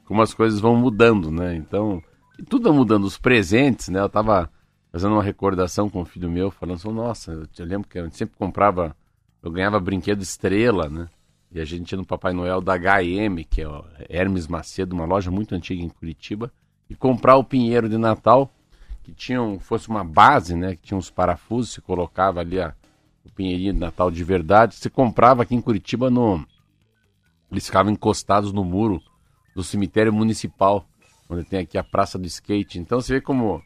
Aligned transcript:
como 0.05 0.21
as 0.21 0.33
coisas 0.33 0.59
vão 0.59 0.75
mudando, 0.75 1.31
né? 1.31 1.55
Então, 1.55 2.03
tudo 2.49 2.73
mudando, 2.73 3.05
os 3.05 3.17
presentes, 3.17 3.87
né? 3.87 4.01
Eu 4.01 4.09
tava 4.09 4.51
fazendo 4.91 5.13
uma 5.13 5.23
recordação 5.23 5.89
com 5.89 6.01
o 6.01 6.05
filho 6.05 6.29
meu, 6.29 6.51
falando 6.51 6.75
assim, 6.75 6.91
nossa, 6.91 7.31
eu 7.31 7.47
te 7.47 7.63
lembro 7.63 7.87
que 7.87 7.97
a 7.97 8.03
gente 8.03 8.17
sempre 8.17 8.35
comprava, 8.37 8.93
eu 9.41 9.49
ganhava 9.49 9.79
brinquedo 9.79 10.21
estrela, 10.21 10.89
né? 10.89 11.07
E 11.49 11.59
a 11.59 11.65
gente 11.65 11.91
ia 11.91 11.97
no 11.97 12.05
Papai 12.05 12.33
Noel 12.33 12.59
da 12.59 12.73
H&M, 12.73 13.43
que 13.45 13.61
é 13.61 13.67
Hermes 14.09 14.47
Macedo, 14.47 14.93
uma 14.93 15.05
loja 15.05 15.31
muito 15.31 15.55
antiga 15.55 15.81
em 15.81 15.89
Curitiba, 15.89 16.51
e 16.89 16.95
comprar 16.95 17.37
o 17.37 17.43
pinheiro 17.43 17.87
de 17.87 17.97
Natal, 17.97 18.51
que 19.03 19.11
tinha 19.13 19.41
um, 19.41 19.59
fosse 19.59 19.89
uma 19.89 20.03
base, 20.03 20.55
né? 20.55 20.75
Que 20.75 20.83
tinha 20.87 20.97
uns 20.97 21.09
parafusos, 21.09 21.73
se 21.73 21.81
colocava 21.81 22.39
ali 22.39 22.59
a, 22.59 22.73
o 23.25 23.31
pinheirinho 23.31 23.73
de 23.73 23.79
Natal 23.79 24.11
de 24.11 24.23
verdade. 24.23 24.75
Se 24.75 24.89
comprava 24.89 25.43
aqui 25.43 25.55
em 25.55 25.61
Curitiba 25.61 26.09
no. 26.09 26.45
Eles 27.51 27.65
ficavam 27.65 27.91
encostados 27.91 28.53
no 28.53 28.63
muro 28.63 29.01
do 29.55 29.63
cemitério 29.63 30.13
municipal, 30.13 30.85
onde 31.29 31.43
tem 31.43 31.59
aqui 31.59 31.77
a 31.77 31.83
Praça 31.83 32.17
do 32.17 32.25
Skate. 32.25 32.79
Então 32.79 33.01
você 33.01 33.15
vê 33.15 33.21
como 33.21 33.61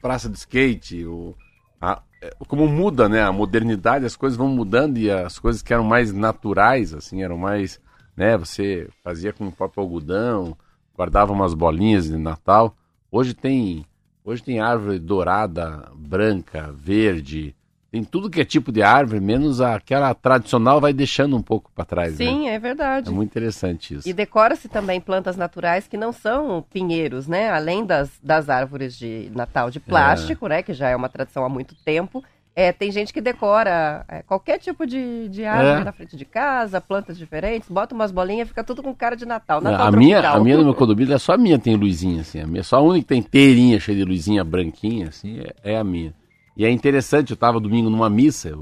Praça 0.00 0.28
do 0.28 0.34
Skate, 0.36 1.04
o, 1.04 1.34
a- 1.80 2.02
é, 2.22 2.30
como 2.46 2.66
muda, 2.68 3.08
né? 3.08 3.22
A 3.22 3.32
modernidade, 3.32 4.04
as 4.06 4.16
coisas 4.16 4.36
vão 4.36 4.48
mudando 4.48 4.98
e 4.98 5.10
as 5.10 5.38
coisas 5.38 5.62
que 5.62 5.72
eram 5.72 5.84
mais 5.84 6.12
naturais, 6.12 6.94
assim, 6.94 7.22
eram 7.22 7.36
mais, 7.36 7.80
né? 8.16 8.36
Você 8.38 8.88
fazia 9.02 9.32
com 9.32 9.46
o 9.48 9.52
próprio 9.52 9.82
algodão, 9.82 10.56
guardava 10.94 11.32
umas 11.32 11.54
bolinhas 11.54 12.06
de 12.06 12.16
Natal. 12.16 12.74
Hoje 13.10 13.34
tem, 13.34 13.84
hoje 14.24 14.42
tem 14.42 14.60
árvore 14.60 14.98
dourada, 14.98 15.90
branca, 15.94 16.72
verde, 16.72 17.54
tem 17.90 18.04
tudo 18.04 18.30
que 18.30 18.40
é 18.40 18.44
tipo 18.44 18.70
de 18.70 18.82
árvore, 18.82 19.18
menos 19.18 19.60
aquela 19.60 20.14
tradicional 20.14 20.80
vai 20.80 20.92
deixando 20.92 21.36
um 21.36 21.42
pouco 21.42 21.72
para 21.74 21.84
trás, 21.84 22.16
né? 22.16 22.24
Sim, 22.24 22.48
é 22.48 22.56
verdade. 22.56 23.08
É 23.08 23.12
muito 23.12 23.30
interessante 23.30 23.94
isso. 23.94 24.08
E 24.08 24.12
decora-se 24.12 24.68
também 24.68 25.00
plantas 25.00 25.36
naturais 25.36 25.88
que 25.88 25.96
não 25.96 26.12
são 26.12 26.64
pinheiros, 26.70 27.26
né? 27.26 27.50
Além 27.50 27.84
das, 27.84 28.10
das 28.22 28.48
árvores 28.48 28.96
de 28.96 29.28
Natal 29.34 29.72
de 29.72 29.80
plástico, 29.80 30.46
né? 30.46 30.62
Que 30.62 30.72
já 30.72 30.88
é 30.88 30.94
uma 30.94 31.08
tradição 31.08 31.44
há 31.44 31.48
muito 31.48 31.74
tempo. 31.84 32.22
É, 32.54 32.72
tem 32.72 32.90
gente 32.90 33.12
que 33.12 33.20
decora 33.20 34.04
é, 34.08 34.22
qualquer 34.22 34.58
tipo 34.58 34.84
de, 34.84 35.28
de 35.28 35.44
árvore 35.44 35.82
É. 35.82 35.84
na 35.84 35.92
frente 35.92 36.16
de 36.16 36.24
casa, 36.24 36.80
plantas 36.80 37.16
diferentes, 37.16 37.68
bota 37.68 37.94
umas 37.94 38.10
bolinhas, 38.10 38.48
fica 38.48 38.64
tudo 38.64 38.82
com 38.82 38.94
cara 38.94 39.14
de 39.16 39.24
Natal. 39.24 39.60
Natal 39.60 39.86
a 39.86 39.90
minha, 39.92 40.20
a 40.28 40.40
minha 40.40 40.56
no 40.58 40.64
meu 40.64 40.74
condomínio 40.74 41.14
é 41.14 41.18
só 41.18 41.34
a 41.34 41.38
minha 41.38 41.58
tem 41.58 41.76
luzinha 41.76 42.22
assim, 42.22 42.40
a 42.40 42.46
minha 42.46 42.62
só 42.64 42.76
a 42.76 42.80
única 42.80 43.02
que 43.02 43.08
tem 43.08 43.18
inteirinha 43.20 43.78
cheia 43.78 43.98
de 43.98 44.04
luzinha 44.04 44.42
branquinha 44.42 45.08
assim 45.08 45.40
é, 45.40 45.74
é 45.74 45.78
a 45.78 45.84
minha. 45.84 46.12
E 46.56 46.64
é 46.64 46.70
interessante, 46.70 47.30
eu 47.30 47.34
estava 47.34 47.60
domingo 47.60 47.88
numa 47.88 48.10
missa, 48.10 48.52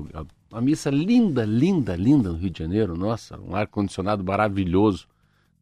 uma 0.53 0.61
missa 0.61 0.91
linda, 0.91 1.45
linda, 1.45 1.97
linda 1.97 2.29
no 2.29 2.37
Rio 2.37 2.51
de 2.51 2.59
Janeiro, 2.59 2.97
nossa, 2.97 3.39
um 3.41 3.57
ar 3.57 3.67
condicionado 3.67 4.23
maravilhoso 4.23 5.07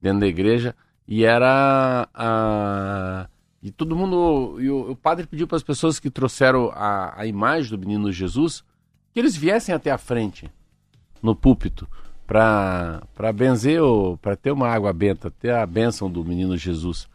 dentro 0.03 0.21
da 0.21 0.27
igreja 0.27 0.75
e 1.09 1.25
era 1.25 2.09
a 2.13 3.29
e 3.67 3.73
todo 3.73 3.97
mundo 3.97 4.61
e 4.61 4.71
o, 4.71 4.93
o 4.93 4.97
padre 4.97 5.27
pediu 5.27 5.45
para 5.49 5.57
as 5.57 5.63
pessoas 5.65 5.99
que 5.99 6.09
trouxeram 6.09 6.71
a, 6.73 7.21
a 7.21 7.27
imagem 7.27 7.73
do 7.73 7.79
menino 7.79 8.13
Jesus 8.13 8.63
que 9.13 9.19
eles 9.19 9.37
viessem 9.37 9.75
até 9.75 9.91
a 9.91 9.99
frente 9.99 10.49
no 11.21 11.35
púlpito 11.35 11.89
para 12.25 13.33
benzer 13.35 13.81
para 14.23 14.37
ter 14.37 14.53
uma 14.53 14.69
água 14.69 14.93
benta, 14.93 15.33
ter 15.33 15.51
a 15.51 15.67
bênção 15.67 16.09
do 16.09 16.25
menino 16.25 16.57
Jesus. 16.57 17.09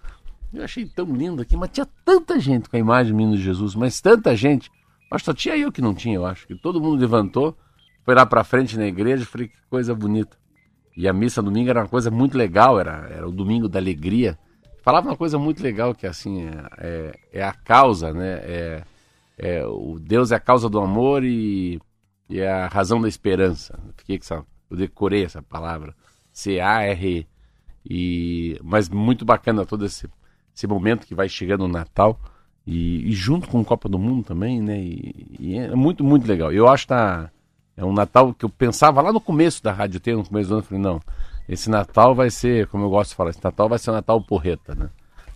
Eu 0.54 0.66
achei 0.66 0.86
tão 0.86 1.06
lindo 1.16 1.42
aqui, 1.42 1.56
mas 1.56 1.70
tinha 1.72 1.88
tanta 2.04 2.38
gente 2.38 2.68
com 2.68 2.76
a 2.76 2.80
imagem 2.80 3.14
do 3.14 3.16
menino 3.16 3.38
Jesus, 3.38 3.74
mas 3.74 4.02
tanta 4.02 4.36
gente. 4.36 4.70
Mas 5.10 5.24
só 5.24 5.34
tinha 5.34 5.56
eu 5.56 5.72
que 5.72 5.82
não 5.82 5.94
tinha, 5.94 6.16
eu 6.16 6.26
acho. 6.26 6.46
Que 6.48 6.56
todo 6.56 6.82
mundo 6.82 7.00
levantou, 7.00 7.58
foi 8.04 8.14
lá 8.14 8.26
para 8.26 8.44
frente 8.44 8.78
na 8.78 8.88
igreja, 8.88 9.26
falei 9.26 9.48
que 9.48 9.56
coisa 9.70 9.96
bonita. 9.96 10.36
E 10.98 11.08
a 11.08 11.14
missa 11.14 11.42
domingo 11.42 11.70
era 11.70 11.80
uma 11.80 11.88
coisa 11.88 12.12
muito 12.12 12.38
legal, 12.38 12.78
era, 12.78 13.08
era 13.10 13.26
o 13.26 13.32
domingo 13.32 13.70
da 13.70 13.80
alegria. 13.80 14.38
Falava 14.82 15.10
uma 15.10 15.18
coisa 15.18 15.38
muito 15.38 15.62
legal 15.62 15.94
que 15.94 16.08
assim 16.08 16.48
é, 16.48 16.52
é, 16.78 17.20
é 17.34 17.44
a 17.44 17.54
causa, 17.54 18.12
né? 18.14 18.40
É, 18.44 18.84
é, 19.38 19.66
o 19.66 19.98
Deus 20.00 20.32
é 20.32 20.36
a 20.36 20.40
causa 20.40 20.70
do 20.70 20.80
amor 20.80 21.24
e, 21.24 21.80
e 22.30 22.40
é 22.40 22.52
a 22.52 22.68
razão 22.68 23.02
da 23.02 23.08
esperança. 23.08 23.80
Fiquei 23.98 24.18
com 24.18 24.24
essa, 24.24 24.46
eu 24.70 24.78
decorei 24.78 25.24
essa 25.24 25.42
palavra, 25.42 25.96
C-A-R-E. 26.32 27.28
E 27.84 28.60
mas 28.64 28.90
muito 28.90 29.26
bacana 29.26 29.66
todo 29.66 29.86
esse, 29.86 30.08
esse 30.56 30.68
momento 30.68 31.08
que 31.08 31.16
vai 31.16 31.28
chegando 31.28 31.66
o 31.66 31.68
Natal 31.68 32.20
e, 32.66 33.10
e 33.10 33.12
junto 33.12 33.48
com 33.48 33.60
o 33.60 33.66
Copa 33.66 33.90
do 33.90 33.98
Mundo 33.98 34.24
também, 34.24 34.62
né? 34.62 34.80
E, 34.80 35.38
e 35.40 35.58
é 35.58 35.76
muito 35.76 36.04
muito 36.04 36.28
legal. 36.28 36.52
Eu 36.52 36.68
acho 36.68 36.84
que 36.84 36.90
tá 36.90 37.32
é 37.76 37.86
um 37.86 37.94
Natal 37.94 38.34
que 38.34 38.46
eu 38.46 38.50
pensava 38.50 39.02
lá 39.02 39.12
no 39.12 39.22
começo 39.22 39.64
da 39.64 39.72
Rádio 39.72 40.00
T, 40.00 40.14
no 40.14 40.26
começo 40.26 40.50
do 40.50 40.54
ano, 40.56 40.62
eu 40.62 40.66
falei, 40.68 40.84
não, 40.84 41.02
esse 41.54 41.70
Natal 41.70 42.16
vai 42.16 42.30
ser, 42.30 42.68
como 42.68 42.86
eu 42.86 42.90
gosto 42.90 43.12
de 43.12 43.16
falar, 43.16 43.30
esse 43.32 43.44
Natal 43.44 43.68
vai 43.70 43.78
ser 43.80 43.92
um 43.92 43.94
Natal 43.94 44.22
porreta, 44.22 44.74
né? 44.74 44.90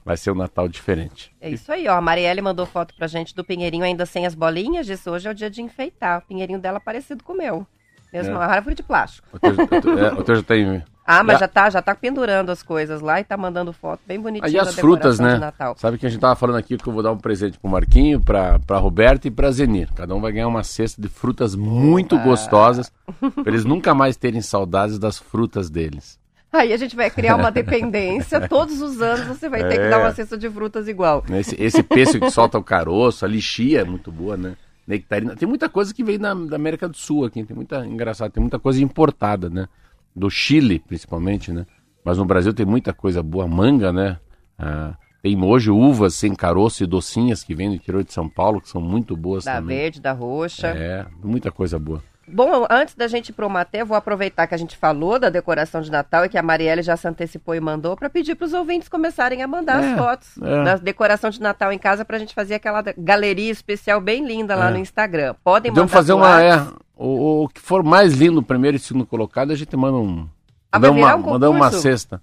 Vai 0.04 0.16
ser 0.18 0.32
um 0.32 0.36
Natal 0.36 0.68
diferente. 0.68 1.36
É 1.42 1.50
isso 1.50 1.72
aí, 1.72 1.88
ó. 1.88 1.96
A 1.96 2.02
Marielle 2.02 2.42
mandou 2.42 2.66
foto 2.66 2.94
pra 2.96 3.08
gente 3.08 3.34
do 3.36 3.44
pinheirinho 3.44 3.84
ainda 3.84 4.06
sem 4.06 4.26
as 4.26 4.36
bolinhas. 4.36 4.86
Disse 4.86 5.10
hoje 5.10 5.28
é 5.28 5.32
o 5.32 5.34
dia 5.34 5.50
de 5.50 5.62
enfeitar. 5.64 6.20
O 6.20 6.22
pinheirinho 6.28 6.60
dela 6.60 6.80
parecido 6.80 7.24
com 7.24 7.34
o 7.34 7.38
meu. 7.38 7.66
Mesmo 8.14 8.34
É. 8.34 8.38
uma 8.38 8.46
árvore 8.46 8.76
de 8.76 8.84
plástico. 8.84 9.28
O 9.34 9.40
teu, 9.40 9.52
o 9.54 9.82
teu- 9.82 9.98
é, 10.00 10.14
o 10.14 10.24
teu 10.24 10.36
já 10.36 10.44
tem. 10.44 10.84
Ah, 11.08 11.24
mas 11.24 11.36
Já- 11.36 11.40
já 11.42 11.48
tá, 11.48 11.70
já 11.70 11.82
tá 11.84 11.94
pendurando 11.94 12.50
as 12.50 12.64
coisas 12.64 13.00
lá 13.00 13.20
e 13.20 13.24
tá 13.24 13.38
mandando 13.38 13.72
foto 13.72 14.00
bem 14.08 14.20
bonitinha 14.20 14.48
Aí 14.48 14.54
da 14.54 14.64
as 14.70 14.76
frutas, 14.76 15.20
né? 15.20 15.36
de 15.36 15.40
Natal. 15.40 15.76
Sabe 15.78 15.98
que 16.00 16.06
a 16.06 16.10
gente 16.10 16.20
tava 16.20 16.36
falando 16.36 16.56
aqui 16.58 16.78
que 16.78 16.88
eu 16.88 16.94
vou 16.94 17.04
dar 17.04 17.12
um 17.12 17.18
presente 17.18 17.60
pro 17.60 17.70
Marquinho, 17.70 18.20
pra, 18.20 18.58
pra 18.60 18.78
Roberta 18.80 19.28
e 19.28 19.32
pra 19.32 19.52
Zenir. 19.52 19.88
Cada 19.94 20.16
um 20.16 20.20
vai 20.20 20.32
ganhar 20.32 20.48
uma 20.48 20.64
cesta 20.64 21.00
de 21.00 21.08
frutas 21.08 21.54
muito 21.56 22.18
gostosas, 22.20 22.92
pra 23.20 23.44
eles 23.46 23.64
nunca 23.66 23.94
mais 23.94 24.18
terem 24.18 24.42
saudades 24.42 24.98
das 24.98 25.20
frutas 25.20 25.70
deles. 25.70 26.18
Aí 26.52 26.72
a 26.74 26.78
gente 26.78 26.96
vai 26.96 27.10
criar 27.12 27.36
uma 27.36 27.52
dependência. 27.52 28.40
Todos 28.50 28.82
os 28.82 29.00
anos 29.02 29.28
você 29.28 29.48
vai 29.50 29.62
ter 29.64 29.76
que 29.76 29.82
É. 29.82 29.90
dar 29.90 30.00
uma 30.00 30.14
cesta 30.14 30.38
de 30.38 30.50
frutas 30.50 30.88
igual. 30.88 31.24
Esse, 31.30 31.56
esse 31.62 31.84
pêssego 31.84 32.26
que 32.26 32.32
solta 32.32 32.58
o 32.58 32.64
caroço, 32.64 33.26
a 33.26 33.28
lixia 33.28 33.82
é 33.82 33.84
muito 33.84 34.12
boa, 34.12 34.36
né? 34.38 34.56
Nectarina. 34.88 35.36
Tem 35.36 35.48
muita 35.48 35.68
coisa 35.70 35.94
que 35.94 36.04
vem 36.04 36.18
da, 36.18 36.34
da 36.34 36.56
América 36.56 36.88
do 36.88 36.96
Sul 36.98 37.26
aqui. 37.26 37.44
Tem 37.44 37.56
muita, 37.56 37.86
engraçado, 37.86 38.32
tem 38.32 38.42
muita 38.42 38.58
coisa 38.58 38.82
importada, 38.82 39.50
né? 39.50 39.68
Do 40.16 40.30
Chile, 40.30 40.80
principalmente, 40.80 41.52
né? 41.52 41.66
Mas 42.04 42.18
no 42.18 42.26
Brasil 42.26 42.54
tem 42.54 42.66
muita 42.66 42.94
coisa 42.94 43.22
boa. 43.22 43.48
Manga, 43.48 43.92
né? 43.92 44.18
Ah, 44.58 44.96
tem 45.22 45.42
hoje 45.44 45.72
uvas 45.72 46.14
sem 46.14 46.34
caroço 46.36 46.84
e 46.84 46.88
docinhas 46.88 47.44
que 47.44 47.56
vêm 47.56 47.70
do 47.70 47.76
interior 47.76 48.04
de 48.04 48.14
São 48.14 48.30
Paulo, 48.30 48.62
que 48.62 48.70
são 48.70 48.80
muito 48.80 49.18
boas 49.18 49.44
Da 49.44 49.56
também. 49.56 49.78
verde, 49.78 50.00
da 50.00 50.12
roxa. 50.14 50.68
É, 50.68 51.06
muita 51.24 51.52
coisa 51.52 51.80
boa. 51.80 52.04
Bom, 52.28 52.66
antes 52.72 52.96
da 52.96 53.08
gente 53.08 53.30
ir 53.30 53.34
pro 53.34 53.48
Matê, 53.50 53.84
vou 53.84 53.96
aproveitar 53.96 54.48
que 54.48 54.56
a 54.56 54.58
gente 54.58 54.76
falou 54.76 55.20
da 55.20 55.30
decoração 55.30 55.80
de 55.82 55.92
Natal 55.92 56.26
e 56.26 56.30
que 56.30 56.38
a 56.38 56.42
Marielle 56.42 56.82
já 56.82 56.98
se 56.98 57.08
antecipou 57.08 57.54
e 57.54 57.60
mandou 57.60 57.96
para 57.96 58.10
pedir 58.10 58.34
para 58.36 58.46
os 58.46 58.54
ouvintes 58.54 58.90
começarem 58.90 59.44
a 59.44 59.48
mandar 59.48 59.84
É, 59.84 59.92
as 59.94 59.98
fotos 60.00 60.38
é. 60.42 60.64
da 60.64 60.76
decoração 60.76 61.30
de 61.30 61.40
Natal 61.40 61.72
em 61.72 61.78
casa 61.78 62.04
pra 62.04 62.18
gente 62.18 62.34
fazer 62.34 62.56
aquela 62.56 62.84
galeria 62.98 63.52
especial 63.52 64.02
bem 64.02 64.26
linda 64.26 64.56
lá 64.56 64.70
É. 64.70 64.74
no 64.74 64.80
Instagram. 64.80 65.36
Podem 65.44 65.72
mandar 65.72 65.82
Podemos 65.84 65.92
fazer 65.92 66.14
uma. 66.14 66.42
É, 66.42 66.68
o, 66.98 67.44
o 67.44 67.48
que 67.50 67.62
for 67.62 67.84
mais 67.84 68.14
lindo, 68.14 68.42
primeiro 68.42 68.76
e 68.78 68.80
segundo 68.80 69.06
colocado, 69.06 69.52
a 69.52 69.56
gente 69.56 69.76
manda 69.78 69.98
um. 69.98 70.28
Ah, 70.72 70.80
Manda 70.80 70.92
uma, 70.92 71.16
um 71.16 71.22
manda 71.22 71.50
uma 71.50 71.72
cesta. 71.72 72.22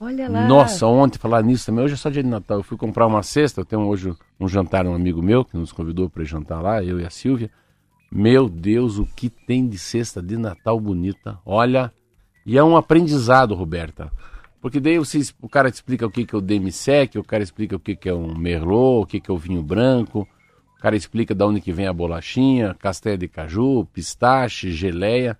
Olha 0.00 0.28
lá. 0.28 0.46
Nossa, 0.46 0.86
ontem 0.86 1.18
falar 1.18 1.42
nisso 1.42 1.66
também. 1.66 1.84
Hoje 1.84 1.94
é 1.94 1.96
só 1.96 2.08
dia 2.10 2.22
de 2.22 2.28
Natal. 2.28 2.58
Eu 2.58 2.62
fui 2.62 2.76
comprar 2.76 3.06
uma 3.06 3.22
cesta. 3.22 3.62
Eu 3.62 3.64
tenho 3.64 3.82
hoje 3.88 4.14
um 4.38 4.46
jantar, 4.46 4.86
um 4.86 4.94
amigo 4.94 5.20
meu 5.22 5.44
que 5.44 5.56
nos 5.56 5.72
convidou 5.72 6.08
para 6.08 6.22
jantar 6.22 6.60
lá, 6.62 6.84
eu 6.84 7.00
e 7.00 7.04
a 7.06 7.10
Silvia. 7.10 7.50
Meu 8.10 8.48
Deus, 8.48 8.98
o 8.98 9.04
que 9.04 9.28
tem 9.28 9.68
de 9.68 9.78
cesta 9.78 10.22
de 10.22 10.36
Natal 10.36 10.80
bonita. 10.80 11.38
Olha, 11.44 11.92
e 12.44 12.56
é 12.56 12.64
um 12.64 12.76
aprendizado, 12.76 13.54
Roberta. 13.54 14.10
Porque 14.60 14.80
daí 14.80 14.98
você, 14.98 15.20
o 15.40 15.48
cara 15.48 15.70
te 15.70 15.74
explica 15.74 16.06
o 16.06 16.10
que, 16.10 16.24
que 16.24 16.34
é 16.34 16.38
o 16.38 16.40
demi-sec, 16.40 17.16
o 17.16 17.22
cara 17.24 17.42
explica 17.42 17.76
o 17.76 17.80
que, 17.80 17.94
que 17.94 18.08
é 18.08 18.14
um 18.14 18.34
merlot, 18.36 19.02
o 19.02 19.06
que, 19.06 19.20
que 19.20 19.30
é 19.30 19.34
o 19.34 19.38
vinho 19.38 19.62
branco, 19.62 20.26
o 20.76 20.80
cara 20.80 20.96
explica 20.96 21.34
de 21.34 21.44
onde 21.44 21.60
que 21.60 21.72
vem 21.72 21.86
a 21.86 21.92
bolachinha, 21.92 22.74
castanha 22.74 23.18
de 23.18 23.28
caju, 23.28 23.84
pistache, 23.92 24.72
geleia. 24.72 25.38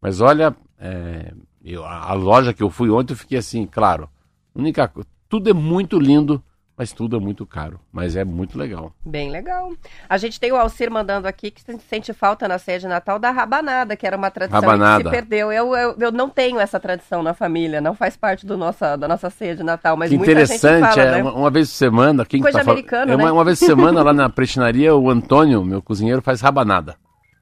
Mas 0.00 0.20
olha, 0.20 0.56
é, 0.78 1.32
eu- 1.64 1.84
a, 1.84 2.12
loja 2.14 2.54
que 2.54 2.62
eu 2.62 2.70
fui 2.70 2.90
ontem, 2.90 3.12
eu 3.12 3.18
fiquei 3.18 3.38
assim, 3.38 3.66
claro, 3.66 4.08
única 4.54 4.90
tudo 5.28 5.50
é 5.50 5.52
muito 5.52 5.98
lindo, 5.98 6.42
mas 6.76 6.92
tudo 6.92 7.16
é 7.16 7.20
muito 7.20 7.46
caro. 7.46 7.78
Mas 7.92 8.16
é 8.16 8.24
muito 8.24 8.58
legal. 8.58 8.92
Bem 9.04 9.30
legal. 9.30 9.72
A 10.08 10.16
gente 10.16 10.40
tem 10.40 10.50
o 10.50 10.56
Alcir 10.56 10.90
mandando 10.90 11.28
aqui 11.28 11.50
que 11.50 11.62
sente 11.88 12.12
falta 12.12 12.48
na 12.48 12.58
ceia 12.58 12.80
de 12.80 12.88
Natal 12.88 13.18
da 13.18 13.30
rabanada, 13.30 13.96
que 13.96 14.04
era 14.06 14.16
uma 14.16 14.30
tradição 14.30 14.60
que 14.60 14.66
Rabanada. 14.66 15.04
se 15.04 15.10
perdeu. 15.10 15.52
Eu, 15.52 15.74
eu, 15.74 15.96
eu 15.98 16.12
não 16.12 16.28
tenho 16.28 16.58
essa 16.58 16.80
tradição 16.80 17.22
na 17.22 17.32
família, 17.32 17.80
não 17.80 17.94
faz 17.94 18.16
parte 18.16 18.44
do 18.44 18.56
nossa, 18.56 18.96
da 18.96 19.06
nossa 19.06 19.30
ceia 19.30 19.54
de 19.54 19.62
Natal, 19.62 19.96
mas 19.96 20.10
que 20.10 20.16
muita 20.16 20.32
interessante, 20.32 20.94
fala, 20.94 21.02
é 21.02 21.10
né? 21.12 21.22
uma, 21.22 21.32
uma 21.32 21.50
vez 21.50 21.70
por 21.70 21.76
semana, 21.76 22.26
quem 22.26 22.40
que 22.40 22.44
Coisa 22.44 22.58
tá 22.58 22.64
falando? 22.64 22.78
americana, 22.78 23.12
é 23.12 23.16
uma, 23.16 23.24
né? 23.24 23.32
uma 23.32 23.44
vez 23.44 23.60
por 23.60 23.66
semana 23.66 24.02
lá 24.02 24.12
na 24.12 24.28
prestinaria, 24.28 24.94
o 24.96 25.08
Antônio, 25.08 25.64
meu 25.64 25.80
cozinheiro, 25.80 26.20
faz 26.22 26.40
rabanada. 26.40 26.96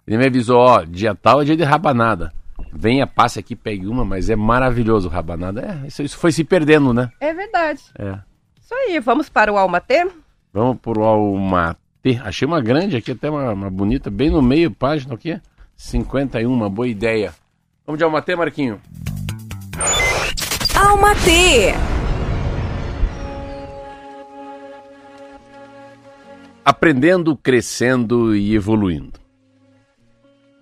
Ele 0.07 0.19
me 0.19 0.27
avisou, 0.27 0.59
ó, 0.59 0.83
dia 0.85 1.15
tal 1.15 1.41
é 1.41 1.45
dia 1.45 1.57
de 1.57 1.63
rabanada. 1.63 2.33
Venha, 2.71 3.07
passe 3.07 3.39
aqui, 3.39 3.57
pegue 3.57 3.87
uma, 3.87 4.05
mas 4.05 4.29
é 4.29 4.37
maravilhoso 4.37 5.09
o 5.09 5.11
rabanada. 5.11 5.61
É, 5.61 5.87
isso, 5.87 6.03
isso 6.03 6.19
foi 6.19 6.33
se 6.33 6.45
perdendo, 6.45 6.93
né? 6.93 7.11
É 7.21 7.33
verdade. 7.33 7.83
É. 7.99 8.19
Isso 8.63 8.75
aí, 8.75 9.01
vamos 9.01 9.29
para 9.29 9.53
o 9.53 9.59
Almatê? 9.59 10.09
Vamos 10.53 10.79
por 10.81 10.97
Almatê. 10.99 12.21
Achei 12.23 12.47
uma 12.47 12.61
grande 12.61 12.97
aqui, 12.97 13.11
até 13.11 13.29
uma, 13.29 13.53
uma 13.53 13.69
bonita, 13.69 14.09
bem 14.09 14.31
no 14.31 14.41
meio, 14.41 14.71
página 14.71 15.15
aqui. 15.15 15.41
51, 15.77 16.51
uma 16.51 16.71
boa 16.71 16.87
ideia. 16.87 17.35
Vamos 17.85 17.99
de 17.99 18.05
Almatê, 18.05 18.37
Marquinho? 18.37 18.81
Alma 20.77 21.13
T. 21.17 21.75
Aprendendo, 26.65 27.37
crescendo 27.37 28.37
e 28.37 28.55
evoluindo. 28.55 29.21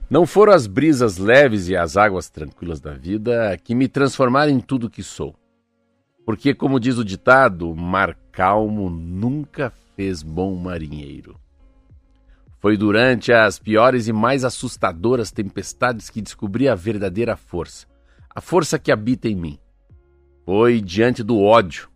Não 0.09 0.27
foram 0.27 0.55
as 0.55 0.67
brisas 0.67 1.19
leves 1.19 1.69
e 1.69 1.77
as 1.77 1.99
águas 1.99 2.31
tranquilas 2.31 2.81
da 2.81 2.95
vida 2.95 3.57
que 3.63 3.75
me 3.75 3.87
transformaram 3.87 4.51
em 4.51 4.59
tudo 4.59 4.89
que 4.89 5.03
sou. 5.03 5.35
Porque, 6.25 6.55
como 6.55 6.79
diz 6.79 6.99
o 6.99 7.05
ditado, 7.05 7.75
mar 7.75 8.17
calmo 8.31 8.89
nunca 8.89 9.73
fez 9.97 10.23
bom 10.23 10.55
marinheiro. 10.55 11.39
Foi 12.59 12.77
durante 12.77 13.33
as 13.33 13.59
piores 13.59 14.07
e 14.07 14.13
mais 14.13 14.45
assustadoras 14.45 15.31
tempestades 15.31 16.11
que 16.11 16.21
descobri 16.21 16.69
a 16.69 16.75
verdadeira 16.75 17.37
força, 17.37 17.87
a 18.35 18.41
força 18.41 18.79
que 18.79 18.93
habita 18.93 19.29
em 19.29 19.35
mim. 19.35 19.59
Foi 20.45 20.81
diante 20.81 21.23
do 21.23 21.41
ódio, 21.41 21.89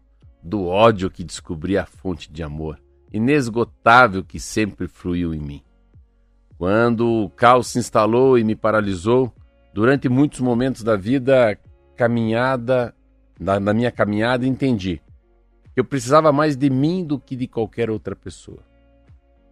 do 0.42 0.66
ódio 0.66 1.10
que 1.10 1.22
descobri 1.22 1.76
a 1.76 1.84
fonte 1.84 2.32
de 2.32 2.42
amor, 2.42 2.80
inesgotável 3.12 4.24
que 4.24 4.40
sempre 4.40 4.88
fluiu 4.88 5.34
em 5.34 5.40
mim. 5.40 5.62
Quando 6.56 7.06
o 7.06 7.30
caos 7.30 7.68
se 7.68 7.78
instalou 7.78 8.38
e 8.38 8.44
me 8.44 8.56
paralisou, 8.56 9.32
durante 9.74 10.08
muitos 10.08 10.40
momentos 10.40 10.82
da 10.82 10.96
vida, 10.96 11.58
caminhada, 11.96 12.94
na, 13.38 13.58
na 13.58 13.72
minha 13.74 13.90
caminhada, 13.90 14.46
entendi 14.46 15.00
que 15.74 15.80
eu 15.80 15.84
precisava 15.84 16.32
mais 16.32 16.56
de 16.56 16.70
mim 16.70 17.04
do 17.04 17.18
que 17.18 17.34
de 17.34 17.48
qualquer 17.48 17.90
outra 17.90 18.14
pessoa. 18.14 18.62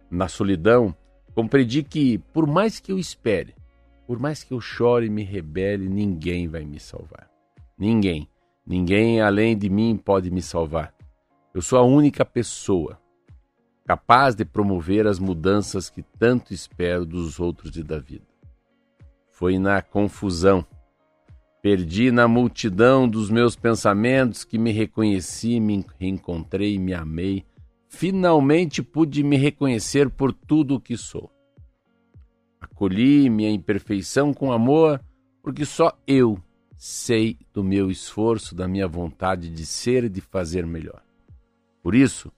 Na 0.09 0.29
solidão, 0.29 0.95
compreendi 1.35 1.83
que, 1.83 2.17
por 2.17 2.47
mais 2.47 2.79
que 2.79 2.93
eu 2.93 2.97
espere, 2.97 3.53
por 4.07 4.17
mais 4.17 4.41
que 4.41 4.53
eu 4.53 4.61
chore 4.61 5.07
e 5.07 5.09
me 5.09 5.23
rebele, 5.23 5.89
ninguém 5.89 6.47
vai 6.47 6.63
me 6.63 6.79
salvar. 6.79 7.29
Ninguém, 7.77 8.29
ninguém 8.65 9.19
além 9.19 9.57
de 9.57 9.69
mim 9.69 9.97
pode 9.97 10.31
me 10.31 10.41
salvar. 10.41 10.93
Eu 11.53 11.61
sou 11.61 11.77
a 11.77 11.83
única 11.83 12.23
pessoa 12.23 12.97
capaz 13.85 14.33
de 14.33 14.45
promover 14.45 15.05
as 15.05 15.19
mudanças 15.19 15.89
que 15.89 16.01
tanto 16.01 16.53
espero 16.53 17.05
dos 17.05 17.37
outros 17.37 17.75
e 17.75 17.83
da 17.83 17.99
vida. 17.99 18.25
Foi 19.29 19.59
na 19.59 19.81
confusão, 19.81 20.65
perdi 21.63 22.11
na 22.11 22.27
multidão 22.27 23.07
dos 23.07 23.29
meus 23.29 23.55
pensamentos 23.55 24.43
que 24.43 24.57
me 24.57 24.73
reconheci, 24.73 25.61
me 25.61 25.85
reencontrei, 25.97 26.77
me 26.77 26.93
amei. 26.93 27.45
Finalmente 27.87 28.83
pude 28.83 29.23
me 29.23 29.37
reconhecer 29.37 30.09
por 30.09 30.33
tudo 30.33 30.75
o 30.75 30.79
que 30.81 30.97
sou. 30.97 31.31
Acolhi 32.59 33.29
minha 33.29 33.49
imperfeição 33.49 34.33
com 34.33 34.51
amor, 34.51 35.01
porque 35.41 35.63
só 35.63 35.97
eu 36.05 36.37
sei 36.75 37.37
do 37.53 37.63
meu 37.63 37.89
esforço, 37.89 38.53
da 38.53 38.67
minha 38.67 38.87
vontade 38.87 39.49
de 39.49 39.65
ser 39.65 40.03
e 40.03 40.09
de 40.09 40.19
fazer 40.19 40.65
melhor. 40.65 41.01
Por 41.81 41.95
isso, 41.95 42.29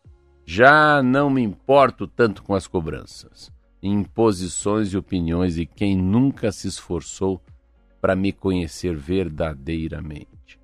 já 0.45 1.01
não 1.01 1.31
me 1.31 1.41
importo 1.41 2.05
tanto 2.05 2.43
com 2.43 2.53
as 2.53 2.67
cobranças, 2.67 3.51
imposições 3.81 4.93
e 4.93 4.97
opiniões 4.97 5.55
de 5.55 5.65
quem 5.65 5.97
nunca 5.97 6.51
se 6.51 6.67
esforçou 6.67 7.41
para 8.05 8.15
me 8.15 8.31
conhecer 8.31 8.95
verdadeiramente. 8.95 10.59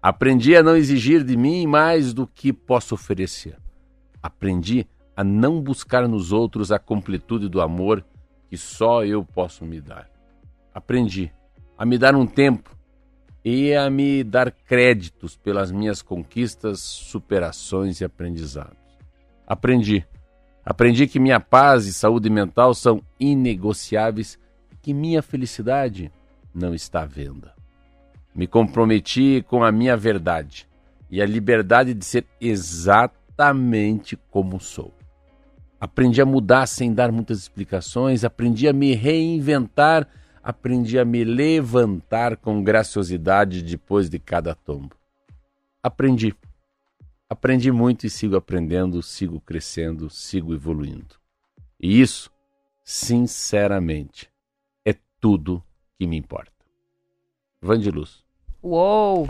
Aprendi 0.00 0.56
a 0.56 0.62
não 0.62 0.74
exigir 0.74 1.22
de 1.22 1.36
mim 1.36 1.66
mais 1.66 2.14
do 2.14 2.26
que 2.26 2.50
posso 2.50 2.94
oferecer. 2.94 3.58
Aprendi 4.22 4.86
a 5.14 5.22
não 5.22 5.60
buscar 5.60 6.08
nos 6.08 6.32
outros 6.32 6.72
a 6.72 6.78
completude 6.78 7.46
do 7.46 7.60
amor 7.60 8.02
que 8.48 8.56
só 8.56 9.04
eu 9.04 9.22
posso 9.22 9.66
me 9.66 9.82
dar. 9.82 10.08
Aprendi 10.72 11.30
a 11.76 11.84
me 11.84 11.98
dar 11.98 12.14
um 12.14 12.26
tempo 12.26 12.74
e 13.44 13.74
a 13.74 13.90
me 13.90 14.24
dar 14.24 14.50
créditos 14.50 15.36
pelas 15.36 15.70
minhas 15.70 16.00
conquistas, 16.00 16.80
superações 16.80 18.00
e 18.00 18.04
aprendizados. 18.06 18.78
Aprendi. 19.46 20.06
Aprendi 20.64 21.06
que 21.06 21.20
minha 21.20 21.38
paz 21.38 21.84
e 21.84 21.92
saúde 21.92 22.30
mental 22.30 22.72
são 22.72 23.02
inegociáveis 23.20 24.38
que 24.80 24.94
minha 24.94 25.20
felicidade 25.20 26.10
não 26.54 26.74
está 26.74 27.02
à 27.02 27.06
venda. 27.06 27.54
Me 28.34 28.46
comprometi 28.46 29.44
com 29.48 29.62
a 29.62 29.70
minha 29.70 29.96
verdade 29.96 30.66
e 31.10 31.20
a 31.20 31.26
liberdade 31.26 31.92
de 31.92 32.04
ser 32.04 32.26
exatamente 32.40 34.16
como 34.30 34.58
sou. 34.58 34.92
Aprendi 35.78 36.22
a 36.22 36.24
mudar 36.24 36.66
sem 36.66 36.94
dar 36.94 37.12
muitas 37.12 37.38
explicações, 37.38 38.24
aprendi 38.24 38.68
a 38.68 38.72
me 38.72 38.94
reinventar, 38.94 40.08
aprendi 40.42 40.98
a 40.98 41.04
me 41.04 41.24
levantar 41.24 42.36
com 42.36 42.62
graciosidade 42.62 43.62
depois 43.62 44.08
de 44.08 44.18
cada 44.18 44.54
tombo. 44.54 44.96
Aprendi. 45.82 46.34
Aprendi 47.28 47.72
muito 47.72 48.06
e 48.06 48.10
sigo 48.10 48.36
aprendendo, 48.36 49.02
sigo 49.02 49.40
crescendo, 49.40 50.08
sigo 50.08 50.54
evoluindo. 50.54 51.16
E 51.80 52.00
isso, 52.00 52.30
sinceramente, 52.84 54.30
é 54.84 54.94
tudo 55.20 55.62
que 56.02 56.06
me 56.06 56.16
importa. 56.16 56.50
Vandiluz. 57.60 58.24
Uou! 58.60 59.28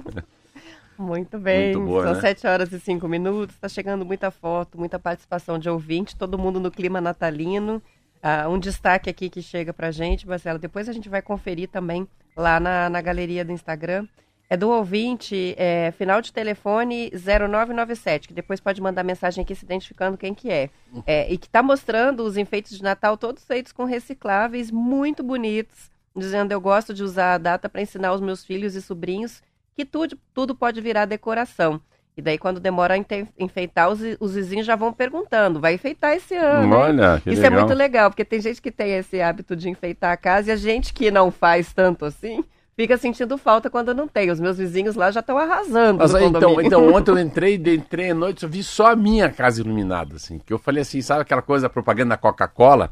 Muito 0.96 1.38
bem. 1.38 1.74
Muito 1.74 1.86
boa, 1.86 2.04
São 2.04 2.14
né? 2.14 2.20
7 2.20 2.46
horas 2.46 2.72
e 2.72 2.80
5 2.80 3.06
minutos. 3.06 3.54
Está 3.54 3.68
chegando 3.68 4.04
muita 4.04 4.30
foto, 4.30 4.78
muita 4.78 4.98
participação 4.98 5.58
de 5.58 5.68
ouvinte, 5.68 6.16
todo 6.16 6.38
mundo 6.38 6.58
no 6.58 6.70
clima 6.70 7.02
natalino. 7.02 7.82
Ah, 8.22 8.48
um 8.48 8.58
destaque 8.58 9.10
aqui 9.10 9.28
que 9.28 9.42
chega 9.42 9.74
pra 9.74 9.90
gente, 9.90 10.26
Marcelo. 10.26 10.58
Depois 10.58 10.88
a 10.88 10.92
gente 10.92 11.10
vai 11.10 11.20
conferir 11.20 11.68
também 11.68 12.08
lá 12.34 12.58
na, 12.58 12.88
na 12.88 13.02
galeria 13.02 13.44
do 13.44 13.52
Instagram. 13.52 14.06
É 14.54 14.56
do 14.56 14.70
ouvinte, 14.70 15.52
é, 15.58 15.92
final 15.98 16.22
de 16.22 16.32
telefone 16.32 17.10
0997, 17.12 18.28
que 18.28 18.32
depois 18.32 18.60
pode 18.60 18.80
mandar 18.80 19.02
mensagem 19.02 19.42
aqui 19.42 19.52
se 19.52 19.64
identificando 19.64 20.16
quem 20.16 20.32
que 20.32 20.48
é. 20.48 20.70
É, 21.04 21.32
e 21.32 21.36
que 21.36 21.46
está 21.46 21.60
mostrando 21.60 22.22
os 22.22 22.36
enfeites 22.36 22.76
de 22.76 22.80
Natal 22.80 23.16
todos 23.16 23.44
feitos 23.44 23.72
com 23.72 23.82
recicláveis, 23.82 24.70
muito 24.70 25.24
bonitos, 25.24 25.90
dizendo 26.16 26.52
eu 26.52 26.60
gosto 26.60 26.94
de 26.94 27.02
usar 27.02 27.34
a 27.34 27.38
data 27.38 27.68
para 27.68 27.82
ensinar 27.82 28.12
os 28.12 28.20
meus 28.20 28.44
filhos 28.44 28.76
e 28.76 28.82
sobrinhos 28.82 29.42
que 29.74 29.84
tudo, 29.84 30.16
tudo 30.32 30.54
pode 30.54 30.80
virar 30.80 31.04
decoração. 31.06 31.80
E 32.16 32.22
daí, 32.22 32.38
quando 32.38 32.60
demora 32.60 32.94
a 32.94 32.98
enfeitar, 33.36 33.90
os, 33.90 33.98
os 34.20 34.36
vizinhos 34.36 34.64
já 34.64 34.76
vão 34.76 34.92
perguntando: 34.92 35.58
vai 35.58 35.74
enfeitar 35.74 36.14
esse 36.14 36.36
ano? 36.36 36.66
hein?" 36.66 36.72
Olha, 36.72 37.20
que 37.20 37.30
Isso 37.30 37.42
legal. 37.42 37.58
é 37.58 37.60
muito 37.60 37.76
legal, 37.76 38.08
porque 38.08 38.24
tem 38.24 38.40
gente 38.40 38.62
que 38.62 38.70
tem 38.70 38.92
esse 38.92 39.20
hábito 39.20 39.56
de 39.56 39.68
enfeitar 39.68 40.12
a 40.12 40.16
casa 40.16 40.50
e 40.50 40.52
a 40.52 40.56
gente 40.56 40.94
que 40.94 41.10
não 41.10 41.32
faz 41.32 41.72
tanto 41.72 42.04
assim 42.04 42.44
fica 42.76 42.96
sentindo 42.96 43.38
falta 43.38 43.70
quando 43.70 43.94
não 43.94 44.06
tem. 44.06 44.30
Os 44.30 44.40
meus 44.40 44.58
vizinhos 44.58 44.94
lá 44.94 45.10
já 45.10 45.20
estão 45.20 45.38
arrasando. 45.38 45.98
Mas 45.98 46.14
então, 46.14 46.60
então, 46.60 46.94
ontem 46.94 47.10
eu 47.12 47.18
entrei, 47.20 47.54
entrei 47.54 48.10
à 48.10 48.14
noite, 48.14 48.42
eu 48.42 48.48
vi 48.48 48.62
só 48.62 48.92
a 48.92 48.96
minha 48.96 49.30
casa 49.30 49.60
iluminada, 49.60 50.16
assim. 50.16 50.38
Que 50.38 50.52
eu 50.52 50.58
falei 50.58 50.82
assim, 50.82 51.00
sabe 51.00 51.22
aquela 51.22 51.42
coisa, 51.42 51.66
a 51.66 51.70
propaganda 51.70 52.10
da 52.10 52.16
Coca-Cola? 52.16 52.90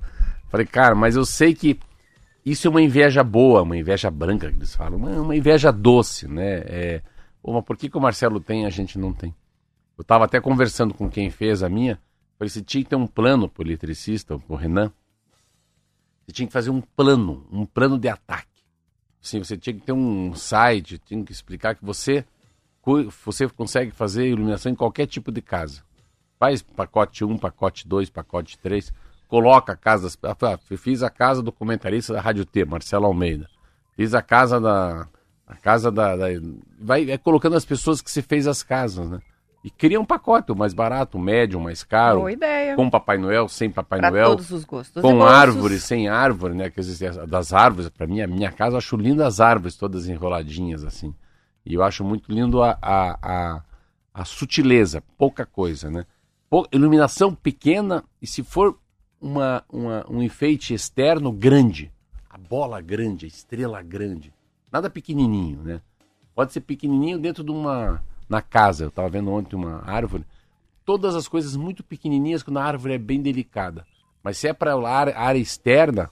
Falei, 0.48 0.66
cara, 0.66 0.94
mas 0.94 1.16
eu 1.16 1.24
sei 1.24 1.54
que 1.54 1.78
isso 2.44 2.66
é 2.66 2.70
uma 2.70 2.82
inveja 2.82 3.22
boa, 3.22 3.62
uma 3.62 3.76
inveja 3.76 4.10
branca 4.10 4.50
que 4.50 4.56
eles 4.56 4.74
falam, 4.74 4.98
uma, 4.98 5.10
uma 5.10 5.36
inveja 5.36 5.70
doce, 5.70 6.26
né? 6.28 6.62
É, 6.66 7.02
mas 7.44 7.64
por 7.64 7.76
que, 7.76 7.88
que 7.88 7.96
o 7.96 8.00
Marcelo 8.00 8.40
tem 8.40 8.64
e 8.64 8.66
a 8.66 8.70
gente 8.70 8.98
não 8.98 9.12
tem? 9.12 9.34
Eu 9.96 10.04
tava 10.04 10.24
até 10.24 10.40
conversando 10.40 10.92
com 10.92 11.08
quem 11.08 11.30
fez 11.30 11.62
a 11.62 11.68
minha, 11.68 11.98
falei, 12.38 12.48
você 12.48 12.60
tinha 12.60 12.82
que 12.82 12.90
ter 12.90 12.96
um 12.96 13.06
plano 13.06 13.48
pro 13.48 13.62
eletricista, 13.62 14.38
pro 14.38 14.56
Renan. 14.56 14.92
Você 16.26 16.32
tinha 16.32 16.46
que 16.46 16.52
fazer 16.52 16.70
um 16.70 16.80
plano, 16.80 17.46
um 17.50 17.64
plano 17.64 17.98
de 17.98 18.08
ataque. 18.08 18.51
Sim, 19.22 19.38
você 19.38 19.56
tinha 19.56 19.72
que 19.72 19.80
ter 19.80 19.92
um 19.92 20.34
site, 20.34 20.98
tinha 20.98 21.24
que 21.24 21.32
explicar 21.32 21.74
que 21.76 21.84
você 21.84 22.24
você 23.24 23.48
consegue 23.48 23.92
fazer 23.92 24.26
iluminação 24.26 24.72
em 24.72 24.74
qualquer 24.74 25.06
tipo 25.06 25.30
de 25.30 25.40
casa. 25.40 25.82
Faz 26.38 26.60
pacote 26.62 27.24
1, 27.24 27.38
pacote 27.38 27.86
2, 27.86 28.10
pacote 28.10 28.58
3, 28.58 28.92
coloca 29.28 29.72
a 29.72 29.76
casa. 29.76 30.08
Ah, 30.24 30.58
Fiz 30.76 31.04
a 31.04 31.08
casa 31.08 31.40
do 31.40 31.52
comentarista 31.52 32.12
da 32.12 32.20
Rádio 32.20 32.44
T, 32.44 32.64
Marcelo 32.64 33.06
Almeida. 33.06 33.48
Fiz 33.94 34.12
a 34.14 34.20
casa 34.20 34.60
da. 34.60 35.06
A 35.46 35.54
casa 35.54 35.92
da. 35.92 36.16
da- 36.16 36.26
vai 36.80 37.08
é 37.08 37.16
colocando 37.16 37.54
as 37.54 37.64
pessoas 37.64 38.02
que 38.02 38.10
se 38.10 38.20
fez 38.22 38.48
as 38.48 38.64
casas, 38.64 39.08
né? 39.08 39.20
E 39.64 39.70
cria 39.70 40.00
um 40.00 40.04
pacote, 40.04 40.50
o 40.50 40.56
mais 40.56 40.74
barato, 40.74 41.16
o 41.16 41.20
médio, 41.20 41.58
o 41.58 41.62
mais 41.62 41.84
caro. 41.84 42.20
Boa 42.20 42.32
ideia. 42.32 42.74
Com 42.74 42.90
Papai 42.90 43.16
Noel, 43.16 43.48
sem 43.48 43.70
Papai 43.70 44.00
Para 44.00 44.10
Noel 44.10 44.30
todos 44.30 44.50
os 44.50 44.64
gostos. 44.64 45.00
com 45.00 45.22
árvore, 45.22 45.78
sem 45.78 46.08
árvore, 46.08 46.54
né? 46.54 46.68
Quer 46.68 46.80
dizer, 46.80 47.26
das 47.26 47.52
árvores, 47.52 47.88
para 47.88 48.06
mim, 48.06 48.20
a 48.20 48.26
minha 48.26 48.50
casa, 48.50 48.74
eu 48.74 48.78
acho 48.78 48.96
lindo 48.96 49.22
as 49.22 49.38
árvores 49.40 49.76
todas 49.76 50.08
enroladinhas, 50.08 50.84
assim. 50.84 51.14
E 51.64 51.74
eu 51.74 51.82
acho 51.84 52.02
muito 52.02 52.32
lindo 52.32 52.60
a, 52.60 52.76
a, 52.82 53.18
a, 53.22 53.62
a 54.12 54.24
sutileza, 54.24 55.00
pouca 55.16 55.46
coisa, 55.46 55.88
né? 55.88 56.06
Pou- 56.50 56.66
iluminação 56.72 57.32
pequena 57.32 58.02
e 58.20 58.26
se 58.26 58.42
for 58.42 58.76
uma, 59.20 59.62
uma, 59.72 60.04
um 60.10 60.20
enfeite 60.20 60.74
externo 60.74 61.30
grande, 61.30 61.92
a 62.28 62.36
bola 62.36 62.80
grande, 62.80 63.26
a 63.26 63.28
estrela 63.28 63.80
grande, 63.80 64.34
nada 64.72 64.90
pequenininho, 64.90 65.62
né? 65.62 65.80
Pode 66.34 66.52
ser 66.52 66.62
pequenininho 66.62 67.18
dentro 67.20 67.44
de 67.44 67.52
uma... 67.52 68.02
na 68.28 68.40
casa, 68.40 68.84
eu 68.84 68.88
estava 68.88 69.08
vendo 69.08 69.30
ontem 69.30 69.56
uma 69.56 69.82
árvore, 69.84 70.24
todas 70.84 71.14
as 71.14 71.28
coisas 71.28 71.56
muito 71.56 71.82
pequenininhas 71.82 72.42
quando 72.42 72.58
a 72.58 72.64
árvore 72.64 72.94
é 72.94 72.98
bem 72.98 73.20
delicada. 73.20 73.86
Mas 74.22 74.38
se 74.38 74.48
é 74.48 74.52
para 74.52 74.74
a 74.74 74.88
área, 74.88 75.18
área 75.18 75.38
externa, 75.38 76.10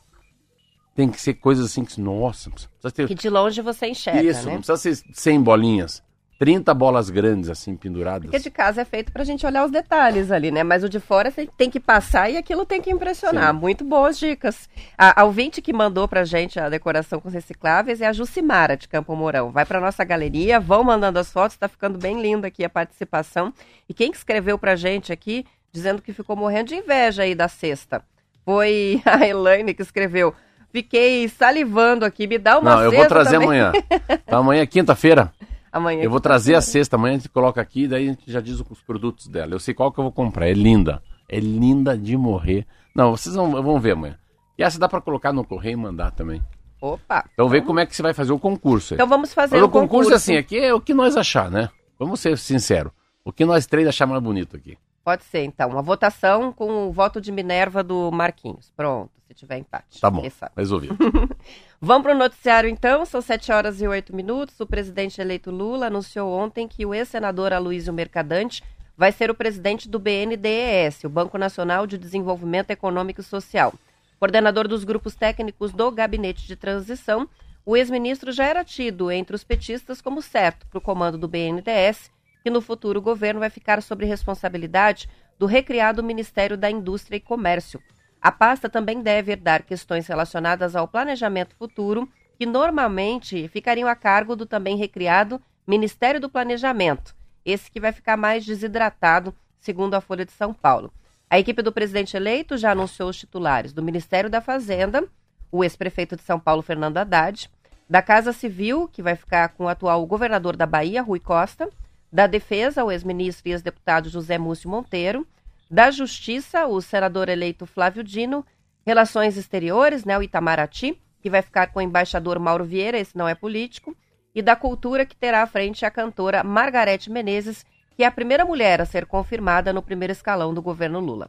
tem 0.95 1.09
que 1.09 1.21
ser 1.21 1.35
coisas 1.35 1.67
assim 1.67 1.85
que, 1.85 2.01
nossa, 2.01 2.51
precisa 2.51 2.91
ter 2.93 3.09
Que 3.09 3.15
de 3.15 3.31
longe 3.31 3.63
você 3.63 3.87
enxerga, 3.87 4.23
isso, 4.23 4.47
né? 4.47 4.53
não 4.53 4.61
precisa 4.61 4.77
ser 4.77 4.97
100 5.13 5.43
bolinhas, 5.43 6.03
30 6.41 6.73
bolas 6.73 7.11
grandes 7.11 7.51
assim 7.51 7.77
penduradas. 7.77 8.23
Porque 8.23 8.39
de 8.39 8.51
casa 8.51 8.81
é 8.81 8.85
feito 8.87 9.13
pra 9.13 9.25
gente 9.25 9.45
olhar 9.45 9.63
os 9.63 9.71
detalhes 9.71 10.31
ali, 10.31 10.51
né? 10.51 10.63
Mas 10.65 10.83
o 10.83 10.89
de 10.89 10.99
fora 10.99 11.31
tem 11.55 11.69
que 11.69 11.79
passar 11.79 12.31
e 12.31 12.39
aquilo 12.39 12.65
tem 12.65 12.81
que 12.81 12.91
impressionar. 12.91 13.53
Sim. 13.53 13.61
Muito 13.61 13.85
boas 13.85 14.19
dicas. 14.19 14.67
A, 14.97 15.21
a 15.21 15.25
ouvinte 15.25 15.61
que 15.61 15.71
mandou 15.71 16.09
pra 16.09 16.25
gente 16.25 16.59
a 16.59 16.71
decoração 16.71 17.21
com 17.21 17.29
recicláveis 17.29 18.01
é 18.01 18.07
a 18.07 18.13
Jucimara, 18.15 18.75
de 18.75 18.89
Campo 18.89 19.15
Mourão. 19.15 19.51
Vai 19.51 19.67
pra 19.67 19.83
nossa 19.83 20.03
galeria, 20.03 20.59
vão 20.59 20.83
mandando 20.83 21.19
as 21.19 21.31
fotos, 21.31 21.59
tá 21.59 21.69
ficando 21.69 21.99
bem 21.99 22.23
linda 22.23 22.47
aqui 22.47 22.65
a 22.65 22.71
participação. 22.71 23.53
E 23.87 23.93
quem 23.93 24.11
que 24.11 24.17
escreveu 24.17 24.57
pra 24.57 24.77
gente 24.77 25.13
aqui, 25.13 25.45
dizendo 25.71 26.01
que 26.01 26.11
ficou 26.15 26.37
morrendo 26.37 26.69
de 26.69 26.75
inveja 26.77 27.23
aí 27.25 27.35
da 27.35 27.49
cesta, 27.49 28.03
foi 28.47 29.03
a 29.05 29.29
Elaine 29.29 29.75
que 29.75 29.83
escreveu. 29.83 30.35
Fiquei 30.73 31.29
salivando 31.29 32.07
aqui, 32.07 32.27
me 32.27 32.39
dá 32.39 32.59
uma 32.59 32.77
Não, 32.77 32.83
eu 32.85 32.93
vou 32.93 33.05
trazer 33.07 33.33
também. 33.33 33.61
amanhã. 33.61 33.73
Tá, 34.25 34.39
amanhã 34.39 34.63
é 34.63 34.67
quinta-feira. 34.67 35.31
Amanhã. 35.73 36.03
Eu 36.03 36.11
vou 36.11 36.21
trazer 36.21 36.55
a 36.55 36.61
cesta 36.61 36.97
amanhã, 36.97 37.15
a 37.15 37.19
gente 37.19 37.29
coloca 37.29 37.61
aqui, 37.61 37.87
daí 37.87 38.07
a 38.07 38.11
gente 38.11 38.31
já 38.31 38.41
diz 38.41 38.61
os 38.61 38.83
produtos 38.83 39.29
dela. 39.29 39.55
Eu 39.55 39.61
sei 39.61 39.73
qual 39.73 39.93
que 39.93 40.01
eu 40.01 40.05
vou 40.05 40.13
comprar, 40.13 40.49
é 40.49 40.53
linda. 40.53 41.03
É 41.29 41.39
linda 41.39 41.97
de 41.97 42.17
morrer. 42.17 42.67
Não, 42.95 43.13
vocês 43.17 43.35
vão, 43.35 43.51
vão 43.63 43.79
ver 43.79 43.93
amanhã. 43.93 44.19
E 44.59 44.63
essa 44.63 44.79
dá 44.79 44.89
pra 44.89 45.01
colocar 45.01 45.33
no 45.33 45.45
correio 45.45 45.75
e 45.75 45.77
mandar 45.77 46.11
também. 46.11 46.43
Opa. 46.81 47.25
Então 47.33 47.49
vê 47.49 47.61
como 47.61 47.79
é 47.79 47.87
que 47.87 47.95
você 47.95 48.03
vai 48.03 48.13
fazer 48.13 48.33
o 48.33 48.39
concurso. 48.39 48.95
aí. 48.95 48.97
Então 48.97 49.07
vamos 49.07 49.33
fazer 49.33 49.57
Mas 49.57 49.63
o 49.63 49.67
o 49.67 49.71
concurso, 49.71 50.13
assim, 50.13 50.37
aqui 50.37 50.59
é 50.59 50.75
o 50.75 50.81
que 50.81 50.93
nós 50.95 51.17
achar, 51.17 51.51
né? 51.51 51.69
Vamos 51.99 52.21
ser 52.21 52.37
sinceros. 52.37 52.93
O 53.25 53.33
que 53.33 53.45
nós 53.45 53.67
três 53.67 53.87
achar 53.87 54.07
mais 54.07 54.23
bonito 54.23 54.57
aqui. 54.57 54.77
Pode 55.11 55.25
ser, 55.25 55.43
então. 55.43 55.71
Uma 55.71 55.83
votação 55.83 56.53
com 56.53 56.87
o 56.87 56.93
voto 56.93 57.21
de 57.21 57.33
Minerva 57.33 57.83
do 57.83 58.13
Marquinhos. 58.13 58.73
Pronto, 58.77 59.11
se 59.27 59.35
tiver 59.35 59.59
empate. 59.59 60.01
Tá 60.01 60.09
bom, 60.09 60.23
resolvido. 60.57 60.97
Vamos 61.83 62.05
para 62.05 62.15
o 62.15 62.17
noticiário, 62.17 62.71
então. 62.71 63.05
São 63.05 63.21
7 63.21 63.51
horas 63.51 63.83
e 63.83 63.89
8 63.89 64.15
minutos. 64.15 64.61
O 64.61 64.67
presidente 64.69 65.21
eleito 65.21 65.51
Lula 65.51 65.89
anunciou 65.89 66.33
ontem 66.33 66.69
que 66.69 66.87
o 66.87 66.95
ex-senador 66.95 67.53
Aloysio 67.53 67.93
Mercadante 67.93 68.63
vai 68.97 69.11
ser 69.11 69.33
o 69.33 69.35
presidente 69.35 69.89
do 69.89 69.99
BNDES, 69.99 71.03
o 71.03 71.09
Banco 71.09 71.37
Nacional 71.37 71.89
de 71.89 71.99
Desenvolvimento 71.99 72.71
Econômico 72.71 73.21
e 73.21 73.25
Social. 73.25 73.75
Coordenador 74.17 74.69
dos 74.69 74.85
grupos 74.85 75.17
técnicos 75.17 75.73
do 75.73 75.91
Gabinete 75.91 76.47
de 76.47 76.55
Transição, 76.55 77.29
o 77.67 77.77
ex-ministro 77.77 78.31
já 78.31 78.45
era 78.45 78.65
tido 78.65 79.11
entre 79.11 79.35
os 79.35 79.43
petistas 79.43 80.01
como 80.01 80.23
certo 80.23 80.69
para 80.69 80.79
o 80.79 80.81
comando 80.81 81.19
do 81.19 81.27
BNDES, 81.27 82.13
que 82.43 82.51
no 82.51 82.61
futuro 82.61 83.01
governo 83.01 83.41
vai 83.41 83.51
ficar 83.51 83.83
sob 83.83 84.05
responsabilidade 84.05 85.09
do 85.39 85.47
recriado 85.47 86.03
Ministério 86.03 86.57
da 86.57 86.71
Indústria 86.71 87.17
e 87.17 87.21
Comércio. 87.21 87.81
A 88.21 88.31
pasta 88.31 88.69
também 88.69 89.01
deve 89.01 89.33
herdar 89.33 89.65
questões 89.65 90.07
relacionadas 90.07 90.77
ao 90.77 90.87
planejamento 90.87 91.57
futuro, 91.57 92.09
que 92.39 92.45
normalmente 92.45 93.49
ficariam 93.49 93.89
a 93.89 93.95
cargo 93.95 94.37
do 94.37 94.45
também 94.45 94.77
recriado 94.77 95.41
Ministério 95.67 96.21
do 96.21 96.29
Planejamento, 96.29 97.15
esse 97.45 97.71
que 97.71 97.81
vai 97.81 97.93
ficar 97.93 98.17
mais 98.17 98.45
desidratado, 98.45 99.35
segundo 99.59 99.95
a 99.95 100.01
Folha 100.01 100.25
de 100.25 100.33
São 100.33 100.53
Paulo. 100.53 100.93
A 101.29 101.39
equipe 101.39 101.63
do 101.63 101.73
presidente 101.73 102.17
eleito 102.17 102.59
já 102.59 102.73
anunciou 102.73 103.09
os 103.09 103.17
titulares 103.17 103.73
do 103.73 103.83
Ministério 103.83 104.29
da 104.29 104.41
Fazenda, 104.41 105.05
o 105.53 105.63
ex-prefeito 105.63 106.17
de 106.17 106.23
São 106.23 106.41
Paulo, 106.41 106.61
Fernando 106.61 106.99
Haddad, 106.99 107.49
da 107.89 108.03
Casa 108.03 108.33
Civil, 108.33 108.89
que 108.89 109.03
vai 109.03 109.17
ficar 109.17 109.49
com 109.51 109.65
o 109.65 109.69
atual 109.69 110.05
governador 110.07 110.57
da 110.57 110.67
Bahia, 110.67 111.03
Rui 111.03 111.21
Costa, 111.21 111.69
da 112.13 112.27
Defesa, 112.27 112.85
o 112.85 112.91
ex-ministro 112.91 113.49
e 113.49 113.53
ex-deputado 113.53 114.09
José 114.09 114.39
Múcio 114.39 114.69
Monteiro, 114.69 115.27
da 115.71 115.91
Justiça, 115.91 116.67
o 116.67 116.81
senador 116.81 117.29
eleito 117.29 117.67
Flávio 117.67 118.03
Dino, 118.03 118.45
Relações 118.85 119.37
Exteriores, 119.37 120.05
né, 120.05 120.19
o 120.19 120.23
Itamaraty, 120.23 121.01
que 121.23 121.31
vai 121.31 121.43
ficar 121.43 121.69
com 121.69 121.79
o 121.79 121.83
embaixador 121.83 122.39
Mauro 122.39 122.65
Vieira, 122.65 122.99
esse 122.99 123.17
não 123.17 123.29
é 123.29 123.35
político, 123.35 123.95
e 124.35 124.43
da 124.43 124.57
Cultura, 124.57 125.05
que 125.05 125.15
terá 125.17 125.43
à 125.43 125.47
frente 125.47 125.85
a 125.85 125.91
cantora 125.91 126.43
Margarete 126.43 127.11
Menezes, 127.11 127.65
que 127.97 128.03
é 128.03 128.07
a 128.07 128.11
primeira 128.11 128.45
mulher 128.45 128.81
a 128.81 128.87
ser 128.87 129.07
confirmada 129.07 129.73
no 129.73 129.83
primeiro 129.83 130.13
escalão 130.13 130.55
do 130.55 130.63
governo 130.63 130.99
Lula. 131.01 131.29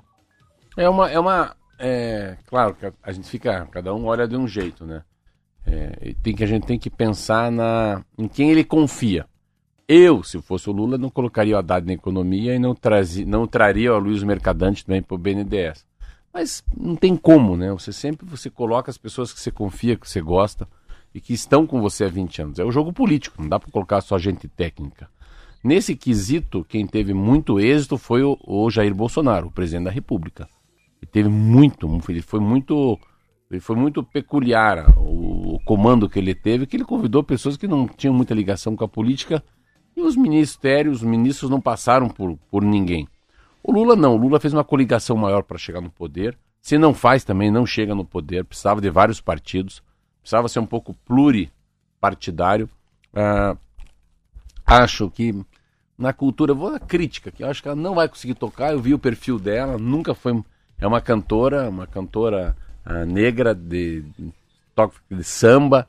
É 0.77 0.87
uma. 0.87 1.11
É 1.11 1.19
uma 1.19 1.55
é, 1.77 2.37
claro 2.45 2.75
que 2.75 2.85
a- 2.85 3.11
gente 3.11 3.27
fica. 3.27 3.67
Cada 3.71 3.93
um 3.93 4.05
olha 4.05 4.27
de 4.27 4.37
um 4.37 4.47
jeito, 4.47 4.85
né? 4.85 5.03
É, 5.65 6.13
tem 6.23 6.33
que, 6.35 6.43
a 6.43 6.47
gente 6.47 6.65
tem 6.65 6.79
que 6.79 6.89
pensar 6.89 7.51
na, 7.51 8.03
em 8.17 8.27
quem 8.27 8.51
ele 8.51 8.63
confia. 8.63 9.25
Eu, 9.93 10.23
se 10.23 10.41
fosse 10.41 10.69
o 10.69 10.71
Lula, 10.71 10.97
não 10.97 11.09
colocaria 11.09 11.53
o 11.53 11.57
Haddad 11.57 11.85
na 11.85 11.91
economia 11.91 12.55
e 12.55 12.59
não, 12.59 12.73
trazi, 12.73 13.25
não 13.25 13.45
traria 13.45 13.93
o 13.93 13.99
Luiz 13.99 14.23
Mercadante 14.23 14.85
também 14.85 15.01
para 15.01 15.15
o 15.15 15.17
BNDES. 15.17 15.85
Mas 16.33 16.63
não 16.77 16.95
tem 16.95 17.13
como, 17.17 17.57
né? 17.57 17.69
Você 17.73 17.91
sempre 17.91 18.25
você 18.25 18.49
coloca 18.49 18.89
as 18.89 18.97
pessoas 18.97 19.33
que 19.33 19.41
você 19.41 19.51
confia, 19.51 19.97
que 19.97 20.09
você 20.09 20.21
gosta 20.21 20.65
e 21.13 21.19
que 21.19 21.33
estão 21.33 21.67
com 21.67 21.81
você 21.81 22.05
há 22.05 22.07
20 22.07 22.41
anos. 22.41 22.59
É 22.59 22.63
o 22.63 22.71
jogo 22.71 22.93
político, 22.93 23.41
não 23.41 23.49
dá 23.49 23.59
para 23.59 23.69
colocar 23.69 23.99
só 23.99 24.17
gente 24.17 24.47
técnica. 24.47 25.09
Nesse 25.61 25.93
quesito, 25.93 26.63
quem 26.63 26.87
teve 26.87 27.13
muito 27.13 27.59
êxito 27.59 27.97
foi 27.97 28.23
o, 28.23 28.39
o 28.47 28.69
Jair 28.69 28.95
Bolsonaro, 28.95 29.47
o 29.47 29.51
presidente 29.51 29.83
da 29.83 29.91
República. 29.91 30.47
Ele 31.01 31.11
teve 31.11 31.27
muito, 31.27 32.01
ele 32.07 32.21
foi 32.21 32.39
muito, 32.39 32.97
ele 33.49 33.59
foi 33.59 33.75
muito 33.75 34.01
peculiar 34.05 34.97
o, 34.97 35.55
o 35.55 35.59
comando 35.65 36.07
que 36.07 36.17
ele 36.17 36.33
teve, 36.33 36.65
que 36.65 36.77
ele 36.77 36.85
convidou 36.85 37.25
pessoas 37.25 37.57
que 37.57 37.67
não 37.67 37.89
tinham 37.89 38.13
muita 38.13 38.33
ligação 38.33 38.73
com 38.73 38.85
a 38.85 38.87
política 38.87 39.43
e 39.95 40.01
os 40.01 40.15
ministérios, 40.15 40.97
os 40.97 41.03
ministros 41.03 41.49
não 41.49 41.59
passaram 41.59 42.07
por, 42.09 42.37
por 42.49 42.63
ninguém. 42.63 43.07
O 43.63 43.71
Lula 43.71 43.95
não, 43.95 44.15
o 44.15 44.17
Lula 44.17 44.39
fez 44.39 44.53
uma 44.53 44.63
coligação 44.63 45.15
maior 45.15 45.43
para 45.43 45.57
chegar 45.57 45.81
no 45.81 45.89
poder. 45.89 46.37
Se 46.61 46.77
não 46.77 46.93
faz 46.93 47.23
também, 47.23 47.51
não 47.51 47.65
chega 47.65 47.93
no 47.93 48.05
poder. 48.05 48.45
Precisava 48.45 48.81
de 48.81 48.89
vários 48.89 49.19
partidos, 49.21 49.81
precisava 50.21 50.47
ser 50.47 50.59
um 50.59 50.65
pouco 50.65 50.95
pluripartidário. 51.05 52.69
Ah, 53.13 53.55
acho 54.65 55.09
que 55.09 55.33
na 55.97 56.13
cultura, 56.13 56.53
vou 56.53 56.71
na 56.71 56.79
crítica, 56.79 57.31
que 57.31 57.43
eu 57.43 57.49
acho 57.49 57.61
que 57.61 57.67
ela 57.67 57.75
não 57.75 57.95
vai 57.95 58.07
conseguir 58.07 58.35
tocar. 58.35 58.71
Eu 58.71 58.79
vi 58.79 58.93
o 58.93 58.99
perfil 58.99 59.37
dela, 59.37 59.77
nunca 59.77 60.15
foi. 60.15 60.43
É 60.79 60.87
uma 60.87 61.01
cantora, 61.01 61.69
uma 61.69 61.85
cantora 61.85 62.55
ah, 62.83 63.05
negra 63.05 63.53
de, 63.53 64.01
de 64.17 64.33
de 65.09 65.23
samba. 65.23 65.87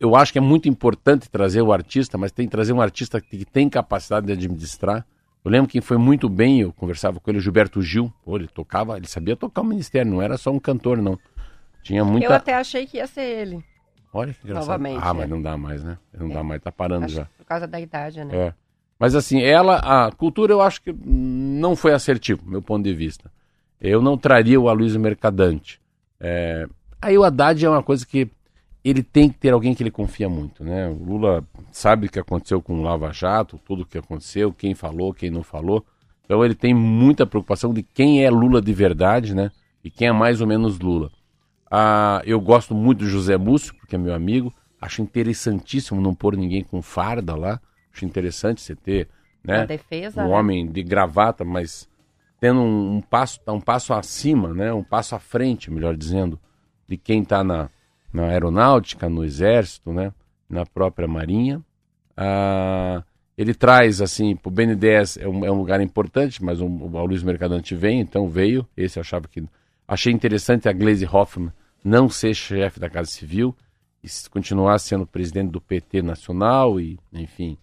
Eu 0.00 0.16
acho 0.16 0.32
que 0.32 0.38
é 0.38 0.40
muito 0.40 0.66
importante 0.66 1.28
trazer 1.28 1.60
o 1.60 1.72
artista, 1.72 2.16
mas 2.16 2.32
tem 2.32 2.46
que 2.46 2.50
trazer 2.50 2.72
um 2.72 2.80
artista 2.80 3.20
que 3.20 3.44
tem 3.44 3.68
capacidade 3.68 4.26
de 4.26 4.32
administrar. 4.32 5.06
Eu 5.44 5.50
lembro 5.50 5.68
que 5.68 5.80
foi 5.82 5.98
muito 5.98 6.26
bem, 6.26 6.60
eu 6.60 6.72
conversava 6.72 7.20
com 7.20 7.30
ele, 7.30 7.38
o 7.38 7.40
Gilberto 7.40 7.82
Gil. 7.82 8.10
Pô, 8.24 8.36
ele 8.36 8.48
tocava, 8.48 8.96
ele 8.96 9.06
sabia 9.06 9.36
tocar 9.36 9.60
o 9.60 9.64
ministério, 9.64 10.10
não 10.10 10.22
era 10.22 10.38
só 10.38 10.50
um 10.50 10.58
cantor, 10.58 10.98
não. 10.98 11.18
Tinha 11.82 12.02
muita. 12.02 12.26
Eu 12.26 12.32
até 12.32 12.54
achei 12.54 12.86
que 12.86 12.96
ia 12.96 13.06
ser 13.06 13.22
ele. 13.22 13.64
Olha 14.12 14.32
que 14.32 14.40
engraçado. 14.42 14.66
Novamente, 14.66 15.00
ah, 15.02 15.10
é. 15.10 15.12
mas 15.12 15.28
não 15.28 15.40
dá 15.40 15.56
mais, 15.56 15.84
né? 15.84 15.98
Não 16.18 16.28
dá 16.30 16.42
mais, 16.42 16.62
tá 16.62 16.72
parando 16.72 17.04
Acho 17.04 17.16
já. 17.16 17.24
por 17.36 17.44
causa 17.44 17.66
da 17.66 17.78
idade, 17.78 18.24
né? 18.24 18.34
É. 18.34 18.54
Mas 18.98 19.14
assim, 19.14 19.40
ela, 19.40 19.76
a 19.76 20.12
cultura 20.12 20.52
eu 20.52 20.60
acho 20.60 20.82
que 20.82 20.92
não 20.92 21.76
foi 21.76 21.92
assertivo, 21.92 22.42
meu 22.44 22.60
ponto 22.60 22.84
de 22.84 22.94
vista. 22.94 23.30
Eu 23.80 24.02
não 24.02 24.16
traria 24.16 24.60
o 24.60 24.68
Aloysio 24.68 25.00
Mercadante. 25.00 25.80
É... 26.18 26.66
Aí 27.00 27.16
o 27.16 27.24
Haddad 27.24 27.64
é 27.64 27.70
uma 27.70 27.82
coisa 27.82 28.04
que 28.04 28.30
ele 28.84 29.02
tem 29.02 29.28
que 29.28 29.38
ter 29.38 29.52
alguém 29.52 29.74
que 29.74 29.82
ele 29.82 29.90
confia 29.90 30.28
muito, 30.28 30.64
né? 30.64 30.88
O 30.88 31.04
Lula 31.04 31.44
sabe 31.70 32.06
o 32.06 32.10
que 32.10 32.18
aconteceu 32.18 32.62
com 32.62 32.78
o 32.78 32.82
Lava 32.82 33.12
Jato, 33.12 33.60
tudo 33.64 33.82
o 33.82 33.86
que 33.86 33.98
aconteceu, 33.98 34.52
quem 34.52 34.74
falou, 34.74 35.12
quem 35.12 35.30
não 35.30 35.42
falou. 35.42 35.84
Então 36.24 36.44
ele 36.44 36.54
tem 36.54 36.72
muita 36.72 37.26
preocupação 37.26 37.74
de 37.74 37.82
quem 37.82 38.24
é 38.24 38.30
Lula 38.30 38.62
de 38.62 38.72
verdade, 38.72 39.34
né? 39.34 39.50
E 39.84 39.90
quem 39.90 40.08
é 40.08 40.12
mais 40.12 40.40
ou 40.40 40.46
menos 40.46 40.78
Lula. 40.78 41.10
Ah, 41.70 42.22
eu 42.24 42.40
gosto 42.40 42.74
muito 42.74 43.00
do 43.00 43.06
José 43.06 43.36
Múcio, 43.36 43.74
porque 43.74 43.96
é 43.96 43.98
meu 43.98 44.14
amigo. 44.14 44.52
Acho 44.80 45.02
interessantíssimo 45.02 46.00
não 46.00 46.14
pôr 46.14 46.36
ninguém 46.36 46.64
com 46.64 46.80
farda 46.80 47.36
lá. 47.36 47.60
Acho 47.92 48.06
interessante 48.06 48.62
você 48.62 48.74
ter, 48.74 49.08
né? 49.44 49.60
A 49.60 49.66
defesa, 49.66 50.22
um 50.22 50.28
né? 50.28 50.34
homem 50.34 50.66
de 50.66 50.82
gravata, 50.82 51.44
mas 51.44 51.86
tendo 52.40 52.60
um, 52.60 52.96
um 52.96 53.00
passo, 53.02 53.40
tá 53.40 53.52
um 53.52 53.60
passo 53.60 53.92
acima, 53.92 54.54
né? 54.54 54.72
Um 54.72 54.82
passo 54.82 55.14
à 55.14 55.18
frente, 55.18 55.70
melhor 55.70 55.94
dizendo, 55.94 56.40
de 56.88 56.96
quem 56.96 57.22
está 57.22 57.44
na, 57.44 57.68
na 58.12 58.26
aeronáutica, 58.26 59.08
no 59.08 59.24
exército, 59.24 59.92
né? 59.92 60.12
Na 60.48 60.66
própria 60.66 61.06
marinha. 61.06 61.60
Ah, 62.16 63.02
ele 63.36 63.54
traz, 63.54 64.02
assim, 64.02 64.36
pro 64.36 64.50
BNDES 64.50 65.16
é 65.16 65.26
um, 65.26 65.44
é 65.44 65.50
um 65.50 65.58
lugar 65.58 65.80
importante, 65.80 66.44
mas 66.44 66.60
um, 66.60 66.66
o 66.66 67.06
Luiz 67.06 67.22
Mercadante 67.22 67.74
vem, 67.74 68.00
então 68.00 68.28
veio. 68.28 68.66
Esse 68.76 68.98
eu 68.98 69.00
achava 69.00 69.26
que. 69.28 69.42
Achei 69.88 70.12
interessante 70.12 70.68
a 70.68 70.72
Glaze 70.72 71.06
Hoffman 71.06 71.52
não 71.82 72.08
ser 72.08 72.34
chefe 72.34 72.78
da 72.78 72.90
Casa 72.90 73.10
Civil 73.10 73.56
e 74.04 74.08
continuar 74.30 74.78
sendo 74.78 75.06
presidente 75.06 75.50
do 75.50 75.60
PT 75.60 76.02
nacional 76.02 76.78
e, 76.78 76.98
enfim. 77.12 77.56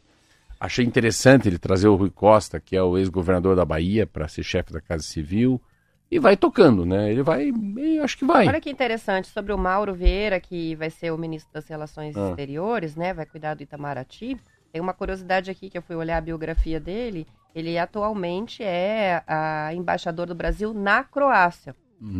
Achei 0.59 0.83
interessante 0.83 1.47
ele 1.47 1.59
trazer 1.59 1.87
o 1.87 1.95
Rui 1.95 2.09
Costa, 2.09 2.59
que 2.59 2.75
é 2.75 2.81
o 2.81 2.97
ex-governador 2.97 3.55
da 3.55 3.63
Bahia, 3.63 4.07
para 4.07 4.27
ser 4.27 4.43
chefe 4.43 4.73
da 4.73 4.81
Casa 4.81 5.03
Civil. 5.03 5.61
E 6.09 6.19
vai 6.19 6.37
tocando, 6.37 6.85
né? 6.85 7.11
Ele 7.11 7.21
vai. 7.21 7.51
Eu 7.77 8.03
acho 8.03 8.17
que 8.17 8.25
vai. 8.25 8.47
Olha 8.47 8.61
que 8.61 8.69
interessante, 8.69 9.27
sobre 9.27 9.51
o 9.51 9.57
Mauro 9.57 9.93
Vieira, 9.93 10.39
que 10.39 10.73
vai 10.75 10.89
ser 10.89 11.11
o 11.11 11.17
ministro 11.17 11.51
das 11.53 11.67
Relações 11.67 12.15
Ah. 12.15 12.29
Exteriores, 12.29 12.95
né? 12.95 13.13
Vai 13.13 13.25
cuidar 13.25 13.55
do 13.55 13.63
Itamaraty. 13.63 14.37
Tem 14.71 14.81
uma 14.81 14.93
curiosidade 14.93 15.51
aqui 15.51 15.69
que 15.69 15.77
eu 15.77 15.81
fui 15.81 15.95
olhar 15.95 16.17
a 16.17 16.21
biografia 16.21 16.79
dele. 16.79 17.27
Ele 17.53 17.77
atualmente 17.77 18.63
é 18.63 19.21
a 19.27 19.71
embaixador 19.73 20.27
do 20.27 20.35
Brasil 20.35 20.73
na 20.73 21.03
Croácia. 21.03 21.75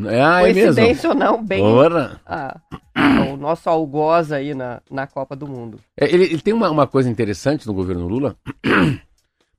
Ah, 0.09 0.41
é 0.41 0.53
mesmo. 0.53 0.73
Coincidência 0.73 1.09
ou 1.09 1.15
não, 1.15 1.43
bem 1.43 1.61
Ora. 1.61 2.19
ah, 2.25 2.59
o 3.31 3.37
nosso 3.37 3.69
algoz 3.69 4.31
aí 4.31 4.55
na, 4.55 4.81
na 4.89 5.05
Copa 5.05 5.35
do 5.35 5.47
Mundo. 5.47 5.79
É, 5.95 6.11
ele, 6.11 6.23
ele 6.23 6.41
tem 6.41 6.53
uma, 6.53 6.69
uma 6.71 6.87
coisa 6.87 7.07
interessante 7.09 7.67
no 7.67 7.73
governo 7.75 8.07
Lula, 8.07 8.35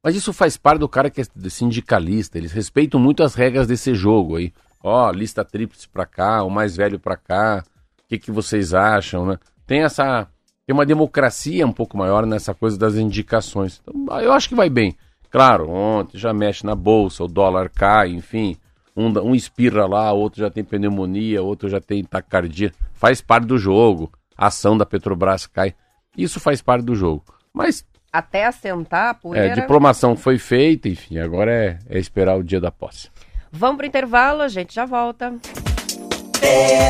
mas 0.03 0.15
isso 0.15 0.33
faz 0.33 0.57
parte 0.57 0.81
do 0.81 0.89
cara 0.89 1.11
que 1.11 1.21
é 1.21 1.25
sindicalista. 1.49 2.39
Eles 2.39 2.53
respeitam 2.53 3.01
muito 3.01 3.23
as 3.23 3.35
regras 3.35 3.67
desse 3.67 3.95
jogo 3.95 4.37
aí. 4.37 4.53
Ó, 4.83 5.11
lista 5.11 5.45
tríplice 5.45 5.89
pra 5.89 6.07
cá, 6.07 6.43
o 6.45 6.51
mais 6.51 6.77
velho 6.77 6.99
pra 6.99 7.17
cá. 7.17 7.65
O 8.05 8.09
que, 8.09 8.19
que 8.19 8.31
vocês 8.31 8.73
acham, 8.73 9.27
né? 9.27 9.39
Tem 9.67 9.83
essa. 9.83 10.29
Tem 10.67 10.75
uma 10.75 10.87
democracia 10.87 11.67
um 11.67 11.73
pouco 11.73 11.97
maior 11.97 12.27
nessa 12.27 12.55
coisa 12.55 12.79
das 12.79 12.95
indicações. 12.95 13.81
Então, 13.83 14.21
eu 14.21 14.33
acho 14.33 14.49
que 14.49 14.55
vai 14.55 14.69
bem. 14.69 14.97
Claro, 15.31 15.71
ontem 15.71 16.17
já 16.17 16.33
mexe 16.33 16.65
na 16.65 16.75
bolsa, 16.75 17.25
o 17.25 17.29
dólar 17.29 17.71
cai, 17.71 18.11
enfim. 18.11 18.57
Um, 18.97 19.09
um 19.21 19.35
espirra 19.35 19.87
lá, 19.87 20.13
outro 20.13 20.41
já 20.41 20.51
tem 20.51 20.65
pneumonia, 20.65 21.43
outro 21.43 21.69
já 21.69 21.81
tem 21.81 22.05
taquicardia. 22.05 22.73
Faz 22.95 23.21
parte 23.21 23.47
do 23.47 23.59
jogo. 23.59 24.11
A 24.37 24.47
ação 24.47 24.77
da 24.77 24.87
Petrobras 24.87 25.47
cai. 25.47 25.75
Isso 26.17 26.41
faz 26.41 26.63
parte 26.63 26.85
do 26.85 26.95
jogo. 26.95 27.25
Mas 27.53 27.85
Até 28.13 28.47
assentar 28.47 29.07
a 29.07 29.11
é, 29.11 29.15
poeira. 29.15 29.55
diplomação 29.55 30.17
foi 30.17 30.39
feita, 30.39 30.89
enfim, 30.89 31.19
agora 31.19 31.53
é, 31.53 31.79
é 31.89 31.99
esperar 31.99 32.37
o 32.37 32.43
dia 32.43 32.61
da 32.61 32.71
posse. 32.71 33.11
Vamos 33.53 33.77
pro 33.77 33.87
intervalo, 33.87 34.43
a 34.43 34.49
gente 34.49 34.75
já 34.75 34.85
volta. 34.85 35.31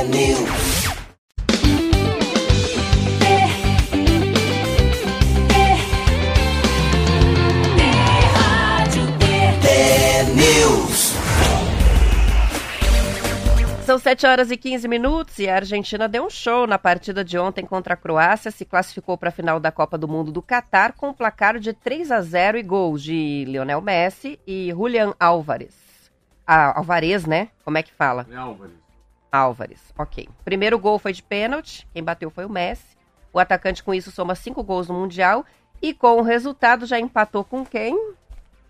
News. 0.09 0.88
São 13.89 13.99
7 13.99 14.27
horas 14.27 14.51
e 14.51 14.57
15 14.59 14.87
minutos 14.87 15.39
e 15.39 15.49
a 15.49 15.55
Argentina 15.55 16.07
deu 16.07 16.27
um 16.27 16.29
show 16.29 16.67
na 16.67 16.79
partida 16.79 17.25
de 17.25 17.39
ontem 17.39 17.65
contra 17.65 17.95
a 17.95 17.97
Croácia, 17.97 18.51
se 18.51 18.67
classificou 18.67 19.17
para 19.17 19.31
a 19.31 19.33
final 19.33 19.59
da 19.59 19.73
Copa 19.73 19.97
do 19.97 20.07
Mundo 20.07 20.31
do 20.31 20.43
Catar 20.43 20.93
com 20.93 21.09
um 21.09 21.15
placar 21.15 21.59
de 21.59 21.73
3 21.73 22.13
a 22.13 22.21
0 22.21 22.59
e 22.59 22.63
gols 22.63 23.03
de 23.03 23.47
Lionel 23.49 23.81
Messi 23.81 24.39
e 24.47 24.69
Julian 24.77 25.15
Álvares. 25.19 25.75
Ah, 26.47 26.77
Alvarez, 26.77 27.25
né? 27.25 27.49
Como 27.65 27.79
é 27.79 27.83
que 27.83 27.91
fala? 27.91 28.27
Álvares, 29.33 29.81
ok. 29.97 30.29
Primeiro 30.45 30.79
gol 30.79 30.99
foi 30.99 31.15
de 31.15 31.23
pênalti, 31.23 31.89
quem 31.91 32.05
bateu 32.05 32.29
foi 32.29 32.45
o 32.45 32.51
Messi. 32.51 32.95
O 33.33 33.39
atacante 33.39 33.83
com 33.83 33.95
isso 33.95 34.11
soma 34.11 34.35
cinco 34.35 34.63
gols 34.63 34.89
no 34.89 34.97
Mundial 34.97 35.47
e 35.81 35.95
com 35.95 36.19
o 36.19 36.23
resultado 36.23 36.85
já 36.85 37.01
empatou 37.01 37.43
com 37.43 37.65
quem? 37.65 37.97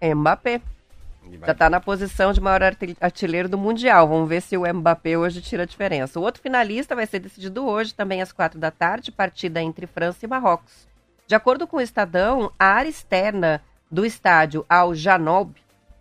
Mbappé. 0.00 0.61
Já 1.46 1.52
está 1.52 1.70
na 1.70 1.80
posição 1.80 2.32
de 2.32 2.40
maior 2.40 2.62
artil- 2.62 2.96
artilheiro 3.00 3.48
do 3.48 3.58
Mundial. 3.58 4.08
Vamos 4.08 4.28
ver 4.28 4.40
se 4.42 4.56
o 4.56 4.62
Mbappé 4.74 5.16
hoje 5.16 5.40
tira 5.40 5.62
a 5.62 5.66
diferença. 5.66 6.18
O 6.18 6.22
outro 6.22 6.42
finalista 6.42 6.94
vai 6.94 7.06
ser 7.06 7.20
decidido 7.20 7.66
hoje, 7.66 7.94
também 7.94 8.20
às 8.22 8.32
quatro 8.32 8.58
da 8.58 8.70
tarde, 8.70 9.12
partida 9.12 9.62
entre 9.62 9.86
França 9.86 10.24
e 10.24 10.28
Marrocos. 10.28 10.86
De 11.26 11.34
acordo 11.34 11.66
com 11.66 11.76
o 11.76 11.80
Estadão, 11.80 12.50
a 12.58 12.66
área 12.66 12.88
externa 12.88 13.62
do 13.90 14.04
estádio 14.04 14.64
Al 14.68 14.94
Janoub 14.94 15.54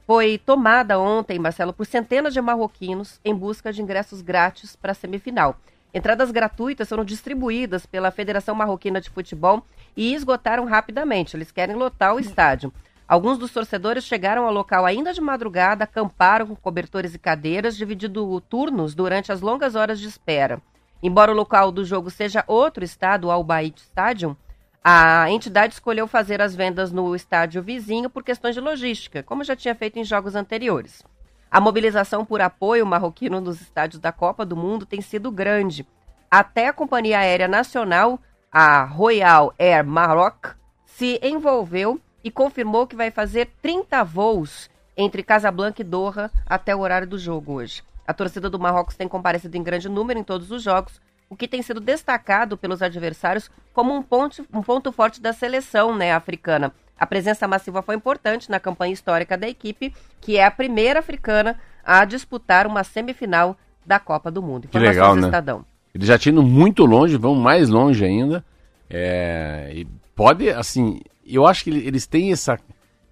foi 0.05 0.37
tomada 0.37 0.97
ontem, 0.97 1.37
Marcelo, 1.37 1.73
por 1.73 1.85
centenas 1.85 2.33
de 2.33 2.41
marroquinos 2.41 3.19
em 3.25 3.35
busca 3.35 3.73
de 3.73 3.81
ingressos 3.81 4.21
grátis 4.21 4.75
para 4.75 4.93
a 4.93 4.95
semifinal. 4.95 5.57
Entradas 5.93 6.31
gratuitas 6.31 6.87
foram 6.87 7.03
distribuídas 7.03 7.85
pela 7.85 8.11
Federação 8.11 8.55
Marroquina 8.55 9.01
de 9.01 9.09
Futebol 9.09 9.65
e 9.95 10.13
esgotaram 10.13 10.65
rapidamente. 10.65 11.35
Eles 11.35 11.51
querem 11.51 11.75
lotar 11.75 12.13
o 12.13 12.19
estádio. 12.19 12.71
Alguns 13.07 13.37
dos 13.37 13.53
torcedores 13.53 14.03
chegaram 14.03 14.45
ao 14.45 14.53
local 14.53 14.85
ainda 14.85 15.13
de 15.13 15.21
madrugada, 15.21 15.85
acamparam 15.85 16.47
com 16.47 16.55
cobertores 16.55 17.15
e 17.15 17.19
cadeiras, 17.19 17.77
dividindo 17.77 18.41
turnos 18.41 18.93
durante 18.93 19.31
as 19.31 19.39
longas 19.39 19.75
horas 19.75 19.99
de 19.99 20.07
espera. 20.07 20.61
Embora 21.01 21.31
o 21.31 21.35
local 21.35 21.71
do 21.71 21.85
jogo 21.85 22.09
seja 22.09 22.43
outro 22.47 22.83
estado, 22.83 23.27
o 23.27 23.31
Al 23.31 23.43
Bayt 23.43 23.77
Stadium, 23.79 24.35
a 24.83 25.31
entidade 25.31 25.73
escolheu 25.73 26.07
fazer 26.07 26.41
as 26.41 26.53
vendas 26.53 26.91
no 26.91 27.15
estádio 27.15 27.61
vizinho 27.61 28.09
por 28.09 28.23
questões 28.23 28.55
de 28.55 28.61
logística, 28.61 29.23
como 29.23 29.43
já 29.43 29.55
tinha 29.55 29.75
feito 29.75 29.97
em 29.97 30.03
jogos 30.03 30.35
anteriores. 30.35 31.01
A 31.49 31.61
mobilização 31.61 32.25
por 32.25 32.41
apoio 32.41 32.85
marroquino 32.85 33.39
nos 33.39 33.61
estádios 33.61 34.01
da 34.01 34.11
Copa 34.11 34.45
do 34.45 34.55
Mundo 34.55 34.85
tem 34.85 35.01
sido 35.01 35.31
grande. 35.31 35.87
Até 36.29 36.67
a 36.67 36.73
companhia 36.73 37.19
aérea 37.19 37.47
nacional, 37.47 38.19
a 38.51 38.83
Royal 38.83 39.53
Air 39.57 39.85
Maroc, 39.85 40.55
se 40.85 41.19
envolveu 41.23 42.01
e 42.27 42.31
confirmou 42.31 42.85
que 42.85 42.93
vai 42.93 43.09
fazer 43.09 43.49
30 43.61 44.03
voos 44.03 44.69
entre 44.97 45.23
Casablanca 45.23 45.81
e 45.81 45.85
Doha 45.85 46.29
até 46.45 46.75
o 46.75 46.79
horário 46.81 47.07
do 47.07 47.17
jogo 47.17 47.53
hoje. 47.53 47.81
A 48.05 48.13
torcida 48.13 48.49
do 48.49 48.59
Marrocos 48.59 48.97
tem 48.97 49.07
comparecido 49.07 49.55
em 49.55 49.63
grande 49.63 49.87
número 49.87 50.19
em 50.19 50.23
todos 50.25 50.51
os 50.51 50.61
jogos, 50.61 50.99
o 51.29 51.37
que 51.37 51.47
tem 51.47 51.61
sido 51.61 51.79
destacado 51.79 52.57
pelos 52.57 52.81
adversários 52.81 53.49
como 53.73 53.95
um 53.95 54.03
ponto, 54.03 54.45
um 54.53 54.61
ponto 54.61 54.91
forte 54.91 55.21
da 55.21 55.31
seleção 55.31 55.95
né, 55.95 56.11
africana. 56.11 56.73
A 56.99 57.05
presença 57.05 57.47
massiva 57.47 57.81
foi 57.81 57.95
importante 57.95 58.51
na 58.51 58.59
campanha 58.59 58.91
histórica 58.91 59.37
da 59.37 59.47
equipe, 59.47 59.93
que 60.19 60.35
é 60.35 60.43
a 60.43 60.51
primeira 60.51 60.99
africana 60.99 61.57
a 61.81 62.03
disputar 62.03 62.67
uma 62.67 62.83
semifinal 62.83 63.55
da 63.85 64.01
Copa 64.01 64.29
do 64.29 64.41
Mundo. 64.41 64.67
Que 64.67 64.77
legal, 64.77 65.15
né? 65.15 65.27
Estadão. 65.27 65.63
Eles 65.95 66.09
já 66.09 66.19
tinham 66.19 66.41
ido 66.41 66.43
muito 66.43 66.83
longe, 66.83 67.15
vão 67.15 67.35
mais 67.35 67.69
longe 67.69 68.03
ainda. 68.03 68.43
É, 68.89 69.71
e 69.73 69.87
pode, 70.13 70.49
assim, 70.49 70.99
eu 71.35 71.45
acho 71.45 71.63
que 71.63 71.69
eles 71.69 72.05
têm 72.05 72.31
essa, 72.31 72.59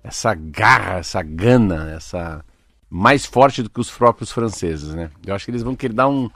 essa 0.04 0.34
garra, 0.34 1.00
essa 1.00 1.22
gana, 1.22 1.92
essa 1.96 2.44
mais 2.90 3.26
forte 3.26 3.64
do 3.64 3.70
que 3.70 3.80
os 3.80 3.92
próprios 3.92 4.32
franceses, 4.32 4.94
né? 4.94 5.10
Eu 5.26 5.36
acho 5.36 5.46
que 5.46 5.52
eles 5.52 5.64
vão 5.64 5.76
querer 5.76 5.94
dar 5.94 6.08
um 6.08 6.30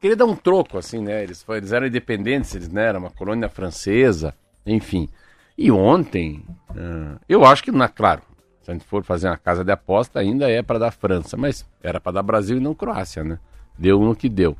querer 0.00 0.16
dar 0.16 0.26
um 0.26 0.36
troco, 0.36 0.76
assim, 0.76 1.00
né? 1.00 1.22
Eles, 1.22 1.44
eles 1.48 1.72
eram 1.72 1.86
independentes, 1.86 2.54
eles 2.54 2.68
né, 2.68 2.88
eram 2.88 3.00
uma 3.00 3.10
colônia 3.10 3.48
francesa, 3.48 4.34
enfim. 4.66 5.08
E 5.56 5.70
ontem, 5.70 6.44
ah, 6.76 7.16
eu 7.26 7.44
acho 7.44 7.62
que, 7.62 7.72
na, 7.72 7.88
claro, 7.88 8.20
se 8.60 8.70
a 8.70 8.74
gente 8.74 8.84
for 8.84 9.02
fazer 9.02 9.28
uma 9.28 9.36
casa 9.36 9.64
de 9.64 9.72
aposta, 9.72 10.18
ainda 10.20 10.50
é 10.50 10.62
para 10.62 10.78
dar 10.78 10.90
França, 10.90 11.36
mas 11.36 11.66
era 11.82 12.00
para 12.00 12.12
dar 12.12 12.22
Brasil 12.22 12.58
e 12.58 12.60
não 12.60 12.74
Croácia, 12.74 13.24
né? 13.24 13.38
Deu 13.78 14.00
no 14.00 14.14
que 14.14 14.28
deu. 14.28 14.56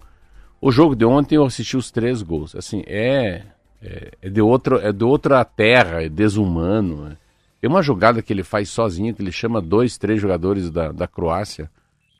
O 0.61 0.73
jogo 0.73 0.97
de 0.97 1.05
ontem 1.05 1.37
eu 1.37 1.45
assisti 1.45 1.77
os 1.77 1.91
três 1.91 2.23
gols. 2.23 2.57
Assim, 2.57 2.83
é, 2.87 3.43
é, 3.85 4.13
é 4.23 4.31
de 4.31 4.41
outro, 4.41 4.79
é 4.79 4.91
de 4.91 5.05
outra 5.05 5.45
terra, 5.45 6.03
é 6.03 6.09
desumano. 6.09 7.05
né? 7.05 7.17
Tem 7.61 7.69
uma 7.69 7.83
jogada 7.83 8.23
que 8.23 8.33
ele 8.33 8.43
faz 8.43 8.71
sozinho, 8.71 9.15
que 9.15 9.23
ele 9.23 9.31
chama 9.31 9.61
dois, 9.61 9.99
três 9.99 10.21
jogadores 10.21 10.71
da, 10.71 10.91
da 10.91 11.07
Croácia, 11.07 11.71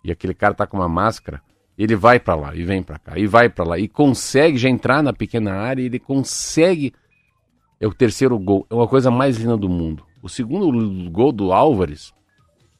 e 0.05 0.13
aquele 0.13 0.35
cara 0.35 0.53
tá 0.53 0.67
com 0.67 0.77
uma 0.77 0.89
máscara, 0.89 1.41
ele 1.77 1.97
vai 1.97 2.21
para 2.21 2.35
lá 2.35 2.55
e 2.55 2.63
vem 2.63 2.83
para 2.83 2.99
cá, 2.99 3.19
e 3.19 3.27
vai 3.27 3.49
para 3.49 3.65
lá, 3.65 3.79
e 3.79 3.89
consegue 3.89 4.59
já 4.59 4.69
entrar 4.69 5.03
na 5.03 5.13
pequena 5.13 5.55
área, 5.55 5.83
ele 5.83 5.99
consegue. 5.99 6.93
É 7.81 7.87
o 7.87 7.95
terceiro 7.95 8.39
gol, 8.39 8.67
é 8.71 8.75
uma 8.75 8.87
coisa 8.87 9.11
mais 9.11 9.39
linda 9.39 9.57
do 9.57 9.69
mundo. 9.69 10.05
O 10.23 10.29
segundo 10.29 11.11
gol 11.11 11.33
do 11.33 11.53
Álvares, 11.53 12.15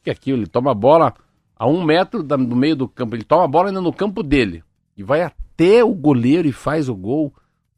que 0.03 0.09
é 0.09 0.13
aquilo, 0.13 0.39
ele 0.39 0.47
toma 0.47 0.71
a 0.71 0.75
bola 0.75 1.13
a 1.57 1.67
um 1.67 1.83
metro 1.83 2.23
do 2.23 2.55
meio 2.55 2.75
do 2.75 2.87
campo, 2.87 3.15
ele 3.15 3.23
toma 3.23 3.43
a 3.43 3.47
bola 3.47 3.69
ainda 3.69 3.81
no 3.81 3.93
campo 3.93 4.23
dele, 4.23 4.63
e 4.95 5.03
vai 5.03 5.21
até 5.21 5.83
o 5.83 5.93
goleiro 5.93 6.47
e 6.47 6.51
faz 6.51 6.87
o 6.87 6.95
gol, 6.95 7.33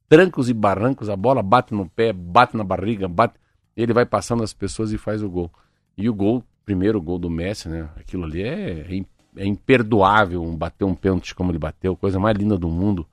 trancos 0.10 0.50
e 0.50 0.54
barrancos, 0.54 1.10
a 1.10 1.15
bola 1.15 1.43
bate 1.43 1.74
no 1.74 1.88
pé, 1.89 2.13
bate 2.13 2.56
na 2.56 2.63
barriga, 2.63 3.08
bate. 3.08 3.36
Ele 3.76 3.93
vai 3.93 4.06
passando 4.06 4.43
as 4.43 4.54
pessoas 4.54 4.91
e 4.91 4.98
faz 4.98 5.22
o 5.22 5.30
gol. 5.30 5.52
E 5.98 6.10
o 6.10 6.13
gol, 6.13 6.43
primeiro 6.65 7.02
gol 7.02 7.20
do 7.20 7.30
Messi, 7.30 7.70
né? 7.70 7.89
Aquilo 7.96 8.24
ali 8.24 8.41
é, 8.41 8.82
é, 8.82 9.06
é 9.38 9.46
imperdoável 9.46 10.43
um 10.43 10.56
bater 10.56 10.86
um 10.86 10.96
pênalti 10.96 11.36
como 11.36 11.52
ele 11.52 11.60
bateu, 11.60 11.96
coisa 11.96 12.20
mais 12.20 12.36
linda 12.38 12.58
do 12.58 12.70
mundo. 12.70 13.06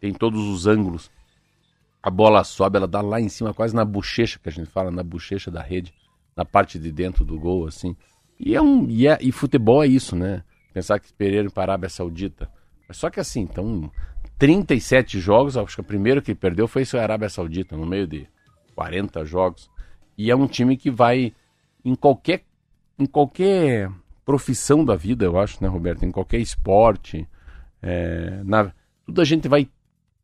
Tem 0.00 0.12
todos 0.12 0.40
os 0.46 0.66
ângulos. 0.66 1.10
A 2.02 2.10
bola 2.10 2.44
sobe, 2.44 2.76
ela 2.76 2.86
dá 2.86 3.00
lá 3.00 3.20
em 3.20 3.28
cima, 3.28 3.54
quase 3.54 3.74
na 3.74 3.84
bochecha, 3.84 4.38
que 4.38 4.48
a 4.48 4.52
gente 4.52 4.70
fala, 4.70 4.90
na 4.90 5.02
bochecha 5.02 5.50
da 5.50 5.60
rede, 5.60 5.92
na 6.36 6.44
parte 6.44 6.78
de 6.78 6.92
dentro 6.92 7.24
do 7.24 7.38
gol, 7.38 7.66
assim. 7.66 7.96
E, 8.38 8.54
é 8.54 8.60
um, 8.60 8.88
e, 8.88 9.08
é, 9.08 9.18
e 9.20 9.32
futebol 9.32 9.82
é 9.82 9.86
isso, 9.86 10.14
né? 10.14 10.44
Pensar 10.72 11.00
que 11.00 11.12
perderam 11.12 11.50
para 11.50 11.62
a 11.62 11.74
Arábia 11.74 11.88
Saudita. 11.88 12.48
Mas 12.86 12.98
só 12.98 13.10
que 13.10 13.18
assim, 13.18 13.40
então, 13.40 13.90
37 14.38 15.18
jogos, 15.18 15.56
acho 15.56 15.76
que 15.76 15.80
o 15.80 15.84
primeiro 15.84 16.20
que 16.20 16.34
perdeu 16.34 16.68
foi 16.68 16.82
isso 16.82 16.98
a 16.98 17.02
Arábia 17.02 17.28
Saudita, 17.28 17.76
no 17.76 17.86
meio 17.86 18.06
de 18.06 18.26
40 18.74 19.24
jogos. 19.24 19.70
E 20.16 20.30
é 20.30 20.36
um 20.36 20.46
time 20.46 20.76
que 20.76 20.90
vai 20.90 21.32
em 21.84 21.94
qualquer, 21.94 22.42
em 22.98 23.06
qualquer 23.06 23.90
profissão 24.24 24.84
da 24.84 24.94
vida, 24.94 25.24
eu 25.24 25.38
acho, 25.38 25.62
né, 25.62 25.68
Roberto? 25.68 26.04
Em 26.04 26.10
qualquer 26.10 26.38
esporte. 26.38 27.26
É, 27.82 28.42
na, 28.44 28.72
tudo 29.04 29.20
a 29.20 29.24
gente 29.24 29.48
vai. 29.48 29.68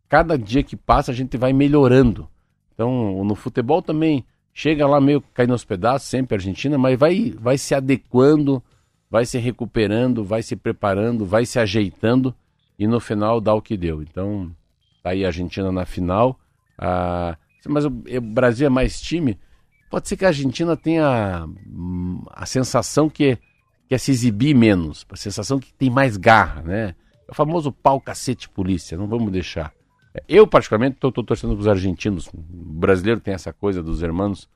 Cada 0.09 0.37
dia 0.37 0.63
que 0.63 0.77
passa, 0.77 1.11
a 1.11 1.15
gente 1.15 1.39
vai 1.39 1.55
melhorando. 1.55 2.29
Então, 2.75 3.25
no 3.25 3.35
futebol 3.35 3.81
também, 3.81 4.27
chega 4.53 4.87
lá 4.87 5.01
meio 5.01 5.23
caindo 5.33 5.53
aos 5.53 5.65
pedaços, 5.65 6.09
sempre 6.09 6.35
Argentina, 6.35 6.77
mas 6.77 6.99
vai, 6.99 7.33
vai 7.39 7.57
se 7.57 7.75
adequando, 7.75 8.63
vai 9.11 9.25
se 9.25 9.39
recuperando, 9.39 10.23
vai 10.23 10.43
se 10.43 10.55
preparando, 10.55 11.25
vai 11.25 11.47
se 11.47 11.59
ajeitando 11.59 12.35
e 12.79 12.87
no 12.87 13.01
final 13.01 13.41
dá 13.41 13.55
o 13.55 13.63
que 13.63 13.77
deu. 13.77 14.03
Então, 14.03 14.51
tá 15.03 15.11
aí 15.11 15.25
a 15.25 15.29
Argentina 15.29 15.71
na 15.71 15.85
final. 15.85 16.39
Ah, 16.79 17.37
mas 17.67 17.85
o, 17.85 17.91
Brasil 18.21 18.67
é 18.67 18.71
mais 18.71 19.01
time. 19.01 19.39
Pode 19.91 20.09
ser 20.09 20.17
que 20.17 20.25
a 20.25 20.29
Argentina 20.29 20.77
tenha 20.77 21.47
hum, 21.67 22.25
a 22.31 22.47
sensação 22.47 23.09
que 23.09 23.39
quer 23.89 23.99
se 23.99 24.11
exibir 24.11 24.55
menos, 24.55 25.07
a 25.11 25.17
sensação 25.17 25.59
que 25.59 25.73
tem 25.75 25.91
mais 25.91 26.17
garra, 26.17 26.63
né? 26.63 26.95
É 27.29 27.33
o 27.33 27.35
famoso 27.35 27.71
pau 27.71 28.01
cacete 28.01 28.49
polícia, 28.49 28.97
não 28.97 29.07
vamos 29.07 29.31
deixar. 29.31 29.73
Eu, 30.29 30.47
particularmente, 30.47 30.97
estou 30.97 31.11
torcendo 31.13 31.55
para 31.55 31.61
os 31.61 31.69
argentinos. 31.69 32.27
O 32.29 32.39
brasileiro 32.39 33.21
tem 33.21 33.33
essa 33.35 33.53
coisa 33.53 33.83
dos 33.83 34.03
irmãos. 34.03 34.49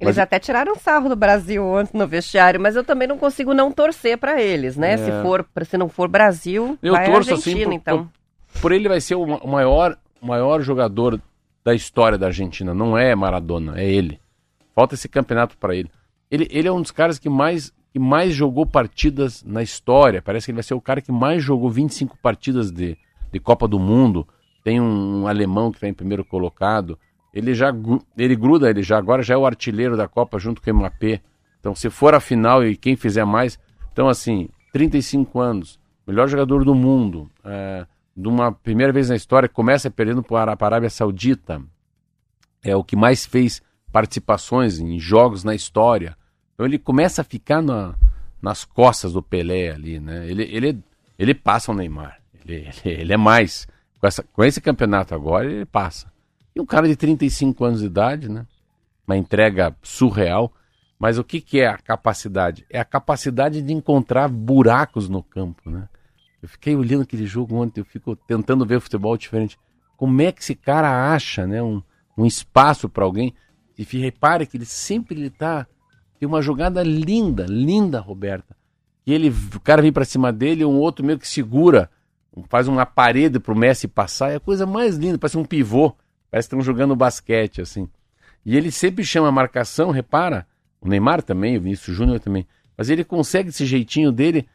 Eles 0.00 0.16
Mas- 0.16 0.18
até 0.18 0.38
tiraram 0.38 0.74
sarro 0.76 1.08
do 1.10 1.16
Brasil 1.16 1.62
ontem 1.64 1.98
no 1.98 2.06
vestiário, 2.06 2.58
mas 2.58 2.74
eu 2.74 2.82
também 2.82 3.06
não 3.06 3.18
consigo 3.18 3.52
não 3.52 3.70
torcer 3.70 4.16
para 4.16 4.40
eles, 4.40 4.74
né? 4.76 4.94
É. 4.94 4.96
Se 4.96 5.10
for, 5.22 5.46
se 5.66 5.76
não 5.76 5.88
for 5.90 6.08
Brasil, 6.08 6.78
Eu 6.82 6.94
vai 6.94 7.04
torço 7.04 7.30
Argentina, 7.32 7.56
assim 7.58 7.64
por, 7.66 7.72
então. 7.74 8.08
por, 8.54 8.60
por 8.62 8.72
ele 8.72 8.88
vai 8.88 9.00
ser 9.00 9.14
o 9.16 9.26
ma- 9.26 9.36
o 9.42 9.48
maior, 9.48 9.98
maior 10.22 10.62
jogador 10.62 11.20
da 11.62 11.74
história 11.74 12.16
da 12.16 12.28
Argentina. 12.28 12.72
Não 12.72 12.96
é 12.96 13.14
Maradona, 13.14 13.78
é 13.78 13.84
ele. 13.84 14.18
Falta 14.74 14.94
esse 14.94 15.06
campeonato 15.08 15.58
para 15.58 15.74
ele. 15.76 15.90
ele. 16.30 16.48
Ele 16.50 16.66
é 16.66 16.72
um 16.72 16.80
dos 16.80 16.90
caras 16.90 17.18
que 17.18 17.28
mais, 17.28 17.70
que 17.92 17.98
mais 17.98 18.32
jogou 18.32 18.64
partidas 18.64 19.44
na 19.44 19.62
história. 19.62 20.22
Parece 20.22 20.46
que 20.46 20.50
ele 20.52 20.56
vai 20.56 20.62
ser 20.62 20.72
o 20.72 20.80
cara 20.80 21.02
que 21.02 21.12
mais 21.12 21.42
jogou 21.42 21.68
25 21.68 22.16
partidas 22.22 22.70
de, 22.70 22.96
de 23.30 23.38
Copa 23.38 23.68
do 23.68 23.78
Mundo. 23.78 24.26
Tem 24.64 24.80
um, 24.80 25.26
alemão 25.26 25.70
que 25.70 25.76
está 25.76 25.88
em 25.88 25.92
primeiro 25.94 26.24
colocado. 26.24 26.98
Ele 27.32 27.54
já 27.54 27.72
ele 28.16 28.34
gruda, 28.34 28.68
ele 28.70 28.82
já 28.82 28.98
agora 28.98 29.22
já 29.22 29.34
é 29.34 29.36
o 29.36 29.46
artilheiro 29.46 29.96
da 29.96 30.08
Copa 30.08 30.38
junto 30.38 30.60
com 30.60 30.70
o 30.70 30.74
MAP. 30.74 31.20
Então, 31.60 31.74
se 31.74 31.88
for 31.90 32.14
a 32.14 32.20
final 32.20 32.64
e 32.64 32.76
quem 32.76 32.96
fizer 32.96 33.24
mais, 33.24 33.58
então 33.92 34.08
assim, 34.08 34.48
35 34.72 35.38
anos, 35.40 35.78
melhor 36.06 36.28
jogador 36.28 36.64
do 36.64 36.74
mundo, 36.74 37.30
é, 37.44 37.86
de 38.16 38.26
uma 38.28 38.50
primeira 38.50 38.92
vez 38.92 39.08
na 39.10 39.16
história, 39.16 39.48
começa 39.48 39.90
perdendo 39.90 40.22
para 40.22 40.52
a 40.58 40.64
Arábia 40.64 40.90
Saudita, 40.90 41.62
é 42.62 42.74
o 42.74 42.82
que 42.82 42.96
mais 42.96 43.24
fez 43.26 43.62
participações 43.92 44.78
em 44.78 44.98
jogos 44.98 45.44
na 45.44 45.54
história. 45.54 46.16
Então 46.54 46.66
ele 46.66 46.78
começa 46.78 47.22
a 47.22 47.24
ficar 47.24 47.62
na- 47.62 47.94
nas 48.42 48.64
costas 48.64 49.12
do 49.12 49.22
Pelé 49.22 49.70
ali, 49.70 50.00
né? 50.00 50.28
Ele, 50.28 50.42
ele, 50.44 50.78
ele 51.18 51.34
passa 51.34 51.70
o 51.70 51.74
Neymar. 51.74 52.18
Ele, 52.44 52.68
ele, 52.84 53.00
ele 53.00 53.12
é 53.12 53.16
mais. 53.16 53.66
Com, 54.00 54.06
essa, 54.06 54.22
com 54.32 54.42
esse 54.44 54.60
campeonato 54.60 55.14
agora, 55.14 55.44
ele 55.50 55.66
passa. 55.66 56.10
E 56.54 56.60
um 56.60 56.66
cara 56.66 56.88
de 56.88 56.96
35 56.96 57.64
anos 57.64 57.80
de 57.80 57.86
idade, 57.86 58.28
né? 58.28 58.46
Uma 59.06 59.16
entrega 59.16 59.74
surreal. 59.82 60.52
Mas 60.98 61.16
o 61.16 61.24
que, 61.24 61.40
que 61.40 61.60
é 61.60 61.66
a 61.66 61.78
capacidade? 61.78 62.66
É 62.68 62.78
a 62.78 62.84
capacidade 62.84 63.62
de 63.62 63.72
encontrar 63.72 64.28
buracos 64.28 65.08
no 65.08 65.22
campo, 65.22 65.70
né? 65.70 65.88
Eu 66.42 66.48
fiquei 66.48 66.74
olhando 66.74 67.02
aquele 67.02 67.26
jogo 67.26 67.54
ontem, 67.54 67.80
eu 67.80 67.84
fico 67.84 68.14
tentando 68.14 68.66
ver 68.66 68.80
futebol 68.80 69.16
diferente. 69.16 69.58
Como 69.96 70.20
é 70.22 70.32
que 70.32 70.42
esse 70.42 70.54
cara 70.54 71.12
acha, 71.12 71.46
né, 71.46 71.62
um, 71.62 71.82
um 72.16 72.24
espaço 72.24 72.88
para 72.88 73.04
alguém? 73.04 73.34
E 73.78 73.84
repare 73.98 74.46
que 74.46 74.56
ele 74.56 74.64
sempre 74.64 75.18
ele 75.18 75.30
tá 75.30 75.66
tem 76.20 76.28
uma 76.28 76.42
jogada 76.42 76.82
linda, 76.82 77.46
linda, 77.48 77.98
Roberta. 77.98 78.54
E 79.06 79.12
ele, 79.14 79.34
o 79.54 79.60
cara 79.60 79.80
vem 79.80 79.90
para 79.90 80.04
cima 80.04 80.30
dele, 80.30 80.66
um 80.66 80.76
outro 80.76 81.04
meio 81.04 81.18
que 81.18 81.26
segura, 81.26 81.90
faz 82.50 82.68
uma 82.68 82.84
parede 82.84 83.40
pro 83.40 83.56
Messi 83.56 83.88
passar, 83.88 84.30
é 84.30 84.36
a 84.36 84.40
coisa 84.40 84.66
mais 84.66 84.98
linda, 84.98 85.16
parece 85.16 85.38
um 85.38 85.44
pivô, 85.46 85.94
parece 86.30 86.48
que 86.48 86.54
estão 86.54 86.64
jogando 86.64 86.96
basquete 86.96 87.60
assim. 87.60 87.88
E 88.44 88.56
ele 88.56 88.70
sempre 88.70 89.04
chama 89.04 89.28
a 89.28 89.32
marcação, 89.32 89.90
repara, 89.90 90.46
o 90.80 90.88
Neymar 90.88 91.22
também, 91.22 91.56
o 91.56 91.60
Vinícius 91.60 91.96
Júnior 91.96 92.20
também, 92.20 92.46
mas 92.76 92.88
ele 92.88 93.04
consegue 93.04 93.50
esse 93.50 93.66
jeitinho 93.66 94.10
dele 94.10 94.48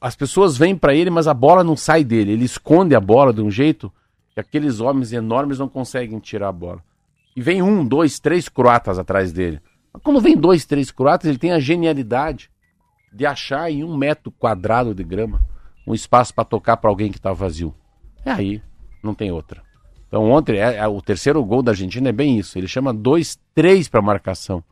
as 0.00 0.14
pessoas 0.14 0.56
vêm 0.56 0.76
para 0.76 0.94
ele, 0.94 1.10
mas 1.10 1.26
a 1.26 1.34
bola 1.34 1.64
não 1.64 1.76
sai 1.76 2.04
dele. 2.04 2.32
Ele 2.32 2.44
esconde 2.44 2.94
a 2.94 3.00
bola 3.00 3.32
de 3.32 3.40
um 3.40 3.50
jeito 3.50 3.92
que 4.32 4.40
aqueles 4.40 4.80
homens 4.80 5.12
enormes 5.12 5.58
não 5.58 5.68
conseguem 5.68 6.18
tirar 6.18 6.48
a 6.48 6.52
bola. 6.52 6.82
E 7.34 7.42
vem 7.42 7.62
um, 7.62 7.84
dois, 7.84 8.18
três 8.18 8.48
croatas 8.48 8.98
atrás 8.98 9.32
dele. 9.32 9.60
Mas 9.92 10.02
quando 10.02 10.20
vem 10.20 10.36
dois, 10.36 10.64
três 10.64 10.90
croatas, 10.90 11.28
ele 11.28 11.38
tem 11.38 11.52
a 11.52 11.58
genialidade 11.58 12.50
de 13.12 13.26
achar 13.26 13.70
em 13.70 13.82
um 13.82 13.96
metro 13.96 14.30
quadrado 14.30 14.94
de 14.94 15.02
grama 15.02 15.44
um 15.86 15.94
espaço 15.94 16.34
para 16.34 16.44
tocar 16.44 16.76
para 16.76 16.90
alguém 16.90 17.10
que 17.10 17.18
está 17.18 17.32
vazio. 17.32 17.74
É 18.24 18.30
aí, 18.30 18.62
não 19.02 19.14
tem 19.14 19.32
outra. 19.32 19.62
Então 20.08 20.30
ontem, 20.30 20.58
é, 20.58 20.76
é, 20.76 20.88
o 20.88 21.00
terceiro 21.00 21.44
gol 21.44 21.62
da 21.62 21.72
Argentina 21.72 22.08
é 22.08 22.12
bem 22.12 22.38
isso. 22.38 22.58
Ele 22.58 22.66
chama 22.66 22.92
dois, 22.92 23.38
três 23.54 23.88
para 23.88 24.02
marcação. 24.02 24.64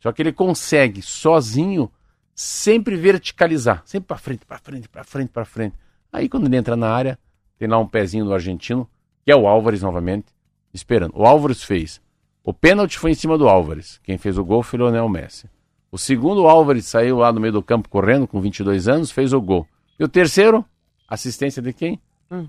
Só 0.00 0.12
que 0.12 0.20
ele 0.20 0.32
consegue 0.32 1.00
sozinho 1.00 1.90
sempre 2.34 2.96
verticalizar, 2.96 3.82
sempre 3.86 4.08
para 4.08 4.18
frente, 4.18 4.44
para 4.44 4.58
frente, 4.58 4.88
para 4.88 5.04
frente, 5.04 5.28
para 5.30 5.44
frente. 5.44 5.76
Aí 6.12 6.28
quando 6.28 6.46
ele 6.46 6.56
entra 6.56 6.76
na 6.76 6.90
área, 6.90 7.18
tem 7.58 7.68
lá 7.68 7.78
um 7.78 7.86
pezinho 7.86 8.24
do 8.24 8.34
argentino, 8.34 8.88
que 9.24 9.30
é 9.30 9.36
o 9.36 9.46
Álvares 9.46 9.80
novamente, 9.80 10.26
esperando. 10.72 11.12
O 11.16 11.24
Álvares 11.24 11.62
fez. 11.62 12.02
O 12.42 12.52
pênalti 12.52 12.98
foi 12.98 13.12
em 13.12 13.14
cima 13.14 13.38
do 13.38 13.48
Álvares. 13.48 13.98
Quem 14.02 14.18
fez 14.18 14.36
o 14.36 14.44
gol 14.44 14.62
foi 14.62 14.78
o 14.78 14.82
Leonel 14.82 15.08
Messi. 15.08 15.48
O 15.90 15.96
segundo, 15.96 16.42
o 16.42 16.48
Álvares 16.48 16.86
saiu 16.86 17.18
lá 17.18 17.32
no 17.32 17.40
meio 17.40 17.52
do 17.52 17.62
campo 17.62 17.88
correndo 17.88 18.26
com 18.26 18.40
22 18.40 18.88
anos, 18.88 19.12
fez 19.12 19.32
o 19.32 19.40
gol. 19.40 19.66
E 19.98 20.02
o 20.02 20.08
terceiro, 20.08 20.64
assistência 21.08 21.62
de 21.62 21.72
quem? 21.72 22.00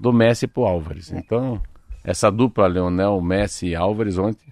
Do 0.01 0.11
Messi 0.11 0.47
pro 0.47 0.65
Álvares. 0.65 1.11
Então, 1.11 1.61
essa 2.05 2.31
dupla 2.31 2.67
Leonel, 2.67 3.19
Messi 3.21 3.67
e 3.67 3.75
Álvares 3.75 4.17
ontem 4.17 4.45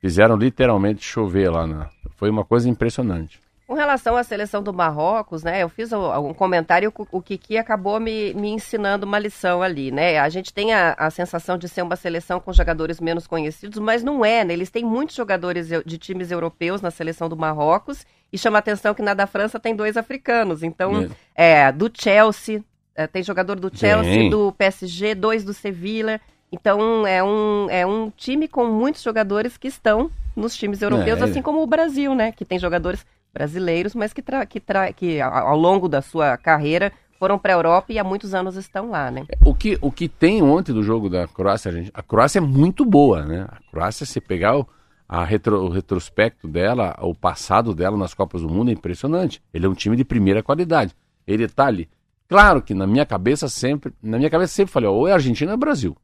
fizeram 0.00 0.36
literalmente 0.36 1.04
chover 1.04 1.50
lá. 1.50 1.66
Na... 1.66 1.90
Foi 2.16 2.30
uma 2.30 2.44
coisa 2.44 2.68
impressionante. 2.68 3.38
Com 3.66 3.74
relação 3.74 4.16
à 4.16 4.24
seleção 4.24 4.64
do 4.64 4.72
Marrocos, 4.72 5.44
né? 5.44 5.62
Eu 5.62 5.68
fiz 5.68 5.92
um 5.92 6.34
comentário, 6.34 6.92
o- 6.98 7.06
o 7.18 7.22
Kiki 7.22 7.56
acabou 7.56 8.00
me, 8.00 8.34
me 8.34 8.48
ensinando 8.50 9.06
uma 9.06 9.16
lição 9.16 9.62
ali, 9.62 9.92
né? 9.92 10.18
A 10.18 10.28
gente 10.28 10.52
tem 10.52 10.72
a, 10.72 10.92
a 10.98 11.08
sensação 11.08 11.56
de 11.56 11.68
ser 11.68 11.82
uma 11.82 11.94
seleção 11.94 12.40
com 12.40 12.52
jogadores 12.52 13.00
menos 13.00 13.28
conhecidos, 13.28 13.78
mas 13.78 14.02
não 14.02 14.24
é, 14.24 14.42
né? 14.44 14.54
Eles 14.54 14.70
têm 14.70 14.84
muitos 14.84 15.14
jogadores 15.14 15.68
de 15.86 15.98
times 15.98 16.32
europeus 16.32 16.82
na 16.82 16.90
seleção 16.90 17.28
do 17.28 17.36
Marrocos 17.36 18.04
e 18.32 18.36
chama 18.36 18.58
a 18.58 18.60
atenção 18.60 18.92
que 18.92 19.02
na 19.02 19.14
da 19.14 19.28
França 19.28 19.60
tem 19.60 19.76
dois 19.76 19.96
africanos. 19.96 20.64
Então, 20.64 21.08
é, 21.36 21.70
do 21.70 21.88
Chelsea, 21.94 22.64
é, 22.96 23.06
tem 23.06 23.22
jogador 23.22 23.54
do 23.60 23.70
Chelsea, 23.72 24.12
Tem. 24.12 24.30
do 24.30 24.50
PSG, 24.58 25.14
dois 25.14 25.44
do 25.44 25.54
Sevilla. 25.54 26.20
Então, 26.52 27.06
é 27.06 27.22
um, 27.22 27.68
é 27.70 27.86
um 27.86 28.10
time 28.10 28.48
com 28.48 28.66
muitos 28.66 29.02
jogadores 29.02 29.56
que 29.56 29.68
estão 29.68 30.10
nos 30.34 30.56
times 30.56 30.82
europeus, 30.82 31.20
É. 31.20 31.24
assim 31.24 31.42
como 31.42 31.62
o 31.62 31.66
Brasil, 31.66 32.14
né? 32.14 32.32
Que 32.32 32.44
tem 32.44 32.58
jogadores 32.58 33.04
brasileiros, 33.32 33.94
mas 33.94 34.12
que, 34.12 34.20
tra 34.22 34.44
que, 34.44 34.58
tra 34.58 34.92
que 34.92 35.20
ao 35.20 35.56
longo 35.56 35.88
da 35.88 36.02
sua 36.02 36.36
carreira 36.36 36.92
foram 37.18 37.38
para 37.38 37.52
a 37.52 37.56
Europa 37.56 37.92
e 37.92 37.98
há 37.98 38.04
muitos 38.04 38.34
anos 38.34 38.56
estão 38.56 38.90
lá, 38.90 39.10
né? 39.10 39.26
O 39.44 39.54
que, 39.54 39.78
o 39.80 39.92
que 39.92 40.08
tem 40.08 40.42
ontem 40.42 40.72
do 40.72 40.82
jogo 40.82 41.08
da 41.08 41.28
Croácia, 41.28 41.70
gente, 41.70 41.90
a 41.94 42.02
Croácia 42.02 42.38
é 42.38 42.40
muito 42.40 42.84
boa, 42.84 43.24
né? 43.24 43.46
A 43.48 43.58
Croácia, 43.70 44.04
se 44.06 44.20
pegar 44.20 44.58
o, 44.58 44.66
a 45.08 45.22
retro, 45.24 45.62
o 45.64 45.68
retrospecto 45.68 46.48
dela, 46.48 46.96
o 47.00 47.14
passado 47.14 47.74
dela 47.74 47.96
nas 47.96 48.14
Copas 48.14 48.42
do 48.42 48.48
Mundo 48.48 48.70
é 48.70 48.74
impressionante. 48.74 49.40
Ele 49.52 49.66
é 49.66 49.68
um 49.68 49.74
time 49.74 49.96
de 49.96 50.04
primeira 50.04 50.42
qualidade. 50.42 50.94
Ele 51.26 51.46
tá 51.46 51.66
ali. 51.66 51.88
Claro 52.28 52.62
que 52.62 52.72
na 52.74 52.86
minha 52.86 53.04
cabeça 53.04 53.48
sempre, 53.48 53.92
na 54.02 54.16
minha 54.16 54.30
cabeça 54.30 54.54
sempre 54.54 54.72
falei, 54.72 54.88
ó, 54.88 54.92
ou 54.92 55.06
é 55.06 55.12
Argentina 55.12 55.50
ou 55.50 55.54
é 55.54 55.58
Brasil. 55.58 55.96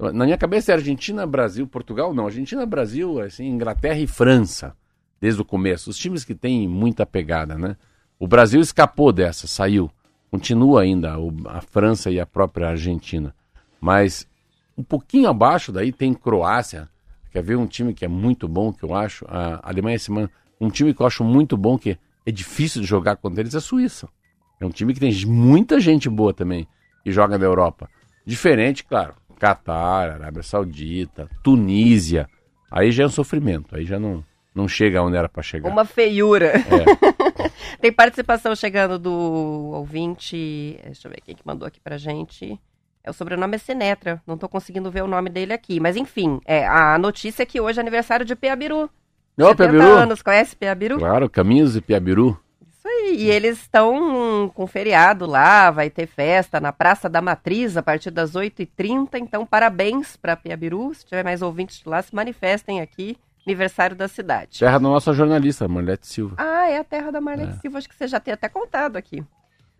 Na 0.00 0.24
minha 0.24 0.38
cabeça 0.38 0.72
é 0.72 0.74
Argentina, 0.74 1.26
Brasil, 1.26 1.66
Portugal, 1.66 2.14
não. 2.14 2.24
Argentina, 2.24 2.64
Brasil, 2.64 3.20
assim, 3.20 3.46
Inglaterra 3.46 3.98
e 3.98 4.06
França, 4.06 4.74
desde 5.20 5.42
o 5.42 5.44
começo. 5.44 5.90
Os 5.90 5.98
times 5.98 6.24
que 6.24 6.34
têm 6.34 6.66
muita 6.66 7.04
pegada, 7.04 7.58
né? 7.58 7.76
O 8.18 8.26
Brasil 8.26 8.60
escapou 8.62 9.12
dessa, 9.12 9.46
saiu. 9.46 9.90
Continua 10.30 10.82
ainda 10.82 11.16
a 11.48 11.60
França 11.60 12.10
e 12.10 12.18
a 12.18 12.24
própria 12.24 12.68
Argentina. 12.68 13.34
Mas 13.78 14.26
um 14.76 14.82
pouquinho 14.82 15.28
abaixo 15.28 15.70
daí 15.70 15.92
tem 15.92 16.14
Croácia. 16.14 16.88
Quer 17.30 17.42
ver 17.42 17.56
um 17.56 17.66
time 17.66 17.92
que 17.92 18.04
é 18.04 18.08
muito 18.08 18.48
bom, 18.48 18.72
que 18.72 18.82
eu 18.82 18.94
acho? 18.94 19.26
A 19.28 19.60
Alemanha 19.68 19.98
semana. 19.98 20.30
Um 20.58 20.70
time 20.70 20.94
que 20.94 21.02
eu 21.02 21.06
acho 21.06 21.22
muito 21.22 21.56
bom, 21.56 21.76
que 21.76 21.98
é 22.24 22.30
difícil 22.30 22.80
de 22.80 22.86
jogar 22.86 23.16
contra 23.16 23.40
eles, 23.40 23.54
é 23.54 23.58
a 23.58 23.60
Suíça. 23.60 24.08
É 24.58 24.64
um 24.64 24.70
time 24.70 24.94
que 24.94 25.00
tem 25.00 25.12
muita 25.26 25.78
gente 25.78 26.08
boa 26.08 26.32
também, 26.32 26.66
que 27.02 27.10
joga 27.10 27.36
na 27.36 27.44
Europa. 27.44 27.88
Diferente, 28.24 28.84
claro. 28.84 29.14
Catar, 29.40 30.10
Arábia 30.10 30.42
Saudita, 30.42 31.26
Tunísia. 31.42 32.28
Aí 32.70 32.92
já 32.92 33.04
é 33.04 33.06
um 33.06 33.10
sofrimento, 33.10 33.74
aí 33.74 33.86
já 33.86 33.98
não, 33.98 34.22
não 34.54 34.68
chega 34.68 35.02
onde 35.02 35.16
era 35.16 35.28
para 35.28 35.42
chegar. 35.42 35.68
Uma 35.68 35.86
feiura. 35.86 36.52
É. 36.52 37.50
Tem 37.80 37.90
participação 37.90 38.54
chegando 38.54 38.98
do 38.98 39.10
ouvinte. 39.72 40.78
Deixa 40.84 41.08
eu 41.08 41.10
ver 41.10 41.22
quem 41.24 41.34
que 41.34 41.42
mandou 41.44 41.66
aqui 41.66 41.80
pra 41.80 41.96
gente. 41.96 42.60
É, 43.02 43.10
o 43.10 43.14
sobrenome 43.14 43.54
é 43.54 43.58
Senetra. 43.58 44.22
Não 44.26 44.36
tô 44.36 44.46
conseguindo 44.46 44.90
ver 44.90 45.02
o 45.02 45.08
nome 45.08 45.30
dele 45.30 45.54
aqui. 45.54 45.80
Mas 45.80 45.96
enfim, 45.96 46.38
é, 46.44 46.66
a 46.66 46.98
notícia 46.98 47.42
é 47.42 47.46
que 47.46 47.60
hoje 47.60 47.78
é 47.78 47.82
aniversário 47.82 48.26
de 48.26 48.36
Peabiru. 48.36 48.90
Ô, 49.38 49.48
70 49.48 49.56
Peabiru. 49.56 49.82
anos. 49.82 50.22
Conhece 50.22 50.54
Peabiru? 50.54 50.98
Claro, 50.98 51.30
Caminhos 51.30 51.72
de 51.72 51.80
Piabiru. 51.80 52.38
Isso 52.80 52.88
aí. 52.88 53.16
E 53.18 53.30
eles 53.30 53.60
estão 53.60 54.50
com 54.54 54.66
feriado 54.66 55.26
lá, 55.26 55.70
vai 55.70 55.90
ter 55.90 56.06
festa 56.06 56.58
na 56.58 56.72
Praça 56.72 57.10
da 57.10 57.20
Matriz 57.20 57.76
a 57.76 57.82
partir 57.82 58.10
das 58.10 58.32
8h30. 58.32 59.16
Então, 59.16 59.44
parabéns 59.44 60.16
para 60.16 60.34
Piabiru. 60.34 60.94
Se 60.94 61.04
tiver 61.04 61.22
mais 61.22 61.42
ouvintes 61.42 61.80
de 61.80 61.88
lá, 61.88 62.00
se 62.00 62.14
manifestem 62.14 62.80
aqui. 62.80 63.18
Aniversário 63.46 63.96
da 63.96 64.08
cidade. 64.08 64.58
Terra 64.58 64.78
da 64.78 64.88
nossa 64.88 65.12
jornalista, 65.12 65.68
Marlete 65.68 66.06
Silva. 66.06 66.36
Ah, 66.38 66.68
é 66.68 66.78
a 66.78 66.84
terra 66.84 67.10
da 67.10 67.20
Marlene 67.20 67.54
Silva. 67.60 67.78
Acho 67.78 67.88
que 67.88 67.94
você 67.94 68.06
já 68.06 68.20
tem 68.20 68.32
até 68.32 68.48
contado 68.48 68.96
aqui. 68.96 69.24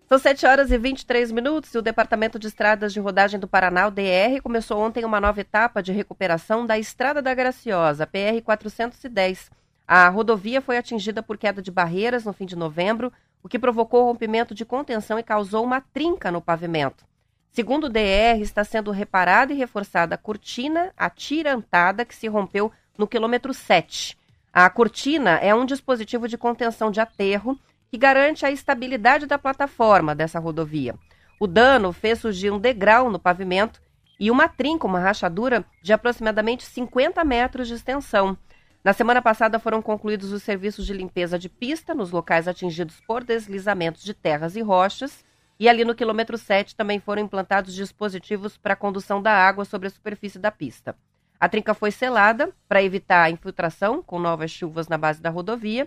São 0.06 0.18
7 0.18 0.44
horas 0.44 0.72
e 0.72 0.76
23 0.76 1.30
minutos 1.30 1.72
e 1.72 1.78
o 1.78 1.82
Departamento 1.82 2.38
de 2.38 2.48
Estradas 2.48 2.92
de 2.92 2.98
Rodagem 2.98 3.38
do 3.38 3.46
Paraná, 3.46 3.86
o 3.86 3.92
DR, 3.92 4.42
começou 4.42 4.80
ontem 4.80 5.04
uma 5.04 5.20
nova 5.20 5.40
etapa 5.40 5.80
de 5.80 5.92
recuperação 5.92 6.66
da 6.66 6.76
Estrada 6.76 7.22
da 7.22 7.32
Graciosa, 7.32 8.08
PR 8.08 8.42
410. 8.44 9.50
A 9.92 10.08
rodovia 10.08 10.62
foi 10.62 10.78
atingida 10.78 11.20
por 11.20 11.36
queda 11.36 11.60
de 11.60 11.68
barreiras 11.68 12.24
no 12.24 12.32
fim 12.32 12.46
de 12.46 12.54
novembro, 12.54 13.12
o 13.42 13.48
que 13.48 13.58
provocou 13.58 14.04
rompimento 14.04 14.54
de 14.54 14.64
contenção 14.64 15.18
e 15.18 15.22
causou 15.24 15.64
uma 15.64 15.80
trinca 15.80 16.30
no 16.30 16.40
pavimento. 16.40 17.04
Segundo 17.50 17.86
o 17.86 17.88
DR, 17.88 18.40
está 18.40 18.62
sendo 18.62 18.92
reparada 18.92 19.52
e 19.52 19.56
reforçada 19.56 20.14
a 20.14 20.18
cortina 20.18 20.92
atirantada 20.96 22.04
que 22.04 22.14
se 22.14 22.28
rompeu 22.28 22.70
no 22.96 23.08
quilômetro 23.08 23.52
7. 23.52 24.16
A 24.52 24.70
cortina 24.70 25.38
é 25.38 25.52
um 25.52 25.66
dispositivo 25.66 26.28
de 26.28 26.38
contenção 26.38 26.92
de 26.92 27.00
aterro 27.00 27.58
que 27.90 27.98
garante 27.98 28.46
a 28.46 28.50
estabilidade 28.52 29.26
da 29.26 29.38
plataforma 29.38 30.14
dessa 30.14 30.38
rodovia. 30.38 30.94
O 31.40 31.48
dano 31.48 31.92
fez 31.92 32.20
surgir 32.20 32.52
um 32.52 32.60
degrau 32.60 33.10
no 33.10 33.18
pavimento 33.18 33.82
e 34.20 34.30
uma 34.30 34.46
trinca, 34.46 34.86
uma 34.86 35.00
rachadura 35.00 35.64
de 35.82 35.92
aproximadamente 35.92 36.62
50 36.62 37.24
metros 37.24 37.66
de 37.66 37.74
extensão. 37.74 38.38
Na 38.82 38.94
semana 38.94 39.20
passada 39.20 39.58
foram 39.58 39.82
concluídos 39.82 40.32
os 40.32 40.42
serviços 40.42 40.86
de 40.86 40.94
limpeza 40.94 41.38
de 41.38 41.50
pista 41.50 41.94
nos 41.94 42.10
locais 42.10 42.48
atingidos 42.48 42.98
por 43.06 43.22
deslizamentos 43.22 44.02
de 44.02 44.14
terras 44.14 44.56
e 44.56 44.62
rochas. 44.62 45.22
E 45.58 45.68
ali 45.68 45.84
no 45.84 45.94
quilômetro 45.94 46.38
7 46.38 46.74
também 46.74 46.98
foram 46.98 47.20
implantados 47.20 47.74
dispositivos 47.74 48.56
para 48.56 48.74
condução 48.74 49.20
da 49.20 49.32
água 49.32 49.66
sobre 49.66 49.88
a 49.88 49.90
superfície 49.90 50.38
da 50.38 50.50
pista. 50.50 50.96
A 51.38 51.46
trinca 51.46 51.74
foi 51.74 51.90
selada 51.90 52.54
para 52.66 52.82
evitar 52.82 53.24
a 53.24 53.30
infiltração 53.30 54.02
com 54.02 54.18
novas 54.18 54.50
chuvas 54.50 54.88
na 54.88 54.96
base 54.96 55.20
da 55.20 55.28
rodovia. 55.28 55.86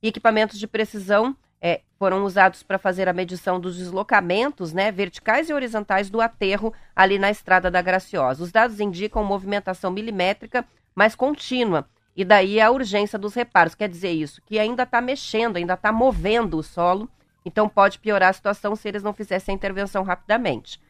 E 0.00 0.06
equipamentos 0.06 0.60
de 0.60 0.68
precisão 0.68 1.36
é, 1.60 1.80
foram 1.98 2.22
usados 2.22 2.62
para 2.62 2.78
fazer 2.78 3.08
a 3.08 3.12
medição 3.12 3.58
dos 3.58 3.76
deslocamentos 3.76 4.72
né, 4.72 4.92
verticais 4.92 5.50
e 5.50 5.52
horizontais 5.52 6.08
do 6.08 6.20
aterro 6.20 6.72
ali 6.94 7.18
na 7.18 7.32
estrada 7.32 7.68
da 7.68 7.82
Graciosa. 7.82 8.44
Os 8.44 8.52
dados 8.52 8.78
indicam 8.78 9.24
movimentação 9.24 9.90
milimétrica, 9.90 10.64
mas 10.94 11.16
contínua. 11.16 11.88
E 12.18 12.24
daí 12.24 12.60
a 12.60 12.68
urgência 12.68 13.16
dos 13.16 13.32
reparos. 13.32 13.76
Quer 13.76 13.88
dizer 13.88 14.10
isso, 14.10 14.42
que 14.44 14.58
ainda 14.58 14.82
está 14.82 15.00
mexendo, 15.00 15.56
ainda 15.56 15.74
está 15.74 15.92
movendo 15.92 16.58
o 16.58 16.64
solo. 16.64 17.08
Então 17.44 17.68
pode 17.68 18.00
piorar 18.00 18.30
a 18.30 18.32
situação 18.32 18.74
se 18.74 18.88
eles 18.88 19.04
não 19.04 19.12
fizessem 19.12 19.52
a 19.52 19.54
intervenção 19.54 20.02
rapidamente. 20.02 20.80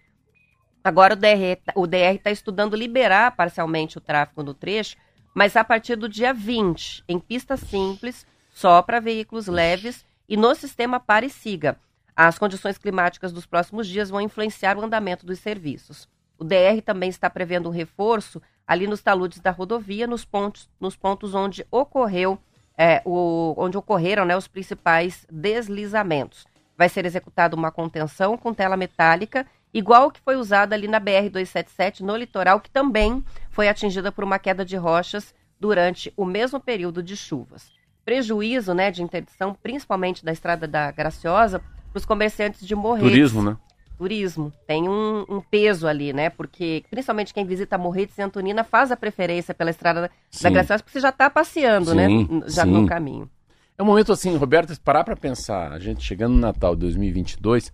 Agora 0.82 1.12
o 1.12 1.16
DR 1.16 1.60
o 1.74 1.86
DR 1.86 2.14
está 2.14 2.30
estudando 2.30 2.74
liberar 2.74 3.36
parcialmente 3.36 3.98
o 3.98 4.00
tráfego 4.00 4.42
no 4.42 4.54
trecho, 4.54 4.96
mas 5.34 5.54
a 5.54 5.62
partir 5.62 5.96
do 5.96 6.08
dia 6.08 6.32
20, 6.32 7.04
em 7.06 7.18
pista 7.18 7.58
simples, 7.58 8.26
só 8.48 8.80
para 8.80 8.98
veículos 8.98 9.48
leves 9.48 10.06
e 10.26 10.34
no 10.34 10.54
sistema 10.54 10.98
pare 10.98 11.26
e 11.26 11.30
siga. 11.30 11.76
As 12.16 12.38
condições 12.38 12.78
climáticas 12.78 13.34
dos 13.34 13.44
próximos 13.44 13.86
dias 13.86 14.08
vão 14.08 14.22
influenciar 14.22 14.78
o 14.78 14.82
andamento 14.82 15.26
dos 15.26 15.40
serviços. 15.40 16.08
O 16.38 16.44
DR 16.44 16.80
também 16.82 17.10
está 17.10 17.28
prevendo 17.28 17.68
um 17.68 17.72
reforço 17.72 18.40
ali 18.68 18.86
nos 18.86 19.00
taludes 19.00 19.40
da 19.40 19.50
rodovia, 19.50 20.06
nos 20.06 20.26
pontos, 20.26 20.68
nos 20.78 20.94
pontos 20.94 21.34
onde 21.34 21.66
ocorreu, 21.70 22.38
é, 22.76 23.00
o, 23.06 23.54
onde 23.56 23.78
ocorreram 23.78 24.26
né, 24.26 24.36
os 24.36 24.46
principais 24.46 25.26
deslizamentos. 25.32 26.46
Vai 26.76 26.90
ser 26.90 27.06
executada 27.06 27.56
uma 27.56 27.72
contenção 27.72 28.36
com 28.36 28.52
tela 28.52 28.76
metálica, 28.76 29.46
igual 29.72 30.10
que 30.10 30.20
foi 30.20 30.36
usada 30.36 30.74
ali 30.74 30.86
na 30.86 31.00
BR-277, 31.00 32.00
no 32.00 32.14
litoral, 32.14 32.60
que 32.60 32.70
também 32.70 33.24
foi 33.50 33.70
atingida 33.70 34.12
por 34.12 34.22
uma 34.22 34.38
queda 34.38 34.66
de 34.66 34.76
rochas 34.76 35.34
durante 35.58 36.12
o 36.14 36.26
mesmo 36.26 36.60
período 36.60 37.02
de 37.02 37.16
chuvas. 37.16 37.72
Prejuízo 38.04 38.74
né, 38.74 38.90
de 38.90 39.02
interdição, 39.02 39.56
principalmente 39.60 40.22
da 40.22 40.30
Estrada 40.30 40.68
da 40.68 40.90
Graciosa, 40.90 41.58
para 41.90 41.98
os 41.98 42.04
comerciantes 42.04 42.66
de 42.66 42.74
Morretes. 42.74 43.10
Turismo, 43.10 43.42
né? 43.42 43.56
Turismo. 43.98 44.52
Tem 44.66 44.88
um, 44.88 45.24
um, 45.28 45.40
peso 45.40 45.86
ali, 45.86 46.12
né? 46.12 46.30
Porque, 46.30 46.84
principalmente 46.88 47.34
quem 47.34 47.44
visita 47.44 47.76
Morretes 47.76 48.16
e 48.16 48.22
Antonina 48.22 48.62
faz 48.62 48.92
a 48.92 48.96
preferência 48.96 49.52
pela 49.52 49.70
Estrada 49.70 50.02
da, 50.02 50.10
da 50.42 50.50
Graciosa, 50.50 50.82
porque 50.82 50.92
você 50.98 51.00
já 51.00 51.08
está 51.08 51.28
passeando, 51.28 51.90
Sim, 51.90 51.96
né? 51.96 52.08
Já 52.46 52.62
sim. 52.62 52.70
no 52.70 52.86
caminho. 52.86 53.28
É 53.76 53.82
um 53.82 53.86
momento 53.86 54.12
assim, 54.12 54.36
Roberto, 54.36 54.78
parar 54.80 55.04
para 55.04 55.16
pensar, 55.16 55.72
a 55.72 55.78
gente 55.78 56.02
chegando 56.02 56.34
no 56.34 56.40
Natal 56.40 56.74
de 56.74 56.80
2022, 56.82 57.72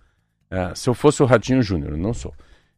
eh, 0.51 0.71
se 0.75 0.89
eu 0.89 0.93
fosse 0.93 1.23
o 1.23 1.25
Ratinho 1.25 1.61
Júnior, 1.61 1.97
não 1.97 2.13
sou. 2.13 2.33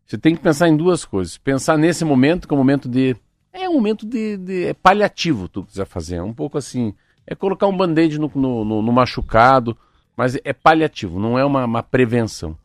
Você 0.05 0.17
tem 0.17 0.33
que 0.35 0.41
pensar 0.41 0.69
em 0.69 0.77
duas 0.77 1.03
coisas. 1.03 1.37
Pensar 1.37 1.77
nesse 1.77 2.05
momento, 2.05 2.47
que 2.47 2.53
é 2.53 2.55
um 2.55 2.59
momento 2.59 2.87
de. 2.87 3.15
É 3.51 3.67
um 3.67 3.73
momento 3.73 4.05
de. 4.05 4.37
de 4.37 4.65
é 4.67 4.73
paliativo, 4.73 5.49
tu 5.49 5.63
quiser 5.63 5.85
fazer. 5.85 6.15
É 6.15 6.23
um 6.23 6.33
pouco 6.33 6.57
assim. 6.57 6.93
É 7.25 7.35
colocar 7.35 7.67
um 7.67 7.75
band-aid 7.75 8.17
no, 8.17 8.31
no, 8.33 8.63
no- 8.63 8.81
no 8.81 8.91
machucado, 8.93 9.77
mas 10.15 10.37
é 10.45 10.53
paliativo, 10.53 11.19
não 11.19 11.37
é 11.37 11.43
uma, 11.43 11.65
uma 11.65 11.83
prevenção. 11.83 12.57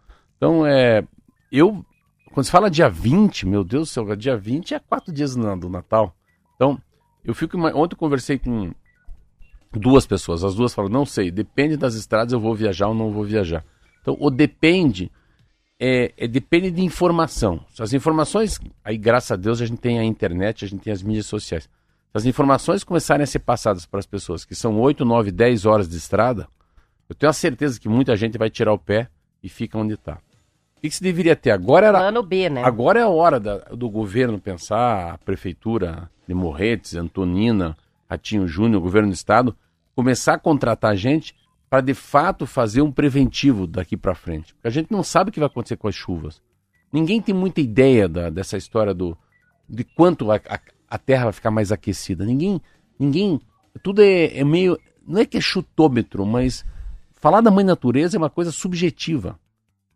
Então, 0.42 0.66
é. 0.66 1.06
Eu. 1.52 1.86
Quando 2.32 2.46
se 2.46 2.50
fala 2.50 2.68
dia 2.68 2.88
20, 2.88 3.46
meu 3.46 3.62
Deus 3.62 3.88
do 3.88 3.92
céu, 3.92 4.16
dia 4.16 4.36
20 4.36 4.74
é 4.74 4.80
quatro 4.80 5.12
dias 5.12 5.36
do 5.36 5.68
Natal. 5.68 6.16
Então, 6.56 6.82
eu 7.24 7.32
fico. 7.32 7.56
Ontem 7.56 7.94
eu 7.94 7.98
conversei 7.98 8.40
com 8.40 8.72
duas 9.70 10.04
pessoas. 10.04 10.42
As 10.42 10.56
duas 10.56 10.74
falam, 10.74 10.90
não 10.90 11.06
sei, 11.06 11.30
depende 11.30 11.76
das 11.76 11.94
estradas, 11.94 12.32
eu 12.32 12.40
vou 12.40 12.56
viajar 12.56 12.88
ou 12.88 12.94
não 12.94 13.12
vou 13.12 13.22
viajar. 13.22 13.64
Então, 14.00 14.16
o 14.18 14.30
depende 14.30 15.12
é, 15.78 16.12
é- 16.16 16.26
depende 16.26 16.72
de 16.72 16.82
informação. 16.82 17.64
As 17.78 17.92
informações, 17.92 18.58
aí 18.84 18.98
graças 18.98 19.30
a 19.30 19.36
Deus 19.36 19.60
a 19.60 19.66
gente 19.66 19.78
tem 19.80 20.00
a 20.00 20.04
internet, 20.04 20.64
a 20.64 20.68
gente 20.68 20.82
tem 20.82 20.92
as 20.92 21.04
mídias 21.04 21.26
sociais. 21.26 21.70
As 22.12 22.26
informações 22.26 22.82
começarem 22.82 23.22
a 23.22 23.28
ser 23.28 23.38
passadas 23.38 23.86
para 23.86 24.00
as 24.00 24.06
pessoas, 24.06 24.44
que 24.44 24.56
são 24.56 24.80
8, 24.80 25.04
9, 25.04 25.30
10 25.30 25.66
horas 25.66 25.88
de 25.88 25.96
estrada, 25.96 26.48
eu 27.08 27.14
tenho 27.14 27.30
a 27.30 27.32
certeza 27.32 27.78
que 27.78 27.88
muita 27.88 28.16
gente 28.16 28.36
vai 28.36 28.50
tirar 28.50 28.72
o 28.72 28.78
pé 28.78 29.08
e 29.40 29.48
fica 29.48 29.78
onde 29.78 29.94
está. 29.94 30.18
O 30.82 30.84
que, 30.84 30.88
que 30.88 30.96
se 30.96 31.02
deveria 31.02 31.36
ter? 31.36 31.52
Agora 31.52 31.86
era, 31.86 31.98
Plano 32.00 32.22
B, 32.24 32.48
né? 32.50 32.62
Agora 32.64 32.98
é 32.98 33.02
a 33.04 33.08
hora 33.08 33.38
da- 33.38 33.58
do 33.70 33.88
governo 33.88 34.40
pensar, 34.40 35.12
a 35.14 35.18
prefeitura 35.18 36.10
de 36.26 36.34
Morretes, 36.34 36.96
Antonina, 36.96 37.76
Ratinho 38.10 38.48
Júnior, 38.48 38.80
o 38.80 38.82
governo 38.82 39.08
do 39.10 39.14
estado, 39.14 39.54
começar 39.94 40.34
a 40.34 40.38
contratar 40.38 40.96
gente 40.96 41.36
para 41.70 41.80
de 41.80 41.94
fato 41.94 42.46
fazer 42.46 42.82
um 42.82 42.90
preventivo 42.90 43.64
daqui 43.66 43.96
para 43.96 44.12
frente. 44.14 44.54
Porque 44.54 44.66
a 44.66 44.70
gente 44.72 44.90
não 44.90 45.04
sabe 45.04 45.30
o 45.30 45.32
que 45.32 45.38
vai 45.38 45.46
acontecer 45.46 45.76
com 45.76 45.86
as 45.86 45.94
chuvas. 45.94 46.42
Ninguém 46.92 47.22
tem 47.22 47.34
muita 47.34 47.60
ideia 47.60 48.08
da- 48.08 48.28
dessa 48.28 48.56
história 48.56 48.92
do 48.92 49.16
de 49.68 49.84
quanto 49.84 50.32
a, 50.32 50.36
a- 50.48 50.60
a 50.90 50.98
terra 50.98 51.24
vai 51.24 51.32
ficar 51.32 51.50
mais 51.52 51.70
aquecida. 51.70 52.24
Ninguém, 52.26 52.60
ninguém, 52.98 53.40
tudo 53.84 54.02
é, 54.02 54.36
é 54.36 54.42
meio, 54.44 54.76
não 55.06 55.20
é 55.20 55.24
que 55.24 55.36
é 55.38 55.40
chutômetro, 55.40 56.26
mas 56.26 56.64
falar 57.12 57.40
da 57.40 57.52
mãe 57.52 57.64
natureza 57.64 58.16
é 58.16 58.18
uma 58.18 58.28
coisa 58.28 58.50
subjetiva. 58.50 59.38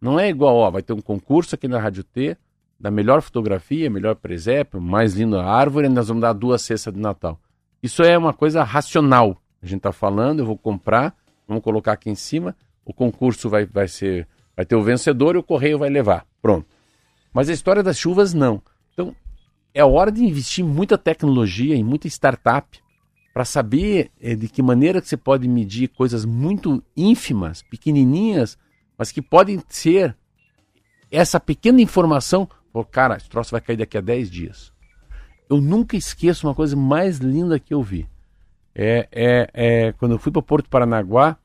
Não 0.01 0.19
é 0.19 0.29
igual, 0.29 0.57
ó, 0.57 0.71
vai 0.71 0.83
ter 0.83 0.93
um 0.93 1.01
concurso 1.01 1.55
aqui 1.55 1.67
na 1.67 1.79
Rádio 1.79 2.05
T, 2.05 2.37
da 2.79 2.91
melhor 2.91 3.23
fotografia, 3.23 3.89
melhor 3.89 4.17
presépio, 4.17 4.81
mais 4.81 5.15
linda 5.15 5.43
árvore, 5.43 5.87
e 5.87 5.91
nós 5.91 6.09
vamos 6.09 6.21
dar 6.21 6.33
duas 6.33 6.63
cestas 6.63 6.93
de 6.93 7.01
Natal. 7.01 7.41
Isso 7.83 8.03
é 8.03 8.17
uma 8.17 8.33
coisa 8.33 8.63
racional. 8.63 9.41
A 9.63 9.67
gente 9.67 9.79
está 9.79 9.93
falando, 9.93 10.41
eu 10.41 10.47
vou 10.47 10.59
comprar, 10.59 11.15
vamos 11.49 11.63
colocar 11.63 11.93
aqui 11.93 12.11
em 12.11 12.15
cima, 12.15 12.55
o 12.85 12.93
concurso 12.93 13.49
vai, 13.49 13.65
vai 13.65 13.89
ser, 13.89 14.29
vai 14.55 14.67
ter 14.67 14.77
o 14.77 14.83
vencedor 14.83 15.35
e 15.35 15.39
o 15.39 15.43
correio 15.43 15.79
vai 15.79 15.89
levar. 15.89 16.27
Pronto. 16.43 16.67
Mas 17.33 17.49
a 17.49 17.53
história 17.53 17.83
das 17.83 17.99
chuvas 17.99 18.35
não. 18.35 18.63
Então, 18.93 19.15
é 19.75 19.85
hora 19.85 20.11
de 20.11 20.25
investir 20.25 20.65
muita 20.65 20.97
tecnologia 20.97 21.75
em 21.75 21.85
muita 21.85 22.07
startup 22.09 22.79
para 23.35 23.45
saber 23.45 24.11
eh, 24.19 24.35
de 24.35 24.49
que 24.49 24.63
maneira 24.63 25.03
que 25.03 25.09
você 25.09 25.17
pode 25.17 25.47
medir 25.47 25.89
coisas 25.89 26.25
muito 26.25 26.83
ínfimas, 26.97 27.63
pequenininhas, 27.63 28.57
mas 28.97 29.13
que 29.13 29.21
podem 29.21 29.63
ser 29.69 30.17
essa 31.11 31.39
pequena 31.39 31.81
informação. 31.81 32.49
Cara, 32.91 33.17
esse 33.17 33.29
troço 33.29 33.53
vai 33.53 33.61
cair 33.61 33.77
daqui 33.77 33.97
a 33.97 34.03
10 34.03 34.31
dias. 34.31 34.73
Eu 35.49 35.61
nunca 35.61 35.97
esqueço 35.97 36.47
uma 36.47 36.55
coisa 36.55 36.77
mais 36.77 37.19
linda 37.19 37.59
que 37.59 37.73
eu 37.73 37.83
vi. 37.83 38.09
É, 38.75 39.09
é, 39.11 39.51
é 39.55 39.93
quando 39.93 40.13
eu 40.13 40.19
fui 40.19 40.31
para 40.31 40.43
Porto 40.43 40.69
Paranaguá 40.69 41.39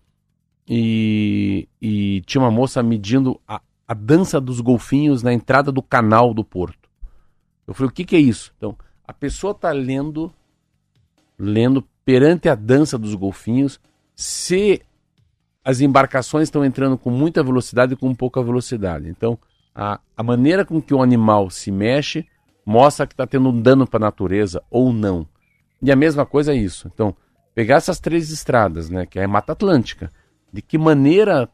e, 0.67 1.69
e 1.81 2.21
tinha 2.25 2.41
uma 2.41 2.51
moça 2.51 2.83
medindo 2.83 3.39
a, 3.47 3.61
a 3.87 3.93
dança 3.93 4.41
dos 4.41 4.59
golfinhos 4.59 5.23
na 5.23 5.33
entrada 5.33 5.71
do 5.71 5.81
canal 5.81 6.33
do 6.33 6.43
porto. 6.43 6.89
Eu 7.67 7.73
falei, 7.73 7.89
o 7.89 7.93
que, 7.93 8.03
que 8.03 8.15
é 8.15 8.19
isso? 8.19 8.53
Então, 8.57 8.77
a 9.07 9.13
pessoa 9.13 9.51
está 9.51 9.71
lendo, 9.71 10.33
lendo 11.37 11.87
perante 12.03 12.49
a 12.49 12.55
dança 12.55 12.97
dos 12.97 13.15
golfinhos, 13.15 13.79
se 14.15 14.81
as 15.63 15.81
embarcações 15.81 16.43
estão 16.43 16.65
entrando 16.65 16.97
com 16.97 17.09
muita 17.09 17.43
velocidade 17.43 17.93
e 17.93 17.97
com 17.97 18.13
pouca 18.15 18.41
velocidade. 18.41 19.09
Então, 19.09 19.37
a, 19.73 19.99
a 20.15 20.23
maneira 20.23 20.65
com 20.65 20.81
que 20.81 20.93
o 20.93 21.01
animal 21.01 21.49
se 21.49 21.71
mexe 21.71 22.25
mostra 22.65 23.07
que 23.07 23.13
está 23.13 23.27
tendo 23.27 23.49
um 23.49 23.61
dano 23.61 23.87
para 23.87 23.97
a 23.97 24.07
natureza 24.07 24.63
ou 24.69 24.91
não. 24.91 25.27
E 25.81 25.91
a 25.91 25.95
mesma 25.95 26.25
coisa 26.25 26.53
é 26.53 26.55
isso. 26.55 26.89
Então, 26.93 27.15
pegar 27.53 27.75
essas 27.75 27.99
três 27.99 28.31
estradas, 28.31 28.89
né, 28.89 29.05
que 29.05 29.19
é 29.19 29.23
a 29.23 29.27
Mata 29.27 29.53
Atlântica, 29.53 30.11
de 30.51 30.61
que 30.61 30.77
maneira 30.77 31.49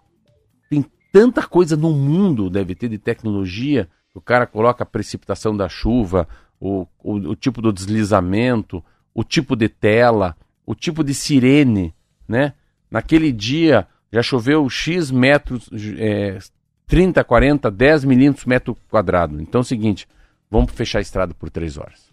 tanta 1.11 1.47
coisa 1.47 1.75
no 1.75 1.91
mundo 1.93 2.47
deve 2.49 2.75
ter 2.75 2.89
de 2.89 2.97
tecnologia. 2.97 3.89
O 4.13 4.21
cara 4.21 4.45
coloca 4.45 4.83
a 4.83 4.85
precipitação 4.85 5.55
da 5.57 5.67
chuva, 5.67 6.27
o, 6.59 6.87
o, 6.99 7.13
o 7.13 7.35
tipo 7.35 7.61
do 7.61 7.73
deslizamento, 7.73 8.83
o 9.13 9.23
tipo 9.23 9.55
de 9.55 9.67
tela, 9.69 10.35
o 10.65 10.75
tipo 10.75 11.03
de 11.03 11.13
sirene, 11.15 11.93
né? 12.27 12.53
Naquele 12.89 13.31
dia 13.31 13.87
já 14.11 14.21
choveu 14.21 14.69
X 14.69 15.11
metros, 15.11 15.69
é, 15.97 16.39
30, 16.85 17.23
40, 17.23 17.69
10 17.69 18.05
milímetros 18.05 18.45
metro 18.45 18.75
quadrado. 18.89 19.41
Então 19.41 19.59
é 19.59 19.61
o 19.61 19.65
seguinte, 19.65 20.07
vamos 20.49 20.71
fechar 20.71 20.99
a 20.99 21.01
estrada 21.01 21.33
por 21.33 21.49
três 21.49 21.77
horas. 21.77 22.07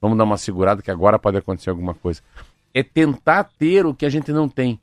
Vamos 0.00 0.18
dar 0.18 0.24
uma 0.24 0.36
segurada 0.36 0.82
que 0.82 0.90
agora 0.90 1.18
pode 1.18 1.36
acontecer 1.36 1.70
alguma 1.70 1.94
coisa. 1.94 2.20
É 2.72 2.82
tentar 2.82 3.44
ter 3.44 3.86
o 3.86 3.94
que 3.94 4.04
a 4.04 4.10
gente 4.10 4.32
não 4.32 4.48
tem, 4.48 4.78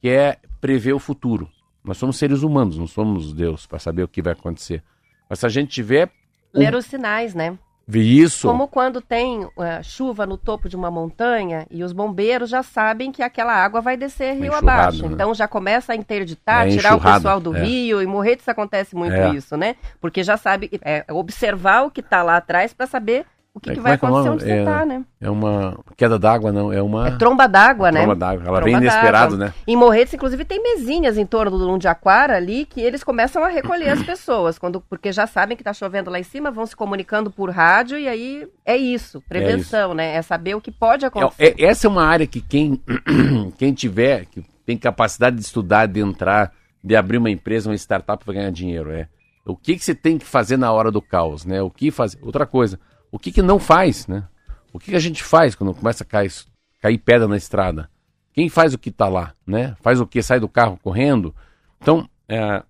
que 0.00 0.08
é 0.08 0.38
prever 0.60 0.94
o 0.94 0.98
futuro. 0.98 1.48
Nós 1.84 1.98
somos 1.98 2.16
seres 2.16 2.42
humanos, 2.42 2.76
não 2.76 2.86
somos 2.86 3.32
Deus 3.32 3.66
para 3.66 3.78
saber 3.78 4.02
o 4.02 4.08
que 4.08 4.22
vai 4.22 4.32
acontecer. 4.32 4.82
Mas 5.28 5.40
se 5.40 5.46
a 5.46 5.48
gente 5.48 5.70
tiver. 5.70 6.10
Ler 6.52 6.74
os 6.74 6.86
sinais, 6.86 7.34
né? 7.34 7.58
Ver 7.90 8.02
isso. 8.02 8.46
Como 8.46 8.68
quando 8.68 9.00
tem 9.00 9.44
uh, 9.44 9.50
chuva 9.82 10.26
no 10.26 10.36
topo 10.36 10.68
de 10.68 10.76
uma 10.76 10.90
montanha 10.90 11.66
e 11.70 11.82
os 11.82 11.90
bombeiros 11.90 12.50
já 12.50 12.62
sabem 12.62 13.10
que 13.10 13.22
aquela 13.22 13.54
água 13.54 13.80
vai 13.80 13.96
descer 13.96 14.34
rio 14.34 14.54
abaixo. 14.54 15.06
Né? 15.06 15.14
Então 15.14 15.34
já 15.34 15.48
começa 15.48 15.94
a 15.94 15.96
interditar, 15.96 16.68
é 16.68 16.70
tirar 16.70 16.96
o 16.96 17.00
pessoal 17.00 17.40
do 17.40 17.56
é. 17.56 17.64
rio. 17.64 18.02
E 18.02 18.06
Morretes 18.06 18.46
acontece 18.46 18.94
muito 18.94 19.14
é. 19.14 19.34
isso, 19.34 19.56
né? 19.56 19.74
Porque 20.02 20.22
já 20.22 20.36
sabe 20.36 20.70
é, 20.82 21.02
observar 21.10 21.86
o 21.86 21.90
que 21.90 22.00
está 22.00 22.22
lá 22.22 22.36
atrás 22.36 22.74
para 22.74 22.86
saber 22.86 23.24
o 23.58 23.60
que, 23.60 23.70
é, 23.70 23.74
que 23.74 23.80
vai 23.80 23.92
é 23.92 23.94
acontecer 23.96 24.30
onde 24.30 24.50
é, 24.50 24.58
você 24.58 24.64
tá, 24.64 24.86
né? 24.86 25.04
É 25.20 25.28
uma 25.28 25.78
queda 25.96 26.18
d'água, 26.18 26.52
não, 26.52 26.72
é 26.72 26.80
uma... 26.80 27.08
É 27.08 27.10
tromba 27.16 27.48
d'água, 27.48 27.90
né? 27.90 28.00
Tromba 28.00 28.14
d'água, 28.14 28.42
ela 28.46 28.60
tromba 28.60 28.64
vem 28.64 28.76
inesperado, 28.76 29.36
né? 29.36 29.52
Em 29.66 29.76
Morretes, 29.76 30.14
inclusive, 30.14 30.44
tem 30.44 30.62
mesinhas 30.62 31.18
em 31.18 31.26
torno 31.26 31.58
do 31.58 31.66
Lundiaquara 31.66 32.36
ali 32.36 32.64
que 32.64 32.80
eles 32.80 33.02
começam 33.02 33.42
a 33.42 33.48
recolher 33.48 33.90
as 33.90 34.02
pessoas, 34.02 34.58
quando, 34.58 34.80
porque 34.80 35.10
já 35.12 35.26
sabem 35.26 35.56
que 35.56 35.64
tá 35.64 35.72
chovendo 35.72 36.10
lá 36.10 36.20
em 36.20 36.22
cima, 36.22 36.50
vão 36.50 36.64
se 36.64 36.76
comunicando 36.76 37.30
por 37.30 37.50
rádio 37.50 37.98
e 37.98 38.06
aí 38.06 38.48
é 38.64 38.76
isso, 38.76 39.20
prevenção, 39.28 39.80
é 39.80 39.86
isso. 39.86 39.94
né? 39.94 40.14
É 40.14 40.22
saber 40.22 40.54
o 40.54 40.60
que 40.60 40.70
pode 40.70 41.04
acontecer. 41.04 41.56
É, 41.58 41.64
essa 41.64 41.86
é 41.86 41.90
uma 41.90 42.04
área 42.04 42.26
que 42.26 42.40
quem, 42.40 42.80
quem 43.58 43.72
tiver, 43.72 44.26
que 44.26 44.44
tem 44.64 44.78
capacidade 44.78 45.36
de 45.36 45.42
estudar, 45.42 45.86
de 45.86 46.00
entrar, 46.00 46.52
de 46.82 46.94
abrir 46.94 47.18
uma 47.18 47.30
empresa, 47.30 47.68
uma 47.68 47.74
startup 47.74 48.24
para 48.24 48.34
ganhar 48.34 48.52
dinheiro, 48.52 48.92
é 48.92 49.08
o 49.48 49.56
que, 49.56 49.76
que 49.76 49.84
você 49.84 49.94
tem 49.94 50.18
que 50.18 50.26
fazer 50.26 50.56
na 50.56 50.70
hora 50.70 50.90
do 50.90 51.00
caos, 51.00 51.44
né? 51.44 51.62
O 51.62 51.70
que 51.70 51.90
fazer? 51.90 52.18
Outra 52.22 52.46
coisa, 52.46 52.78
o 53.10 53.18
que, 53.18 53.32
que 53.32 53.42
não 53.42 53.58
faz, 53.58 54.06
né? 54.06 54.26
O 54.72 54.78
que, 54.78 54.90
que 54.90 54.96
a 54.96 55.00
gente 55.00 55.22
faz 55.22 55.54
quando 55.54 55.74
começa 55.74 56.04
a 56.04 56.06
cair, 56.06 56.32
cair 56.80 56.98
pedra 56.98 57.26
na 57.26 57.36
estrada? 57.36 57.90
Quem 58.32 58.48
faz 58.48 58.74
o 58.74 58.78
que 58.78 58.90
está 58.90 59.08
lá, 59.08 59.34
né? 59.46 59.76
Faz 59.80 60.00
o 60.00 60.06
que? 60.06 60.22
Sai 60.22 60.38
do 60.38 60.48
carro 60.48 60.78
correndo? 60.82 61.34
Então, 61.80 62.08
é, 62.28 62.62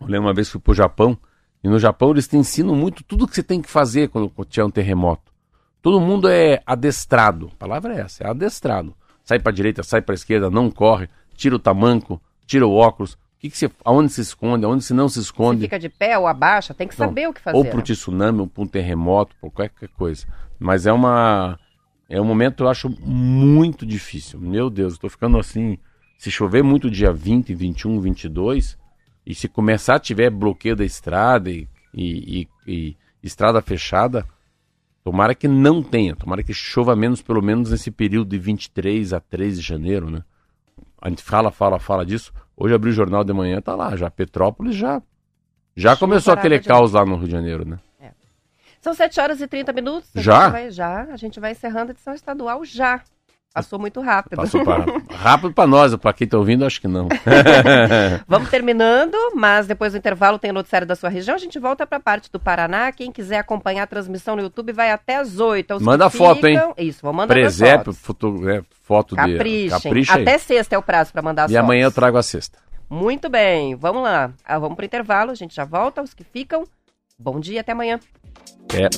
eu 0.00 0.06
lembro 0.06 0.28
uma 0.28 0.34
vez 0.34 0.48
que 0.48 0.52
fui 0.52 0.60
para 0.60 0.72
o 0.72 0.74
Japão, 0.74 1.18
e 1.62 1.68
no 1.68 1.78
Japão 1.78 2.10
eles 2.10 2.26
te 2.26 2.36
ensinam 2.36 2.74
muito 2.74 3.04
tudo 3.04 3.26
que 3.26 3.34
você 3.34 3.42
tem 3.42 3.62
que 3.62 3.70
fazer 3.70 4.08
quando 4.08 4.32
tiver 4.46 4.64
um 4.64 4.70
terremoto. 4.70 5.32
Todo 5.80 6.00
mundo 6.00 6.28
é 6.28 6.62
adestrado. 6.66 7.50
A 7.52 7.56
palavra 7.56 7.94
é 7.94 8.00
essa, 8.00 8.24
é 8.24 8.28
adestrado. 8.28 8.94
Sai 9.22 9.38
para 9.38 9.50
a 9.50 9.54
direita, 9.54 9.82
sai 9.82 10.02
para 10.02 10.14
a 10.14 10.16
esquerda, 10.16 10.50
não 10.50 10.70
corre, 10.70 11.08
tira 11.34 11.56
o 11.56 11.58
tamanco, 11.58 12.20
tira 12.46 12.66
o 12.66 12.74
óculos, 12.74 13.16
que, 13.44 13.50
que 13.50 13.58
você, 13.58 13.70
aonde 13.84 14.10
se 14.10 14.22
esconde, 14.22 14.64
aonde 14.64 14.82
se 14.82 14.94
não 14.94 15.06
se 15.06 15.20
esconde. 15.20 15.60
Você 15.60 15.66
fica 15.66 15.78
de 15.78 15.90
pé 15.90 16.18
ou 16.18 16.26
abaixa, 16.26 16.72
tem 16.72 16.88
que 16.88 16.94
saber 16.94 17.24
não, 17.24 17.30
o 17.30 17.34
que 17.34 17.40
fazer. 17.42 17.56
Ou 17.58 17.64
para 17.64 17.78
o 17.78 17.82
tsunami, 17.82 18.40
ou 18.40 18.46
para 18.46 18.62
um 18.62 18.66
terremoto, 18.66 19.36
por 19.38 19.50
qualquer 19.50 19.88
coisa. 19.90 20.26
Mas 20.58 20.86
é 20.86 20.92
uma. 20.92 21.58
É 22.08 22.20
um 22.20 22.24
momento, 22.24 22.64
eu 22.64 22.68
acho, 22.68 22.88
muito 23.00 23.84
difícil. 23.84 24.40
Meu 24.40 24.70
Deus, 24.70 24.94
estou 24.94 25.10
ficando 25.10 25.38
assim. 25.38 25.78
Se 26.16 26.30
chover 26.30 26.62
muito 26.62 26.90
dia 26.90 27.12
20, 27.12 27.54
21, 27.54 28.00
22, 28.00 28.78
e 29.26 29.34
se 29.34 29.48
começar 29.48 29.96
a 29.96 30.00
tiver 30.00 30.30
bloqueio 30.30 30.76
da 30.76 30.84
estrada 30.84 31.50
e, 31.50 31.68
e, 31.92 32.48
e, 32.66 32.66
e 32.66 32.96
estrada 33.22 33.60
fechada, 33.60 34.24
tomara 35.02 35.34
que 35.34 35.48
não 35.48 35.82
tenha. 35.82 36.16
Tomara 36.16 36.42
que 36.42 36.54
chova 36.54 36.96
menos, 36.96 37.20
pelo 37.20 37.42
menos 37.42 37.70
nesse 37.70 37.90
período 37.90 38.30
de 38.30 38.38
23 38.38 39.12
a 39.12 39.20
3 39.20 39.60
de 39.60 39.66
janeiro, 39.66 40.08
né? 40.08 40.22
A 41.04 41.08
gente 41.10 41.22
fala, 41.22 41.52
fala, 41.52 41.78
fala 41.78 42.04
disso. 42.04 42.32
Hoje 42.56 42.74
abri 42.74 42.90
o 42.90 42.92
jornal 42.92 43.22
de 43.22 43.32
manhã, 43.32 43.60
tá 43.60 43.76
lá, 43.76 43.94
já 43.94 44.10
Petrópolis 44.10 44.74
já 44.74 45.00
já 45.76 45.96
começou 45.96 46.32
aquele 46.32 46.60
caos 46.60 46.92
lá 46.92 47.04
no 47.04 47.16
Rio 47.16 47.26
de 47.26 47.32
Janeiro, 47.32 47.68
né? 47.68 47.78
É. 48.00 48.10
São 48.80 48.94
7 48.94 49.20
horas 49.20 49.40
e 49.40 49.46
30 49.46 49.72
minutos. 49.72 50.10
Já? 50.14 50.48
Vai, 50.48 50.70
já, 50.70 51.02
a 51.02 51.16
gente 51.16 51.40
vai 51.40 51.52
encerrando 51.52 51.90
a 51.90 51.92
edição 51.92 52.14
estadual 52.14 52.64
já. 52.64 53.02
Passou 53.54 53.78
muito 53.78 54.00
rápido. 54.00 54.34
Passou 54.34 54.64
para, 54.64 54.84
rápido 55.14 55.52
para 55.54 55.66
nós, 55.68 55.94
para 55.94 56.12
quem 56.12 56.24
está 56.24 56.36
ouvindo, 56.36 56.64
acho 56.66 56.80
que 56.80 56.88
não. 56.88 57.06
Vamos 58.26 58.50
terminando, 58.50 59.14
mas 59.36 59.68
depois 59.68 59.92
do 59.92 59.98
intervalo 59.98 60.40
tem 60.40 60.50
o 60.50 60.54
noticiário 60.54 60.88
da 60.88 60.96
sua 60.96 61.08
região. 61.08 61.36
A 61.36 61.38
gente 61.38 61.56
volta 61.60 61.86
para 61.86 61.98
a 61.98 62.00
parte 62.00 62.28
do 62.32 62.40
Paraná. 62.40 62.90
Quem 62.90 63.12
quiser 63.12 63.38
acompanhar 63.38 63.84
a 63.84 63.86
transmissão 63.86 64.34
no 64.34 64.42
YouTube 64.42 64.72
vai 64.72 64.90
até 64.90 65.14
as 65.18 65.38
8. 65.38 65.80
Manda 65.80 66.10
foto, 66.10 66.44
hein? 66.48 66.58
Isso, 66.76 66.98
vou 67.00 67.12
mandar 67.12 67.32
Presépio, 67.32 67.92
foto, 67.92 68.48
é, 68.50 68.60
foto 68.82 69.14
Caprichem. 69.14 69.64
de... 69.66 69.70
Capricha 69.70 70.14
Até 70.20 70.36
sexta 70.38 70.74
é 70.74 70.78
o 70.78 70.82
prazo 70.82 71.12
para 71.12 71.22
mandar 71.22 71.44
as 71.44 71.50
E 71.52 71.54
fotos. 71.54 71.64
amanhã 71.64 71.84
eu 71.84 71.92
trago 71.92 72.18
a 72.18 72.24
sexta. 72.24 72.58
Muito 72.90 73.28
bem, 73.28 73.76
vamos 73.76 74.02
lá. 74.02 74.32
Ah, 74.44 74.58
vamos 74.58 74.74
para 74.74 74.82
o 74.82 74.86
intervalo, 74.86 75.30
a 75.30 75.34
gente 75.36 75.54
já 75.54 75.64
volta. 75.64 76.02
Os 76.02 76.12
que 76.12 76.24
ficam, 76.24 76.64
bom 77.16 77.38
dia, 77.38 77.60
até 77.60 77.70
amanhã. 77.70 78.00
É. 78.74 78.88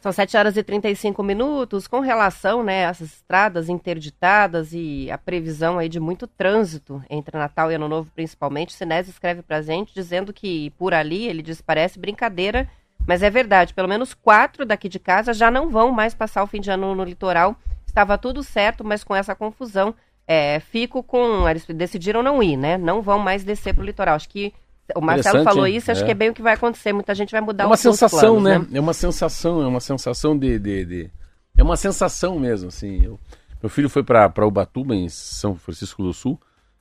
São 0.00 0.10
7 0.12 0.34
horas 0.34 0.56
e 0.56 0.62
35 0.62 1.22
minutos. 1.22 1.86
Com 1.86 2.00
relação 2.00 2.62
né, 2.62 2.86
a 2.86 2.90
essas 2.90 3.12
estradas 3.12 3.68
interditadas 3.68 4.72
e 4.72 5.10
a 5.10 5.18
previsão 5.18 5.78
aí 5.78 5.90
de 5.90 6.00
muito 6.00 6.26
trânsito 6.26 7.02
entre 7.10 7.36
Natal 7.36 7.70
e 7.70 7.74
Ano 7.74 7.86
Novo, 7.86 8.10
principalmente, 8.14 8.70
o 8.70 8.72
Sinésio 8.72 9.10
escreve 9.10 9.42
pra 9.42 9.60
gente 9.60 9.92
dizendo 9.92 10.32
que 10.32 10.70
por 10.70 10.94
ali, 10.94 11.26
ele 11.26 11.42
diz, 11.42 11.60
parece 11.60 11.98
brincadeira, 11.98 12.66
mas 13.06 13.22
é 13.22 13.28
verdade. 13.28 13.74
Pelo 13.74 13.88
menos 13.88 14.14
quatro 14.14 14.64
daqui 14.64 14.88
de 14.88 14.98
casa 14.98 15.34
já 15.34 15.50
não 15.50 15.68
vão 15.68 15.90
mais 15.90 16.14
passar 16.14 16.42
o 16.42 16.46
fim 16.46 16.62
de 16.62 16.70
ano 16.70 16.94
no 16.94 17.04
litoral. 17.04 17.54
Estava 17.86 18.16
tudo 18.16 18.42
certo, 18.42 18.82
mas 18.82 19.04
com 19.04 19.14
essa 19.14 19.34
confusão, 19.34 19.94
é, 20.26 20.60
fico 20.60 21.02
com. 21.02 21.46
Eles 21.46 21.66
decidiram 21.66 22.22
não 22.22 22.42
ir, 22.42 22.56
né? 22.56 22.78
Não 22.78 23.02
vão 23.02 23.18
mais 23.18 23.44
descer 23.44 23.74
para 23.74 23.82
o 23.82 23.86
litoral. 23.86 24.14
Acho 24.14 24.30
que 24.30 24.54
o 24.94 25.00
Marcelo 25.00 25.44
falou 25.44 25.66
isso, 25.66 25.90
acho 25.90 26.02
é. 26.02 26.04
que 26.04 26.10
é 26.10 26.14
bem 26.14 26.30
o 26.30 26.34
que 26.34 26.42
vai 26.42 26.54
acontecer. 26.54 26.92
Muita 26.92 27.14
gente 27.14 27.32
vai 27.32 27.40
mudar 27.40 27.64
é 27.64 27.66
uma 27.66 27.76
sensação, 27.76 28.40
planos, 28.40 28.42
né? 28.42 28.58
né? 28.58 28.78
É 28.78 28.80
uma 28.80 28.94
sensação, 28.94 29.62
é 29.62 29.66
uma 29.66 29.80
sensação 29.80 30.38
de, 30.38 30.58
de, 30.58 30.84
de... 30.84 31.10
é 31.56 31.62
uma 31.62 31.76
sensação 31.76 32.38
mesmo, 32.38 32.68
assim. 32.68 33.04
Eu... 33.04 33.18
meu 33.62 33.68
filho 33.68 33.88
foi 33.88 34.02
para 34.02 34.46
Ubatuba 34.46 34.94
em 34.94 35.08
São 35.08 35.54
Francisco 35.54 36.02
do 36.02 36.12
Sul 36.12 36.40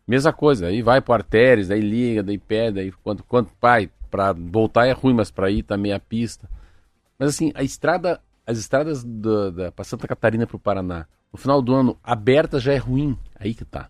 Mesma 0.09 0.33
coisa, 0.33 0.65
aí 0.65 0.81
vai 0.81 0.99
pro 1.01 1.13
artérias, 1.13 1.67
daí 1.67 1.81
liga, 1.81 2.23
daí 2.23 2.39
pede, 2.39 2.79
aí 2.79 2.91
quanto, 2.91 3.23
quanto 3.23 3.53
pai, 3.61 3.91
pra 4.09 4.33
voltar 4.33 4.87
é 4.87 4.91
ruim, 4.91 5.13
mas 5.13 5.29
pra 5.29 5.51
ir 5.51 5.61
tá 5.61 5.77
meia 5.77 5.99
pista. 5.99 6.49
Mas 7.19 7.29
assim, 7.29 7.51
a 7.53 7.61
estrada, 7.61 8.19
as 8.43 8.57
estradas 8.57 9.03
do, 9.03 9.51
da, 9.51 9.71
pra 9.71 9.85
Santa 9.85 10.07
Catarina 10.07 10.47
pro 10.47 10.57
Paraná, 10.57 11.05
no 11.31 11.37
final 11.37 11.61
do 11.61 11.75
ano, 11.75 11.95
aberta 12.03 12.59
já 12.59 12.73
é 12.73 12.77
ruim, 12.77 13.15
aí 13.39 13.53
que 13.53 13.63
tá. 13.63 13.87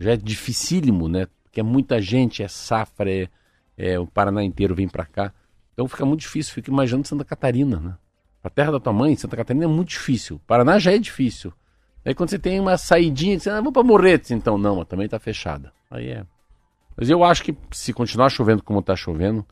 Já 0.00 0.12
é 0.12 0.16
dificílimo, 0.16 1.06
né? 1.06 1.26
Porque 1.56 1.60
é 1.60 1.62
muita 1.62 2.02
gente, 2.02 2.42
é 2.42 2.48
safra, 2.48 3.10
é, 3.10 3.28
é 3.78 3.98
o 3.98 4.06
Paraná 4.06 4.44
inteiro 4.44 4.74
vem 4.74 4.86
pra 4.86 5.06
cá. 5.06 5.32
Então 5.72 5.88
fica 5.88 6.04
muito 6.04 6.20
difícil, 6.20 6.52
fica 6.52 6.70
imaginando 6.70 7.08
Santa 7.08 7.24
Catarina, 7.24 7.80
né? 7.80 7.96
A 8.44 8.50
terra 8.50 8.72
da 8.72 8.78
tua 8.80 8.92
mãe, 8.92 9.16
Santa 9.16 9.38
Catarina, 9.38 9.64
é 9.64 9.68
muito 9.68 9.88
difícil. 9.88 10.38
Paraná 10.46 10.78
já 10.78 10.92
é 10.92 10.98
difícil. 10.98 11.54
Aí 12.04 12.14
quando 12.14 12.28
você 12.28 12.38
tem 12.38 12.60
uma 12.60 12.76
saidinha, 12.76 13.40
você 13.40 13.48
ah, 13.48 13.54
vamos 13.54 13.72
pra 13.72 13.82
Morretes, 13.82 14.32
então 14.32 14.58
não, 14.58 14.84
também 14.84 15.08
tá 15.08 15.18
fechada. 15.18 15.72
Aí 15.90 16.10
é. 16.10 16.26
Mas 16.94 17.08
eu 17.08 17.24
acho 17.24 17.42
que 17.42 17.56
se 17.72 17.90
continuar 17.94 18.28
chovendo 18.28 18.62
como 18.62 18.82
tá 18.82 18.94
chovendo, 18.94 19.42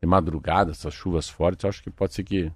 de 0.00 0.06
madrugada, 0.06 0.70
essas 0.70 0.94
chuvas 0.94 1.28
fortes, 1.28 1.64
eu 1.64 1.70
acho 1.70 1.82
que 1.82 1.90
pode 1.90 2.14
ser 2.14 2.22
que 2.22 2.52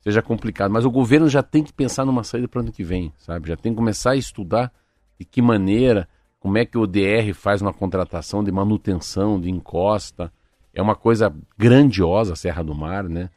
seja 0.00 0.22
complicado. 0.22 0.70
Mas 0.70 0.86
o 0.86 0.90
governo 0.90 1.28
já 1.28 1.42
tem 1.42 1.62
que 1.62 1.74
pensar 1.74 2.06
numa 2.06 2.24
saída 2.24 2.48
para 2.48 2.62
ano 2.62 2.72
que 2.72 2.82
vem, 2.82 3.12
sabe? 3.18 3.50
Já 3.50 3.56
tem 3.56 3.72
que 3.72 3.76
começar 3.76 4.12
a 4.12 4.16
estudar 4.16 4.72
de 5.20 5.26
que 5.26 5.42
maneira, 5.42 6.08
como 6.40 6.58
é 6.58 6.64
que 6.64 6.78
o 6.78 6.86
DR 6.86 7.32
faz 7.34 7.60
uma 7.60 7.72
contratação 7.72 8.44
de 8.44 8.52
manutenção, 8.52 9.40
de 9.40 9.50
encosta. 9.50 10.32
É 10.72 10.80
uma 10.80 10.94
coisa 10.94 11.34
grandiosa 11.56 12.34
a 12.34 12.36
Serra 12.36 12.62
do 12.62 12.74
Mar, 12.74 13.04
né? 13.04 13.30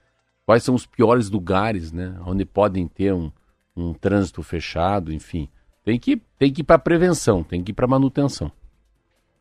Quais 0.45 0.63
são 0.63 0.75
os 0.75 0.85
piores 0.85 1.29
lugares, 1.29 1.91
né? 1.91 2.19
Onde 2.25 2.45
podem 2.45 2.87
ter 2.87 3.13
um, 3.13 3.31
um 3.75 3.93
trânsito 3.93 4.43
fechado, 4.43 5.13
enfim. 5.13 5.47
Tem 5.83 5.99
que, 5.99 6.21
tem 6.37 6.51
que 6.51 6.61
ir 6.61 6.63
para 6.63 6.77
prevenção, 6.77 7.43
tem 7.43 7.63
que 7.63 7.71
ir 7.71 7.73
para 7.73 7.87
manutenção. 7.87 8.51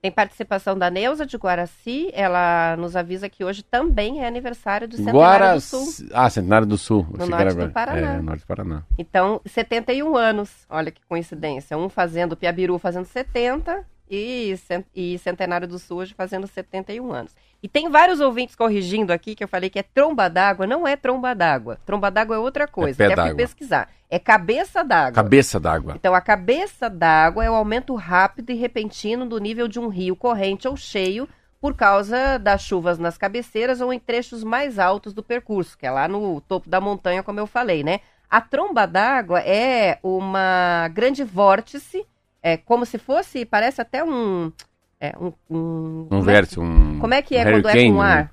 Tem 0.00 0.12
participação 0.12 0.78
da 0.78 0.88
Neuza 0.90 1.26
de 1.26 1.36
Guaraci, 1.36 2.10
ela 2.12 2.76
nos 2.76 2.94
avisa 2.94 3.28
que 3.28 3.44
hoje 3.44 3.64
também 3.64 4.22
é 4.22 4.28
aniversário 4.28 4.86
do 4.86 4.96
Centenário 4.96 5.20
Guaraci... 5.20 5.70
do 5.76 5.84
Sul. 5.84 6.08
Ah, 6.12 6.30
Centenário 6.30 6.66
do 6.66 6.78
Sul. 6.78 7.06
No 7.18 7.26
norte 7.26 7.56
do 7.56 7.70
Paraná. 7.70 8.14
É, 8.14 8.22
norte 8.22 8.40
do 8.40 8.46
Paraná. 8.46 8.84
Então, 8.96 9.40
71 9.44 10.16
anos, 10.16 10.50
olha 10.70 10.92
que 10.92 11.00
coincidência. 11.08 11.76
Um 11.76 11.88
fazendo, 11.88 12.36
Piabiru 12.36 12.78
fazendo 12.78 13.06
70 13.06 13.84
e, 14.10 14.54
e 14.94 15.18
Centenário 15.18 15.66
do 15.66 15.78
Sul 15.78 15.98
hoje 15.98 16.14
fazendo 16.14 16.46
71 16.46 17.12
anos. 17.12 17.34
E 17.62 17.68
tem 17.68 17.88
vários 17.90 18.20
ouvintes 18.20 18.54
corrigindo 18.54 19.12
aqui 19.12 19.34
que 19.34 19.42
eu 19.42 19.48
falei 19.48 19.68
que 19.68 19.78
é 19.78 19.82
tromba 19.82 20.28
d'água. 20.28 20.66
Não 20.66 20.86
é 20.86 20.96
tromba 20.96 21.34
d'água. 21.34 21.78
Tromba 21.84 22.10
d'água 22.10 22.36
é 22.36 22.38
outra 22.38 22.68
coisa. 22.68 23.02
É 23.02 23.14
pé 23.14 23.34
pesquisar. 23.34 23.88
É 24.08 24.18
cabeça 24.18 24.84
d'água. 24.84 25.12
Cabeça 25.12 25.58
d'água. 25.58 25.94
Então, 25.96 26.14
a 26.14 26.20
cabeça 26.20 26.88
d'água 26.88 27.44
é 27.44 27.50
o 27.50 27.54
aumento 27.54 27.94
rápido 27.94 28.50
e 28.50 28.54
repentino 28.54 29.26
do 29.26 29.38
nível 29.38 29.66
de 29.66 29.80
um 29.80 29.88
rio 29.88 30.14
corrente 30.14 30.68
ou 30.68 30.76
cheio 30.76 31.28
por 31.60 31.74
causa 31.74 32.38
das 32.38 32.62
chuvas 32.62 32.98
nas 32.98 33.18
cabeceiras 33.18 33.80
ou 33.80 33.92
em 33.92 33.98
trechos 33.98 34.44
mais 34.44 34.78
altos 34.78 35.12
do 35.12 35.22
percurso, 35.22 35.76
que 35.76 35.84
é 35.84 35.90
lá 35.90 36.06
no 36.06 36.40
topo 36.42 36.70
da 36.70 36.80
montanha, 36.80 37.22
como 37.22 37.40
eu 37.40 37.46
falei, 37.46 37.82
né? 37.82 38.00
A 38.30 38.40
tromba 38.40 38.86
d'água 38.86 39.40
é 39.40 39.98
uma 40.02 40.88
grande 40.92 41.24
vórtice, 41.24 42.06
é 42.42 42.56
como 42.56 42.86
se 42.86 42.98
fosse, 42.98 43.44
parece 43.44 43.80
até 43.80 44.04
um 44.04 44.52
é, 45.00 45.14
um. 45.20 45.32
Um, 45.48 46.08
um 46.10 46.20
vértice, 46.20 46.58
é 46.58 46.62
um. 46.62 46.98
Como 46.98 47.14
é 47.14 47.22
que 47.22 47.36
é 47.36 47.44
quando 47.44 47.68
é 47.68 47.88
com 47.88 48.00
ar? 48.00 48.32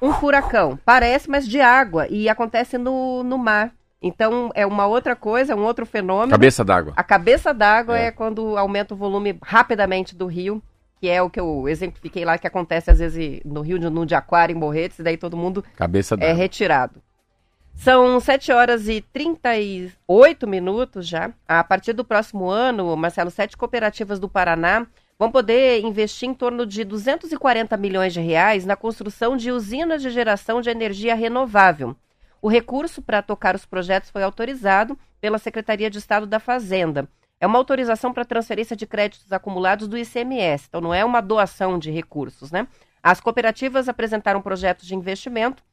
Um 0.00 0.12
furacão. 0.12 0.78
Parece, 0.84 1.30
mas 1.30 1.48
de 1.48 1.60
água. 1.60 2.06
E 2.08 2.28
acontece 2.28 2.76
no, 2.76 3.22
no 3.22 3.38
mar. 3.38 3.72
Então 4.00 4.50
é 4.54 4.66
uma 4.66 4.86
outra 4.86 5.16
coisa, 5.16 5.56
um 5.56 5.62
outro 5.62 5.86
fenômeno. 5.86 6.30
Cabeça 6.30 6.64
d'água. 6.64 6.92
A 6.96 7.04
cabeça 7.04 7.54
d'água 7.54 7.98
é. 7.98 8.06
é. 8.06 8.10
quando 8.10 8.58
aumenta 8.58 8.94
o 8.94 8.96
volume 8.96 9.38
rapidamente 9.42 10.14
do 10.14 10.26
rio, 10.26 10.60
que 11.00 11.08
é 11.08 11.22
o 11.22 11.30
que 11.30 11.40
eu 11.40 11.68
exemplifiquei 11.68 12.24
lá, 12.24 12.36
que 12.36 12.46
acontece 12.46 12.90
às 12.90 12.98
vezes 12.98 13.40
no 13.44 13.60
rio 13.60 13.78
de, 13.78 13.88
no 13.88 14.04
de 14.04 14.14
Aquário, 14.14 14.54
em 14.54 14.58
Morretes, 14.58 14.98
e 14.98 15.02
daí 15.02 15.16
todo 15.16 15.36
mundo 15.36 15.64
cabeça 15.76 16.16
é 16.20 16.32
retirado. 16.32 17.00
São 17.82 18.20
7 18.20 18.52
horas 18.52 18.86
e 18.86 19.00
38 19.00 20.46
minutos 20.46 21.04
já. 21.04 21.32
A 21.48 21.64
partir 21.64 21.92
do 21.92 22.04
próximo 22.04 22.48
ano, 22.48 22.96
Marcelo, 22.96 23.28
sete 23.28 23.56
cooperativas 23.56 24.20
do 24.20 24.28
Paraná 24.28 24.86
vão 25.18 25.32
poder 25.32 25.80
investir 25.80 26.28
em 26.28 26.32
torno 26.32 26.64
de 26.64 26.84
240 26.84 27.76
milhões 27.76 28.12
de 28.12 28.20
reais 28.20 28.64
na 28.64 28.76
construção 28.76 29.36
de 29.36 29.50
usinas 29.50 30.00
de 30.00 30.10
geração 30.10 30.60
de 30.60 30.70
energia 30.70 31.16
renovável. 31.16 31.96
O 32.40 32.48
recurso 32.48 33.02
para 33.02 33.20
tocar 33.20 33.56
os 33.56 33.66
projetos 33.66 34.10
foi 34.10 34.22
autorizado 34.22 34.96
pela 35.20 35.36
Secretaria 35.36 35.90
de 35.90 35.98
Estado 35.98 36.24
da 36.24 36.38
Fazenda. 36.38 37.08
É 37.40 37.48
uma 37.48 37.58
autorização 37.58 38.12
para 38.12 38.24
transferência 38.24 38.76
de 38.76 38.86
créditos 38.86 39.32
acumulados 39.32 39.88
do 39.88 39.98
ICMS, 39.98 40.66
então 40.68 40.80
não 40.80 40.94
é 40.94 41.04
uma 41.04 41.20
doação 41.20 41.80
de 41.80 41.90
recursos, 41.90 42.52
né? 42.52 42.68
As 43.02 43.20
cooperativas 43.20 43.88
apresentaram 43.88 44.40
projetos 44.40 44.86
de 44.86 44.94
investimento 44.94 45.64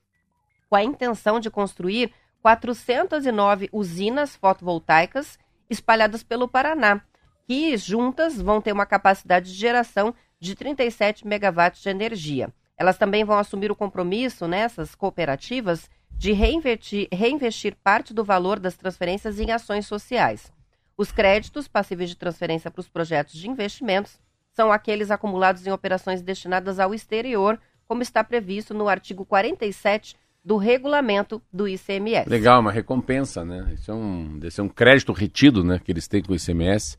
com 0.69 0.75
a 0.75 0.83
intenção 0.83 1.39
de 1.39 1.49
construir 1.49 2.13
409 2.41 3.69
usinas 3.71 4.35
fotovoltaicas 4.35 5.37
espalhadas 5.69 6.23
pelo 6.23 6.47
Paraná 6.47 7.01
que 7.49 7.75
juntas 7.77 8.39
vão 8.39 8.61
ter 8.61 8.71
uma 8.71 8.85
capacidade 8.85 9.51
de 9.51 9.57
geração 9.57 10.13
de 10.39 10.53
37 10.53 11.25
megawatts 11.25 11.81
de 11.81 11.89
energia. 11.89 12.53
Elas 12.77 12.95
também 12.95 13.23
vão 13.23 13.39
assumir 13.39 13.71
o 13.71 13.75
compromisso 13.75 14.47
nessas 14.47 14.93
cooperativas 14.93 15.89
de 16.11 16.31
reinvestir, 16.31 17.07
reinvestir 17.11 17.75
parte 17.83 18.13
do 18.13 18.23
valor 18.23 18.59
das 18.59 18.77
transferências 18.77 19.39
em 19.39 19.49
ações 19.49 19.87
sociais. 19.87 20.53
Os 20.95 21.11
créditos 21.11 21.67
passíveis 21.67 22.11
de 22.11 22.15
transferência 22.15 22.69
para 22.69 22.81
os 22.81 22.87
projetos 22.87 23.33
de 23.33 23.49
investimentos 23.49 24.19
são 24.51 24.71
aqueles 24.71 25.09
acumulados 25.09 25.65
em 25.65 25.71
operações 25.71 26.21
destinadas 26.21 26.79
ao 26.79 26.93
exterior, 26.93 27.59
como 27.87 28.03
está 28.03 28.23
previsto 28.23 28.75
no 28.75 28.87
artigo 28.87 29.25
47 29.25 30.15
do 30.49 30.57
regulamento 30.57 31.39
do 31.53 31.67
ICMS. 31.67 32.27
Legal, 32.27 32.59
uma 32.59 32.71
recompensa, 32.71 33.45
né? 33.45 33.71
Isso 33.75 33.91
é 33.91 33.93
um, 33.93 34.39
esse 34.41 34.59
é 34.59 34.63
um 34.63 34.67
crédito 34.67 35.13
retido, 35.13 35.63
né, 35.63 35.77
que 35.77 35.91
eles 35.91 36.07
têm 36.07 36.23
com 36.23 36.33
o 36.33 36.35
ICMS 36.35 36.97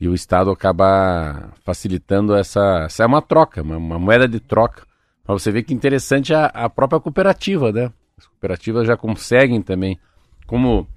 e 0.00 0.08
o 0.08 0.14
Estado 0.14 0.50
acaba 0.50 1.52
facilitando 1.62 2.34
essa. 2.34 2.84
Essa 2.86 3.02
é 3.02 3.06
uma 3.06 3.20
troca, 3.20 3.60
uma, 3.60 3.76
uma 3.76 3.98
moeda 3.98 4.26
de 4.26 4.40
troca. 4.40 4.86
Para 5.22 5.34
você 5.34 5.52
ver 5.52 5.62
que 5.62 5.74
interessante 5.74 6.32
a, 6.32 6.46
a 6.46 6.70
própria 6.70 6.98
cooperativa, 6.98 7.70
né? 7.70 7.92
As 8.16 8.26
cooperativas 8.26 8.86
já 8.86 8.96
conseguem 8.96 9.60
também. 9.60 10.00
Como 10.46 10.88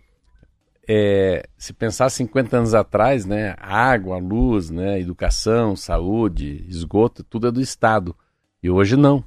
é, 0.87 1.45
se 1.57 1.73
pensar 1.73 2.09
50 2.09 2.59
anos 2.59 2.73
atrás, 2.73 3.25
né? 3.25 3.55
Água, 3.59 4.17
luz, 4.19 4.69
né? 4.69 5.01
educação, 5.01 5.75
saúde, 5.75 6.65
esgoto, 6.69 7.25
tudo 7.25 7.49
é 7.49 7.51
do 7.51 7.59
Estado. 7.59 8.15
E 8.63 8.69
hoje 8.69 8.95
não. 8.95 9.21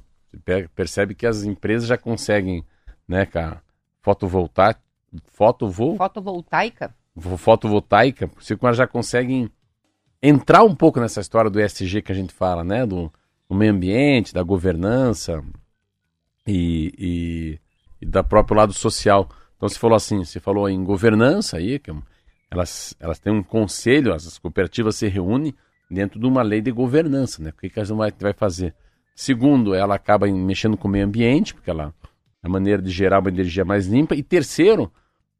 Percebe 0.75 1.15
que 1.15 1.25
as 1.25 1.43
empresas 1.43 1.87
já 1.87 1.97
conseguem, 1.97 2.63
né, 3.07 3.25
cara, 3.25 3.61
fotovoltaica, 4.01 4.79
fotovol... 5.33 5.97
fotovoltaica, 5.97 6.95
fotovoltaica, 7.37 8.29
você 8.39 8.57
já 8.73 8.87
conseguem 8.87 9.49
entrar 10.21 10.63
um 10.63 10.75
pouco 10.75 10.99
nessa 10.99 11.21
história 11.21 11.49
do 11.49 11.59
ESG 11.59 12.01
que 12.01 12.11
a 12.11 12.15
gente 12.15 12.33
fala, 12.33 12.63
né? 12.63 12.85
Do, 12.85 13.11
do 13.49 13.55
meio 13.55 13.71
ambiente, 13.71 14.33
da 14.33 14.43
governança 14.43 15.43
e, 16.45 16.93
e, 16.97 17.59
e 18.01 18.05
da 18.05 18.23
próprio 18.23 18.57
lado 18.57 18.73
social. 18.73 19.29
Então 19.55 19.67
você 19.67 19.79
falou 19.79 19.95
assim, 19.95 20.23
você 20.23 20.39
falou 20.39 20.69
em 20.69 20.83
governança 20.83 21.57
aí, 21.57 21.79
que 21.79 21.91
é 21.91 21.95
elas, 22.49 22.95
elas 22.99 23.19
têm 23.19 23.33
um 23.33 23.43
conselho, 23.43 24.13
as 24.13 24.37
cooperativas 24.37 24.95
se 24.95 25.07
reúnem 25.07 25.53
dentro 25.89 26.19
de 26.19 26.25
uma 26.25 26.41
lei 26.41 26.61
de 26.61 26.71
governança, 26.71 27.41
né? 27.41 27.49
O 27.49 27.53
que, 27.53 27.69
que 27.69 27.79
elas 27.79 27.89
vai, 27.89 28.11
vai 28.17 28.33
fazer? 28.33 28.73
Segundo, 29.19 29.73
ela 29.73 29.95
acaba 29.95 30.27
mexendo 30.27 30.77
com 30.77 30.87
o 30.87 30.91
meio 30.91 31.03
ambiente, 31.03 31.51
porque 31.51 31.71
ela 31.71 31.91
é 32.43 32.45
a 32.45 32.47
maneira 32.47 32.79
de 32.79 32.91
gerar 32.91 33.19
uma 33.19 33.29
energia 33.29 33.65
mais 33.65 33.87
limpa. 33.87 34.13
E 34.13 34.21
terceiro, 34.21 34.93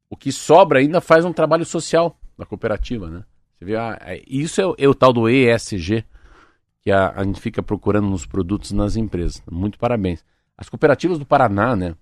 o 0.09 0.17
que 0.17 0.31
sobra 0.31 0.79
ainda 0.79 0.99
faz 0.99 1.23
um 1.23 1.31
trabalho 1.31 1.63
social 1.63 2.19
da 2.35 2.43
cooperativa, 2.43 3.07
né? 3.07 3.23
Você 3.53 3.65
vê, 3.65 3.75
ah, 3.75 3.95
é, 4.01 4.23
isso 4.27 4.59
é, 4.59 4.83
é, 4.83 4.87
o 4.87 4.95
tal 4.95 5.13
do 5.13 5.29
ESG 5.29 6.03
que 6.81 6.91
a, 6.91 7.11
a, 7.11 7.23
gente 7.23 7.39
fica 7.39 7.61
procurando 7.61 8.09
nos 8.09 8.25
produtos 8.25 8.71
nas 8.71 8.95
empresas. 8.95 9.43
Muito 9.47 9.77
parabéns. 9.77 10.25
As 10.57 10.67
cooperativas 10.67 11.19
do 11.19 11.25
Paraná, 11.25 11.75
né? 11.75 11.95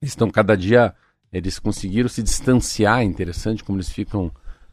Estão 0.00 0.30
cada 0.30 0.56
dia, 0.56 0.94
eles 1.30 1.58
conseguiram 1.58 2.08
se 2.08 2.22
distanciar, 2.22 3.00
é 3.00 3.04
interessante 3.04 3.62
como 3.62 3.76
eles 3.76 3.90
ficam. 3.90 4.32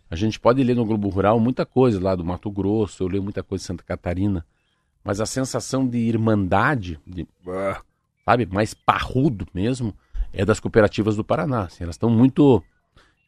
A 0.09 0.15
gente 0.15 0.39
pode 0.39 0.63
ler 0.63 0.77
no 0.77 0.85
Globo 0.85 1.09
Rural 1.09 1.37
muita 1.37 1.65
coisa 1.65 2.01
lá 2.01 2.15
do 2.15 2.23
Mato 2.23 2.49
Grosso, 2.49 3.03
eu 3.03 3.09
leio 3.09 3.21
muita 3.21 3.43
coisa 3.43 3.61
de 3.61 3.67
Santa 3.67 3.83
Catarina, 3.83 4.45
mas 5.03 5.21
a 5.21 5.25
sensação 5.25 5.87
de 5.87 5.97
irmandade, 5.97 6.99
de, 7.05 7.27
sabe, 8.25 8.45
mais 8.45 8.73
parrudo 8.73 9.47
mesmo, 9.53 9.93
é 10.33 10.45
das 10.45 10.59
cooperativas 10.59 11.15
do 11.15 11.23
Paraná. 11.23 11.63
Assim, 11.63 11.83
elas 11.83 11.95
estão 11.95 12.09
muito 12.09 12.63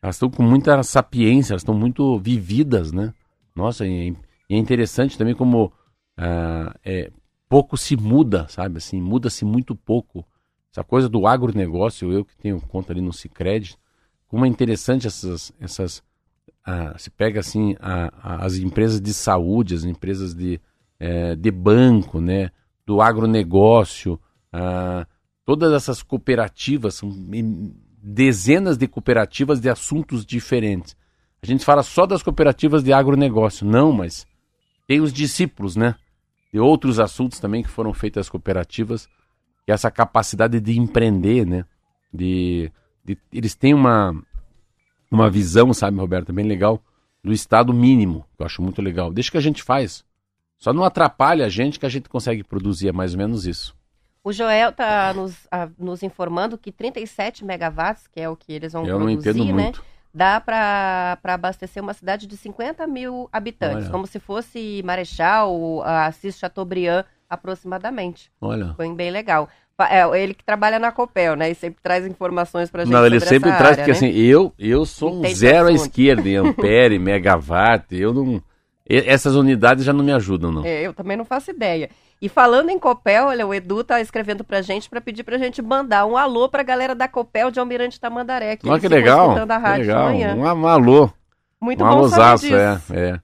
elas 0.01 0.15
estão 0.15 0.31
com 0.31 0.41
muita 0.41 0.81
sapiência, 0.81 1.53
elas 1.53 1.61
estão 1.61 1.75
muito 1.75 2.17
vividas, 2.17 2.91
né? 2.91 3.13
Nossa, 3.55 3.85
e, 3.85 4.15
é 4.49 4.57
interessante 4.57 5.17
também 5.17 5.35
como 5.35 5.71
ah, 6.17 6.75
é, 6.83 7.11
pouco 7.47 7.77
se 7.77 7.95
muda, 7.95 8.47
sabe? 8.49 8.77
Assim, 8.77 8.99
muda-se 8.99 9.45
muito 9.45 9.75
pouco. 9.75 10.25
Essa 10.71 10.83
coisa 10.83 11.07
do 11.09 11.27
agronegócio, 11.27 12.11
eu 12.11 12.25
que 12.25 12.35
tenho 12.37 12.59
conta 12.61 12.93
ali 12.93 13.01
no 13.01 13.13
Cicred, 13.13 13.77
como 14.27 14.45
é 14.45 14.47
interessante 14.47 15.05
essas, 15.05 15.51
essas 15.59 16.01
a, 16.63 16.97
se 16.97 17.09
pega 17.09 17.39
assim 17.39 17.75
a, 17.79 18.11
a, 18.21 18.45
as 18.45 18.55
empresas 18.55 19.01
de 19.01 19.13
saúde, 19.13 19.75
as 19.75 19.83
empresas 19.83 20.33
de, 20.33 20.59
é, 21.01 21.35
de 21.35 21.49
banco, 21.49 22.21
né, 22.21 22.51
do 22.85 23.01
agronegócio, 23.01 24.19
a, 24.53 25.07
todas 25.43 25.73
essas 25.73 26.03
cooperativas, 26.03 26.93
são 26.93 27.11
dezenas 28.03 28.77
de 28.77 28.87
cooperativas 28.87 29.59
de 29.59 29.67
assuntos 29.67 30.23
diferentes. 30.23 30.95
A 31.41 31.47
gente 31.47 31.65
fala 31.65 31.81
só 31.81 32.05
das 32.05 32.21
cooperativas 32.21 32.83
de 32.83 32.93
agronegócio, 32.93 33.65
não, 33.65 33.91
mas 33.91 34.27
tem 34.87 35.01
os 35.01 35.11
discípulos, 35.11 35.75
né? 35.75 35.95
De 36.53 36.59
outros 36.59 36.99
assuntos 36.99 37.39
também 37.39 37.63
que 37.63 37.69
foram 37.69 37.93
feitas 37.95 38.27
as 38.27 38.29
cooperativas, 38.29 39.07
que 39.65 39.71
é 39.71 39.73
essa 39.73 39.89
capacidade 39.89 40.59
de 40.59 40.77
empreender, 40.77 41.47
né? 41.47 41.65
De, 42.13 42.71
de, 43.03 43.17
eles 43.33 43.55
têm 43.55 43.73
uma, 43.73 44.13
uma 45.09 45.31
visão, 45.31 45.73
sabe, 45.73 45.97
Roberto, 45.97 46.31
bem 46.31 46.45
legal, 46.45 46.79
do 47.23 47.33
estado 47.33 47.73
mínimo, 47.73 48.23
que 48.37 48.43
eu 48.43 48.45
acho 48.45 48.61
muito 48.61 48.83
legal. 48.83 49.11
Deixa 49.11 49.31
que 49.31 49.37
a 49.37 49.41
gente 49.41 49.63
faz. 49.63 50.05
Só 50.61 50.71
não 50.71 50.83
atrapalha 50.83 51.47
a 51.47 51.49
gente 51.49 51.79
que 51.79 51.87
a 51.87 51.89
gente 51.89 52.07
consegue 52.07 52.43
produzir, 52.43 52.89
é 52.89 52.91
mais 52.91 53.13
ou 53.13 53.17
menos 53.17 53.47
isso. 53.47 53.75
O 54.23 54.31
Joel 54.31 54.69
está 54.69 55.11
nos, 55.11 55.47
nos, 55.75 56.03
informando 56.03 56.55
que 56.55 56.71
37 56.71 57.43
megawatts, 57.43 58.07
que 58.07 58.21
é 58.21 58.29
o 58.29 58.35
que 58.35 58.53
eles 58.53 58.71
vão 58.71 58.85
eu 58.85 58.99
produzir, 58.99 59.51
né? 59.51 59.63
Muito. 59.63 59.83
Dá 60.13 60.39
para 60.39 61.17
abastecer 61.23 61.81
uma 61.81 61.95
cidade 61.95 62.27
de 62.27 62.37
50 62.37 62.85
mil 62.85 63.27
habitantes, 63.33 63.85
Olha. 63.85 63.89
como 63.89 64.05
se 64.05 64.19
fosse 64.19 64.83
Marechal, 64.85 65.81
Assis 65.83 66.37
Chateaubriand, 66.37 67.05
aproximadamente. 67.27 68.31
Olha. 68.39 68.75
Foi 68.75 68.93
bem 68.93 69.09
legal. 69.09 69.49
É, 69.89 70.03
ele 70.21 70.35
que 70.35 70.43
trabalha 70.43 70.77
na 70.77 70.91
Copel, 70.91 71.35
né? 71.35 71.49
E 71.49 71.55
sempre 71.55 71.81
traz 71.81 72.05
informações 72.05 72.69
pra 72.69 72.85
gente 72.85 72.93
Não, 72.93 73.03
ele 73.03 73.19
sempre 73.19 73.49
traz, 73.49 73.61
área, 73.61 73.75
porque 73.77 73.91
né? 73.93 73.97
assim, 73.97 74.11
eu, 74.11 74.53
eu 74.59 74.85
sou 74.85 75.11
um 75.11 75.27
zero 75.33 75.69
à 75.69 75.71
esquerda 75.71 76.29
em 76.29 76.35
ampere, 76.35 76.99
megawatt, 76.99 77.95
eu 77.95 78.13
não... 78.13 78.43
Essas 78.87 79.35
unidades 79.35 79.85
já 79.85 79.93
não 79.93 80.03
me 80.03 80.11
ajudam, 80.11 80.51
não. 80.51 80.65
É, 80.65 80.81
eu 80.81 80.93
também 80.93 81.15
não 81.15 81.23
faço 81.25 81.51
ideia. 81.51 81.89
E 82.21 82.27
falando 82.29 82.69
em 82.69 82.77
Copel, 82.77 83.27
olha, 83.27 83.47
o 83.47 83.53
Edu 83.53 83.83
tá 83.83 83.99
escrevendo 84.01 84.43
pra 84.43 84.61
gente 84.61 84.89
pra 84.89 85.01
pedir 85.01 85.23
pra 85.23 85.37
gente 85.37 85.61
mandar 85.61 86.05
um 86.05 86.15
alô 86.17 86.49
pra 86.49 86.61
galera 86.61 86.93
da 86.93 87.07
Copel 87.07 87.49
de 87.49 87.59
Almirante 87.59 87.99
Tamandaré. 87.99 88.55
Que 88.57 88.69
Olha 88.69 88.79
que 88.79 88.87
legal, 88.87 89.31
a 89.31 89.45
que 89.45 89.53
rádio 89.53 89.83
de 89.85 89.87
legal, 89.89 90.05
manhã. 90.05 90.35
um, 90.35 90.41
um 90.61 90.67
alô, 90.67 91.09
Muito 91.59 91.83
um 91.83 91.87
bom 91.87 92.07
saber 92.09 92.21
alôzaço, 92.23 92.43
disso. 92.47 92.93
é, 92.93 92.99
é. 93.13 93.19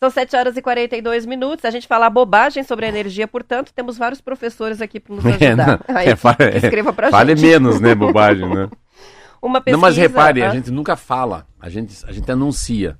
São 0.00 0.10
7 0.10 0.34
horas 0.34 0.56
e 0.56 0.62
42 0.62 1.24
minutos. 1.26 1.64
A 1.64 1.70
gente 1.70 1.86
falar 1.86 2.10
bobagem 2.10 2.64
sobre 2.64 2.86
energia, 2.86 3.28
portanto, 3.28 3.72
temos 3.72 3.96
vários 3.96 4.20
professores 4.20 4.80
aqui 4.80 4.98
para 4.98 5.14
nos 5.14 5.24
É, 5.40 5.48
ajudar. 5.48 5.66
não, 5.66 5.78
Aí 5.96 6.08
é, 6.08 6.16
fale- 6.16 6.36
que 6.52 6.56
escreva 6.58 6.92
pra 6.92 7.10
Fale 7.10 7.36
gente. 7.36 7.48
menos, 7.48 7.80
né, 7.80 7.94
bobagem, 7.94 8.48
né? 8.52 8.68
Uma 9.40 9.60
pesquisa, 9.60 9.76
Não, 9.76 9.80
mas 9.80 9.96
repare, 9.96 10.42
a 10.42 10.50
ah, 10.50 10.52
gente 10.52 10.70
nunca 10.70 10.94
fala, 10.96 11.46
a 11.60 11.68
gente, 11.68 11.96
a 12.06 12.12
gente 12.12 12.30
anuncia. 12.30 12.96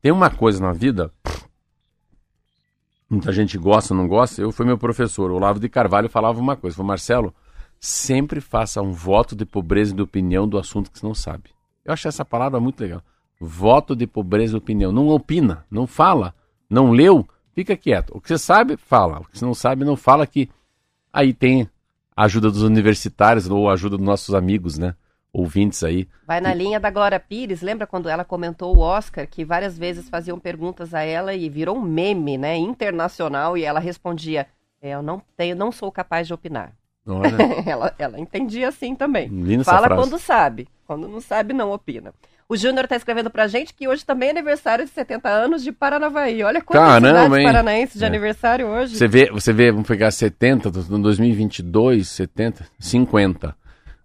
Tem 0.00 0.12
uma 0.12 0.30
coisa 0.30 0.60
na 0.60 0.72
vida, 0.72 1.12
muita 3.08 3.32
gente 3.32 3.56
gosta 3.58 3.94
não 3.94 4.06
gosta, 4.06 4.40
eu 4.40 4.52
fui 4.52 4.66
meu 4.66 4.78
professor, 4.78 5.30
o 5.30 5.34
Olavo 5.34 5.58
de 5.58 5.68
Carvalho 5.68 6.08
falava 6.08 6.38
uma 6.38 6.56
coisa, 6.56 6.76
falou, 6.76 6.88
Marcelo, 6.88 7.34
sempre 7.78 8.40
faça 8.40 8.82
um 8.82 8.92
voto 8.92 9.34
de 9.34 9.44
pobreza 9.44 9.94
de 9.94 10.02
opinião 10.02 10.48
do 10.48 10.58
assunto 10.58 10.90
que 10.90 10.98
você 10.98 11.06
não 11.06 11.14
sabe. 11.14 11.50
Eu 11.84 11.92
acho 11.92 12.08
essa 12.08 12.24
palavra 12.24 12.58
muito 12.58 12.80
legal. 12.80 13.02
Voto 13.40 13.94
de 13.94 14.06
pobreza 14.06 14.52
de 14.52 14.58
opinião. 14.58 14.90
Não 14.90 15.08
opina, 15.08 15.64
não 15.70 15.86
fala, 15.86 16.34
não 16.68 16.90
leu, 16.90 17.28
fica 17.54 17.76
quieto. 17.76 18.10
O 18.14 18.20
que 18.20 18.28
você 18.28 18.38
sabe, 18.38 18.76
fala. 18.76 19.20
O 19.20 19.24
que 19.24 19.38
você 19.38 19.44
não 19.44 19.54
sabe, 19.54 19.84
não 19.84 19.96
fala 19.96 20.26
que 20.26 20.48
aí 21.12 21.32
tem 21.32 21.68
a 22.16 22.24
ajuda 22.24 22.50
dos 22.50 22.62
universitários 22.62 23.48
ou 23.48 23.68
a 23.68 23.74
ajuda 23.74 23.96
dos 23.96 24.06
nossos 24.06 24.34
amigos, 24.34 24.78
né? 24.78 24.96
Ouvintes 25.38 25.84
aí. 25.84 26.08
Vai 26.26 26.40
na 26.40 26.54
linha 26.54 26.80
da 26.80 26.88
Glória 26.90 27.20
Pires. 27.20 27.60
Lembra 27.60 27.86
quando 27.86 28.08
ela 28.08 28.24
comentou 28.24 28.74
o 28.74 28.80
Oscar, 28.80 29.26
que 29.26 29.44
várias 29.44 29.76
vezes 29.76 30.08
faziam 30.08 30.38
perguntas 30.38 30.94
a 30.94 31.02
ela 31.02 31.34
e 31.34 31.46
virou 31.50 31.76
um 31.76 31.82
meme, 31.82 32.38
né? 32.38 32.56
Internacional, 32.56 33.54
e 33.58 33.62
ela 33.62 33.78
respondia: 33.78 34.46
"É, 34.80 34.90
Eu 34.92 35.02
não 35.02 35.20
tenho, 35.36 35.54
não 35.54 35.70
sou 35.70 35.92
capaz 35.92 36.26
de 36.26 36.32
opinar. 36.32 36.72
Ela, 37.66 37.94
ela 37.98 38.18
entendia 38.18 38.68
assim 38.68 38.94
também. 38.96 39.28
linda 39.28 39.62
Fala 39.62 39.88
quando 39.88 40.18
sabe. 40.18 40.66
Quando 40.86 41.06
não 41.06 41.20
sabe, 41.20 41.52
não 41.54 41.70
opina. 41.70 42.12
O 42.48 42.56
Júnior 42.56 42.84
está 42.84 42.96
escrevendo 42.96 43.30
pra 43.30 43.46
gente 43.46 43.72
que 43.74 43.86
hoje 43.86 44.04
também 44.04 44.28
é 44.28 44.32
aniversário 44.32 44.84
de 44.84 44.90
70 44.90 45.28
anos 45.28 45.62
de 45.62 45.70
Paranavaí. 45.70 46.42
Olha 46.42 46.60
quantas 46.62 46.84
Caramba, 46.84 47.22
cidades 47.26 47.44
paranaenses 47.44 47.98
de 47.98 48.04
É. 48.04 48.08
aniversário 48.08 48.66
hoje. 48.66 48.96
Você 48.96 49.06
vê, 49.06 49.30
você 49.30 49.52
vê, 49.52 49.70
vamos 49.70 49.86
pegar 49.86 50.10
70, 50.10 50.70
no 50.88 50.98
2022, 51.00 52.08
70, 52.08 52.66
50. 52.78 53.54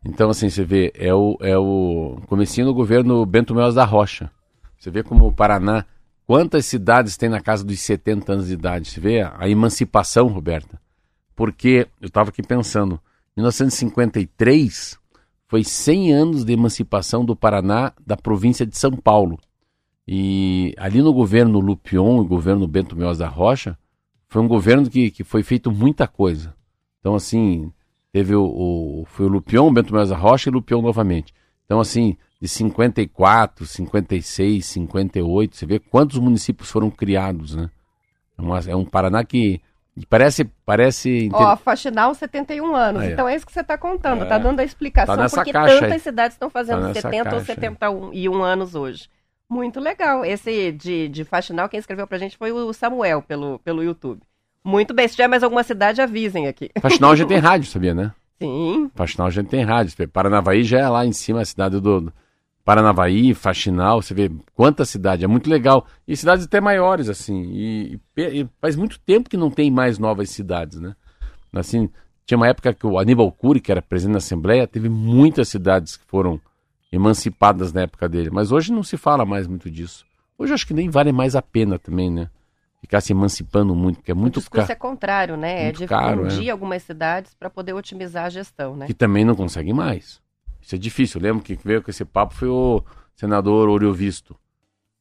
Então, 0.04 0.30
assim, 0.30 0.50
você 0.50 0.64
vê, 0.64 0.92
é 0.96 1.14
o, 1.14 1.38
é 1.42 1.58
o 1.58 2.20
comecinho 2.28 2.68
do 2.68 2.74
governo 2.74 3.26
Bento 3.26 3.54
Melas 3.54 3.76
da 3.76 3.86
Rocha. 3.86 4.32
Você 4.78 4.90
vê 4.90 5.04
como 5.04 5.28
o 5.28 5.34
Paraná, 5.34 5.86
quantas 6.26 6.66
cidades 6.66 7.16
tem 7.18 7.30
na 7.30 7.40
casa 7.40 7.64
dos 7.64 7.80
70 7.80 8.34
anos 8.34 8.48
de 8.48 8.54
idade. 8.54 8.90
Você 8.90 9.00
vê 9.00 9.22
a, 9.22 9.48
emancipação, 9.48 10.28
Roberta. 10.28 10.82
Porque, 11.36 11.88
eu 12.02 12.08
estava 12.08 12.30
aqui 12.30 12.42
pensando, 12.42 13.00
1953 13.38 15.00
foi 15.48 15.64
100 15.64 16.14
anos 16.14 16.44
de 16.44 16.54
emancipação 16.54 17.24
do 17.24 17.36
Paraná 17.36 17.94
da 18.06 18.18
província 18.18 18.66
de 18.66 18.78
São 18.78 18.92
Paulo. 18.92 19.38
E 20.08 20.74
ali 20.78 21.02
no 21.02 21.14
governo 21.14 21.60
Lupion 21.60 22.24
e 22.24 22.28
governo 22.28 22.68
Bento 22.68 22.96
Melas 22.96 23.20
da 23.20 23.28
Rocha, 23.28 23.78
foi 24.28 24.42
um 24.42 24.48
governo 24.48 24.90
que, 24.90 25.12
que 25.12 25.24
foi 25.24 25.44
feito 25.44 25.72
muita 25.72 26.08
coisa. 26.08 26.56
Então, 27.00 27.14
assim, 27.14 27.72
teve 28.14 28.36
o, 28.36 28.44
o- 28.44 29.06
foi 29.08 29.26
o 29.26 29.30
Lupion, 29.30 29.72
Bento 29.74 29.94
Melas 29.94 30.10
da 30.10 30.16
Rocha 30.18 30.50
e 30.50 30.54
Lupion 30.54 30.82
novamente. 30.82 31.34
Então, 31.66 31.80
assim, 31.80 32.18
de 32.42 32.48
54, 32.48 33.66
56, 33.66 34.66
58, 34.66 35.56
você 35.56 35.66
vê 35.66 35.80
quantos 35.80 36.18
municípios 36.20 36.70
foram 36.70 36.90
criados, 36.90 37.56
né? 37.56 37.70
É, 38.38 38.42
uma- 38.42 38.60
é 38.68 38.76
um 38.76 38.84
Paraná 38.86 39.24
que, 39.24 39.62
parece, 40.10 40.44
parece 40.66 41.30
Ó, 41.34 41.56
Faxinal, 41.56 42.14
71 42.14 42.76
anos. 42.76 43.02
Aí, 43.02 43.10
ó. 43.10 43.14
então 43.14 43.30
é 43.30 43.36
isso 43.36 43.46
que 43.46 43.54
você 43.54 43.62
está 43.62 43.78
contando. 43.78 44.24
É. 44.24 44.26
Tá 44.26 44.38
dando 44.38 44.60
a 44.60 44.64
explicação 44.64 45.16
Tá 45.16 45.30
porque 45.30 45.52
caixa 45.54 45.76
tantas 45.76 45.92
aí. 45.94 46.00
cidades 46.00 46.36
estão 46.36 46.50
fazendo 46.50 46.82
Tá 46.82 46.88
nessa 46.88 47.02
70 47.02 47.18
ou 47.18 47.24
caixa 47.38 47.52
aí. 47.54 47.56
71 47.56 48.44
anos 48.44 48.76
hoje. 48.76 49.08
Muito 49.50 49.80
legal. 49.80 50.24
Esse 50.26 50.72
de, 50.72 51.10
de 51.10 51.24
Faxinal, 51.26 51.68
quem 51.70 51.78
escreveu 51.80 52.08
pra 52.08 52.18
gente 52.18 52.38
foi 52.38 52.52
o 52.52 52.72
Samuel 52.74 53.22
pelo, 53.22 53.60
pelo 53.60 53.84
YouTube. 53.84 54.22
Muito 54.64 54.94
bem. 54.94 55.08
Se 55.08 55.16
tiver 55.16 55.28
mais 55.28 55.44
alguma 55.44 55.64
cidade, 55.64 56.02
avisem 56.02 56.48
aqui. 56.48 56.70
Faxinal 56.82 57.16
já 57.16 57.26
tem 57.26 57.38
rádio, 57.40 57.70
sabia, 57.70 57.94
né? 57.94 58.12
Sim. 58.42 58.90
Faxinal 58.96 59.30
gente 59.32 59.48
tem 59.50 59.64
rádio. 59.64 59.96
Paranavaí 60.10 60.64
já 60.64 60.80
é 60.80 60.90
lá 60.90 61.06
em 61.06 61.12
cima, 61.12 61.42
a 61.42 61.46
cidade 61.46 61.80
do 61.80 62.12
Paranavaí, 62.64 63.34
Faxinal, 63.34 64.02
você 64.02 64.14
vê 64.14 64.32
quanta 64.56 64.86
cidade, 64.86 65.24
é 65.24 65.28
muito 65.28 65.50
legal. 65.50 65.86
E 66.08 66.16
cidades 66.16 66.46
até 66.46 66.62
maiores, 66.62 67.10
assim. 67.10 67.44
E, 67.52 68.00
e- 68.16 68.42
e 68.42 68.50
faz 68.62 68.76
muito 68.76 69.00
tempo 69.00 69.30
que 69.30 69.38
não 69.38 69.50
tem 69.50 69.72
mais 69.72 69.98
novas 69.98 70.30
cidades, 70.30 70.80
né? 70.80 70.96
Assim, 71.54 71.90
tinha 72.26 72.38
uma 72.38 72.48
época 72.48 72.74
que 72.74 72.86
o 72.86 72.98
Aníbal 73.00 73.32
Cury, 73.32 73.60
que 73.60 73.72
era 73.72 73.82
presidente 73.82 74.14
da 74.14 74.18
Assembleia, 74.20 74.68
teve 74.68 74.90
muitas 74.90 75.50
cidades 75.50 75.98
que 75.98 76.06
foram 76.06 76.40
emancipadas 76.92 77.74
na 77.74 77.82
época 77.82 78.08
dele. 78.08 78.30
Mas 78.32 78.52
hoje 78.52 78.72
não 78.72 78.84
se 78.84 78.96
fala 78.98 79.26
mais 79.26 79.48
muito 79.48 79.70
disso. 79.70 80.06
Hoje 80.38 80.52
eu 80.52 80.56
acho 80.56 80.68
que 80.68 80.74
nem 80.74 80.90
vale 80.90 81.12
mais 81.12 81.36
a 81.36 81.42
pena 81.42 81.78
também, 81.80 82.10
né? 82.12 82.30
Ficar 82.82 83.00
se 83.00 83.14
emancipando 83.14 83.76
muito, 83.76 83.98
porque 83.98 84.12
é 84.12 84.14
o 84.14 84.18
muito 84.18 84.40
discurso 84.40 84.68
caro. 84.68 84.72
é 84.72 84.76
contrário, 84.76 85.38
né? 85.38 85.68
É 85.68 85.72
de 85.72 85.86
caro, 85.86 86.24
fundir 86.30 86.50
algumas 86.50 86.82
cidades 86.82 87.34
para 87.36 87.50
poder 87.50 87.74
otimizar 87.74 88.26
a 88.26 88.30
gestão, 88.30 88.76
né? 88.76 88.88
que 88.88 88.94
também 88.94 89.24
não 89.24 89.36
consegue 89.36 89.72
mais. 89.72 90.20
Isso 90.60 90.76
é 90.76 90.78
difícil. 90.78 91.20
Eu 91.20 91.24
lembro 91.24 91.44
que 91.44 91.56
veio 91.56 91.82
com 91.84 91.92
esse 91.92 92.04
papo 92.04 92.34
foi 92.34 92.48
o 92.50 92.84
senador 93.16 93.70
Oriovisto. 93.70 94.36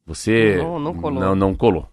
Você 0.04 0.56
Não- 0.58 0.78
não 0.78 0.94
colou. 0.94 1.20
Não, 1.20 1.34
não 1.34 1.54
colou. 1.54 1.88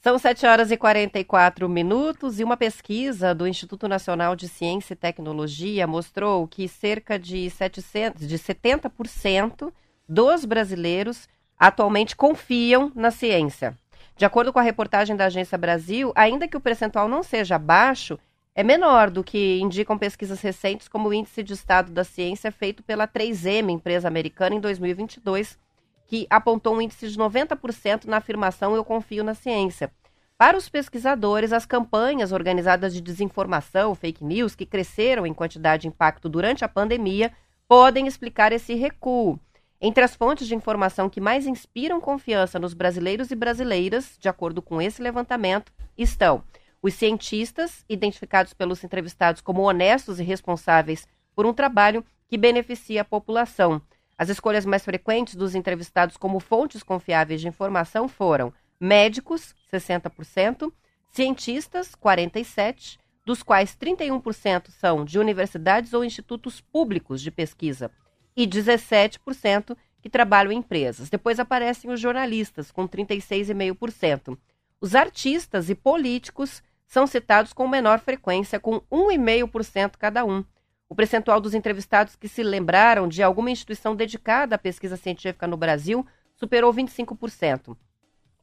São 0.00 0.18
7 0.18 0.44
horas 0.46 0.70
e 0.72 0.76
44 0.76 1.68
minutos 1.68 2.40
e 2.40 2.44
uma 2.44 2.56
pesquisa 2.56 3.32
do 3.34 3.46
Instituto 3.46 3.86
Nacional 3.86 4.34
de 4.34 4.48
Ciência 4.48 4.94
e 4.94 4.96
Tecnologia 4.96 5.86
mostrou 5.86 6.46
que 6.48 6.66
cerca 6.66 7.16
de, 7.18 7.48
700, 7.48 8.26
de 8.26 8.36
70% 8.38 9.72
dos 10.08 10.44
brasileiros 10.44 11.28
atualmente 11.56 12.16
confiam 12.16 12.90
na 12.96 13.12
ciência. 13.12 13.76
De 14.16 14.24
acordo 14.24 14.52
com 14.52 14.58
a 14.58 14.62
reportagem 14.62 15.16
da 15.16 15.26
Agência 15.26 15.58
Brasil, 15.58 16.12
ainda 16.14 16.46
que 16.46 16.56
o 16.56 16.60
percentual 16.60 17.08
não 17.08 17.22
seja 17.22 17.58
baixo, 17.58 18.18
é 18.54 18.62
menor 18.62 19.10
do 19.10 19.24
que 19.24 19.60
indicam 19.60 19.96
pesquisas 19.96 20.40
recentes 20.40 20.86
como 20.86 21.08
o 21.08 21.14
Índice 21.14 21.42
de 21.42 21.54
Estado 21.54 21.90
da 21.90 22.04
Ciência 22.04 22.52
feito 22.52 22.82
pela 22.82 23.08
3M, 23.08 23.70
empresa 23.70 24.06
americana, 24.06 24.54
em 24.54 24.60
2022, 24.60 25.58
que 26.06 26.26
apontou 26.28 26.74
um 26.74 26.82
índice 26.82 27.08
de 27.08 27.18
90% 27.18 28.04
na 28.04 28.18
afirmação 28.18 28.76
Eu 28.76 28.84
confio 28.84 29.24
na 29.24 29.34
ciência. 29.34 29.90
Para 30.36 30.58
os 30.58 30.68
pesquisadores, 30.68 31.52
as 31.52 31.64
campanhas 31.64 32.32
organizadas 32.32 32.92
de 32.92 33.00
desinformação, 33.00 33.94
fake 33.94 34.22
news, 34.22 34.54
que 34.54 34.66
cresceram 34.66 35.26
em 35.26 35.32
quantidade 35.32 35.86
e 35.86 35.88
impacto 35.88 36.28
durante 36.28 36.64
a 36.64 36.68
pandemia, 36.68 37.32
podem 37.66 38.06
explicar 38.06 38.52
esse 38.52 38.74
recuo. 38.74 39.40
Entre 39.84 40.04
as 40.04 40.14
fontes 40.14 40.46
de 40.46 40.54
informação 40.54 41.10
que 41.10 41.20
mais 41.20 41.44
inspiram 41.44 42.00
confiança 42.00 42.56
nos 42.56 42.72
brasileiros 42.72 43.32
e 43.32 43.34
brasileiras, 43.34 44.16
de 44.16 44.28
acordo 44.28 44.62
com 44.62 44.80
esse 44.80 45.02
levantamento, 45.02 45.72
estão 45.98 46.44
os 46.80 46.94
cientistas, 46.94 47.84
identificados 47.88 48.54
pelos 48.54 48.84
entrevistados 48.84 49.40
como 49.40 49.62
honestos 49.62 50.20
e 50.20 50.22
responsáveis 50.22 51.08
por 51.34 51.46
um 51.46 51.52
trabalho 51.52 52.04
que 52.28 52.38
beneficia 52.38 53.00
a 53.00 53.04
população. 53.04 53.82
As 54.16 54.28
escolhas 54.28 54.64
mais 54.64 54.84
frequentes 54.84 55.34
dos 55.34 55.52
entrevistados 55.52 56.16
como 56.16 56.38
fontes 56.38 56.84
confiáveis 56.84 57.40
de 57.40 57.48
informação 57.48 58.06
foram 58.06 58.52
médicos, 58.78 59.52
60%, 59.72 60.72
cientistas, 61.10 61.90
47%, 61.96 62.98
dos 63.26 63.42
quais 63.42 63.76
31% 63.76 64.70
são 64.70 65.04
de 65.04 65.18
universidades 65.18 65.92
ou 65.92 66.04
institutos 66.04 66.60
públicos 66.60 67.20
de 67.20 67.32
pesquisa 67.32 67.90
e 68.36 68.46
17% 68.46 69.76
que 70.00 70.10
trabalham 70.10 70.52
em 70.52 70.58
empresas. 70.58 71.08
Depois 71.08 71.38
aparecem 71.38 71.90
os 71.90 72.00
jornalistas, 72.00 72.70
com 72.70 72.88
36,5%. 72.88 74.36
Os 74.80 74.94
artistas 74.94 75.70
e 75.70 75.74
políticos 75.74 76.62
são 76.86 77.06
citados 77.06 77.52
com 77.52 77.68
menor 77.68 78.00
frequência, 78.00 78.58
com 78.58 78.80
1,5% 78.90 79.92
cada 79.98 80.24
um. 80.24 80.44
O 80.88 80.94
percentual 80.94 81.40
dos 81.40 81.54
entrevistados 81.54 82.16
que 82.16 82.28
se 82.28 82.42
lembraram 82.42 83.08
de 83.08 83.22
alguma 83.22 83.50
instituição 83.50 83.96
dedicada 83.96 84.56
à 84.56 84.58
pesquisa 84.58 84.96
científica 84.96 85.46
no 85.46 85.56
Brasil 85.56 86.04
superou 86.34 86.74
25%. 86.74 87.76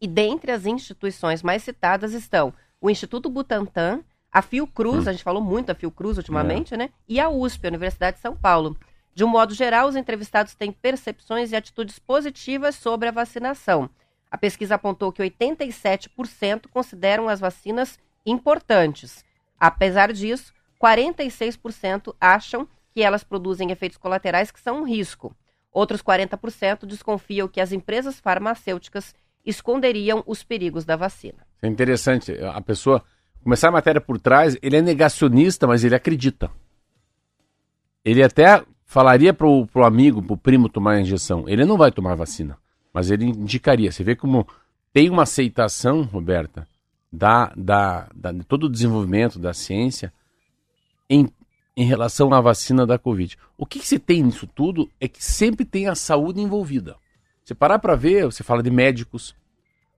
E 0.02 0.08
dentre 0.08 0.52
as 0.52 0.66
instituições 0.66 1.44
mais 1.44 1.62
citadas 1.62 2.14
estão 2.14 2.54
o 2.82 2.90
Instituto 2.90 3.30
Butantan, 3.30 4.02
a 4.32 4.42
Fiocruz, 4.42 5.06
hum. 5.06 5.10
a 5.10 5.12
gente 5.12 5.24
falou 5.24 5.44
muito 5.44 5.68
da 5.68 5.76
Fiocruz 5.76 6.18
ultimamente, 6.18 6.74
é. 6.74 6.78
né? 6.78 6.90
E 7.08 7.20
a 7.20 7.30
USP, 7.30 7.66
a 7.66 7.70
Universidade 7.70 8.18
de 8.18 8.22
São 8.22 8.36
Paulo. 8.36 8.78
De 9.14 9.24
um 9.24 9.28
modo 9.28 9.54
geral, 9.54 9.88
os 9.88 9.96
entrevistados 9.96 10.56
têm 10.56 10.72
percepções 10.72 11.52
e 11.52 11.56
atitudes 11.56 12.00
positivas 12.00 12.76
sobre 12.76 13.10
a 13.10 13.12
vacinação. 13.12 13.90
A 14.32 14.38
pesquisa 14.38 14.76
apontou 14.76 15.12
que 15.12 15.24
87% 15.24 16.68
consideram 16.70 17.28
as 17.28 17.40
vacinas 17.40 17.98
importantes. 18.26 19.24
Apesar 19.60 20.14
disso, 20.14 20.54
46% 20.82 22.16
acham 22.20 22.68
que 22.94 23.02
elas 23.02 23.24
produzem 23.24 23.72
efeitos 23.72 23.98
colaterais 23.98 24.52
que 24.52 24.60
são 24.60 24.82
um 24.82 24.86
risco. 24.86 25.36
Outros 25.72 26.02
40% 26.02 26.86
desconfiam 26.86 27.48
que 27.48 27.62
as 27.62 27.72
empresas 27.72 28.20
farmacêuticas 28.20 29.14
esconderiam 29.46 30.24
os 30.26 30.44
perigos 30.44 30.86
da 30.86 30.96
vacina. 30.96 31.46
É 31.62 31.68
interessante. 31.68 32.34
A 32.44 32.62
pessoa 32.62 33.04
começar 33.44 33.70
a 33.70 33.72
matéria 33.72 34.02
por 34.02 34.20
trás, 34.20 34.58
ele 34.62 34.78
é 34.78 34.82
negacionista, 34.82 35.68
mas 35.68 35.84
ele 35.84 35.96
acredita. 35.96 36.52
Ele 38.04 38.24
até 38.24 38.64
falaria 38.90 39.32
pro, 39.32 39.68
pro 39.68 39.86
amigo, 39.86 40.20
pro 40.20 40.36
primo 40.36 40.68
tomar 40.68 40.94
a 40.94 41.02
injeção. 41.02 41.48
Ele 41.48 41.64
não 41.64 41.78
vai 41.78 41.92
tomar 41.92 42.16
vacina, 42.16 42.58
mas 42.92 43.12
ele 43.12 43.26
indicaria. 43.26 43.92
Você 43.92 44.04
vê 44.04 44.16
como 44.16 44.48
tem 44.92 45.12
uma 45.12 45.22
aceitação, 45.24 46.02
Roberta, 46.02 46.68
da, 47.14 47.54
da, 47.56 48.10
da 48.16 48.32
de 48.32 48.44
todo 48.44 48.64
o 48.64 48.70
desenvolvimento 48.70 49.38
da 49.38 49.54
ciência 49.54 50.12
em, 51.08 51.30
em 51.78 51.86
relação 51.86 52.34
à 52.34 52.42
vacina 52.42 52.84
da 52.88 52.98
Covid. 52.98 53.38
O 53.56 53.64
que, 53.64 53.78
que 53.78 53.88
se 53.88 54.00
tem 54.00 54.24
nisso 54.24 54.48
tudo 54.48 54.90
é 55.00 55.08
que 55.08 55.24
sempre 55.24 55.66
tem 55.66 55.88
a 55.88 55.94
saúde 55.94 56.42
envolvida. 56.42 56.96
Você 57.46 57.54
parar 57.54 57.78
para 57.78 57.96
ver, 57.96 58.26
você 58.26 58.44
fala 58.44 58.64
de 58.64 58.72
médicos, 58.72 59.36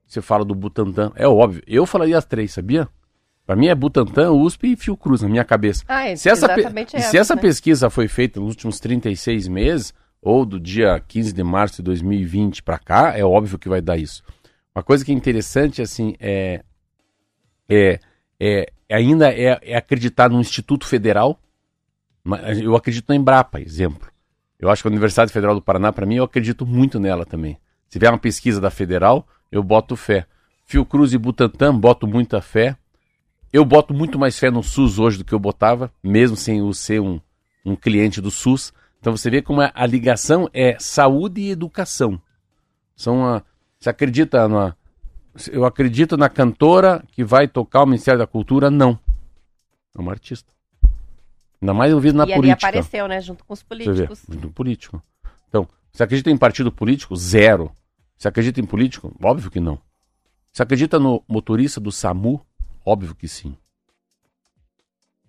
você 0.06 0.22
fala 0.22 0.44
do 0.44 0.54
Butantan, 0.54 1.14
é 1.16 1.26
óbvio. 1.26 1.64
Eu 1.66 1.86
falaria 1.86 2.18
as 2.18 2.26
três, 2.26 2.52
sabia? 2.52 2.90
Para 3.46 3.56
mim 3.56 3.68
é 3.68 3.76
Butantan, 3.76 4.32
USP 4.32 4.74
e 4.74 4.76
Fiocruz 4.76 5.22
na 5.22 5.30
minha 5.30 5.44
cabeça. 5.44 5.84
Ah, 5.88 6.08
é, 6.08 6.16
se 6.16 6.30
essa, 6.30 6.46
exatamente 6.46 6.96
é 6.96 7.00
se 7.00 7.18
essa 7.18 7.36
né? 7.36 7.42
pesquisa 7.42 7.90
foi 7.90 8.08
feita 8.08 8.40
nos 8.40 8.50
últimos 8.50 8.80
36 8.80 9.48
meses, 9.48 9.94
ou 10.22 10.46
do 10.46 10.60
dia 10.60 11.00
15 11.08 11.34
de 11.34 11.44
março 11.44 11.78
de 11.78 11.84
2020 11.84 12.62
para 12.62 12.78
cá, 12.78 13.18
é 13.18 13.26
óbvio 13.26 13.58
que 13.58 13.68
vai 13.68 13.82
dar 13.82 13.98
isso. 13.98 14.24
Uma 14.74 14.84
coisa 14.84 15.04
que 15.04 15.12
é 15.12 15.16
interessante, 15.16 15.82
assim, 15.82 16.16
é, 16.20 16.64
é, 17.68 18.00
é 18.40 18.72
ainda 18.96 19.30
é, 19.34 19.60
é 19.64 19.76
acreditar 19.76 20.30
no 20.30 20.40
Instituto 20.40 20.86
Federal. 20.86 21.40
Eu 22.64 22.76
acredito 22.76 23.10
na 23.10 23.16
Embrapa, 23.16 23.60
exemplo. 23.60 24.10
Eu 24.60 24.70
acho 24.70 24.84
que 24.84 24.88
a 24.88 24.92
Universidade 24.92 25.34
Federal 25.34 25.56
do 25.56 25.62
Paraná, 25.62 25.92
para 25.92 26.06
mim, 26.06 26.16
eu 26.18 26.24
acredito 26.24 26.66
muito 26.66 27.00
nela 27.00 27.26
também. 27.26 27.58
Se 27.90 27.98
vier 27.98 28.12
uma 28.12 28.20
pesquisa 28.20 28.62
da 28.62 28.70
Federal, 28.70 29.28
eu 29.52 29.64
boto 29.64 29.96
fé. 29.96 30.28
Fiocruz 30.66 31.14
e 31.14 31.18
Butantan, 31.18 31.76
boto 31.78 32.06
muita 32.06 32.42
fé. 32.42 32.78
Eu 33.54 33.66
boto 33.66 33.94
muito 33.94 34.18
mais 34.18 34.40
fé 34.40 34.50
no 34.50 34.64
SUS 34.64 34.98
hoje 34.98 35.18
do 35.18 35.26
que 35.26 35.34
eu 35.34 35.40
botava, 35.40 35.92
mesmo 36.02 36.38
sem 36.38 36.60
eu 36.60 36.74
ser 36.74 37.02
um, 37.02 37.20
um 37.66 37.76
cliente 37.76 38.22
do 38.22 38.32
SUS. 38.32 38.74
Então 39.00 39.16
você 39.16 39.30
vê 39.30 39.42
como 39.42 39.62
a, 39.62 39.86
ligação 39.86 40.50
é 40.54 40.78
saúde 40.80 41.42
e 41.42 41.52
educação. 41.52 42.22
São 42.96 43.26
a, 43.26 43.44
você 43.80 43.90
acredita 43.90 44.48
na. 44.48 44.76
Eu 45.52 45.66
acredito 45.66 46.16
na 46.16 46.30
cantora 46.30 47.04
que 47.12 47.24
vai 47.24 47.48
tocar 47.48 47.84
o 47.84 47.86
Ministério 47.86 48.20
da 48.20 48.28
Cultura? 48.28 48.70
Não. 48.70 48.98
É 49.98 50.00
uma 50.00 50.12
artista. 50.12 50.54
Ainda 51.62 51.74
mais 51.74 51.92
envolvido 51.92 52.18
na 52.18 52.26
e 52.26 52.34
política. 52.34 52.66
E 52.66 52.70
apareceu, 52.70 53.08
né? 53.08 53.22
Junto 53.22 53.44
com 53.44 53.54
os 53.54 53.64
políticos. 53.64 54.20
Você 54.20 54.38
vê, 54.38 54.48
político. 54.48 55.02
Então, 55.50 55.68
você 55.92 56.04
acredita 56.04 56.30
em 56.30 56.38
partido 56.38 56.72
político? 56.72 57.16
Zero. 57.16 57.72
Você 58.18 58.28
acredita 58.28 58.60
em 58.60 58.66
político? 58.66 59.14
Óbvio 59.22 59.52
que 59.52 59.60
não. 59.60 59.80
Você 60.52 60.64
acredita 60.64 61.00
no 61.00 61.24
motorista 61.28 61.80
do 61.80 61.92
SAMU? 61.92 62.46
Óbvio 62.86 63.16
que 63.16 63.28
sim. 63.28 63.56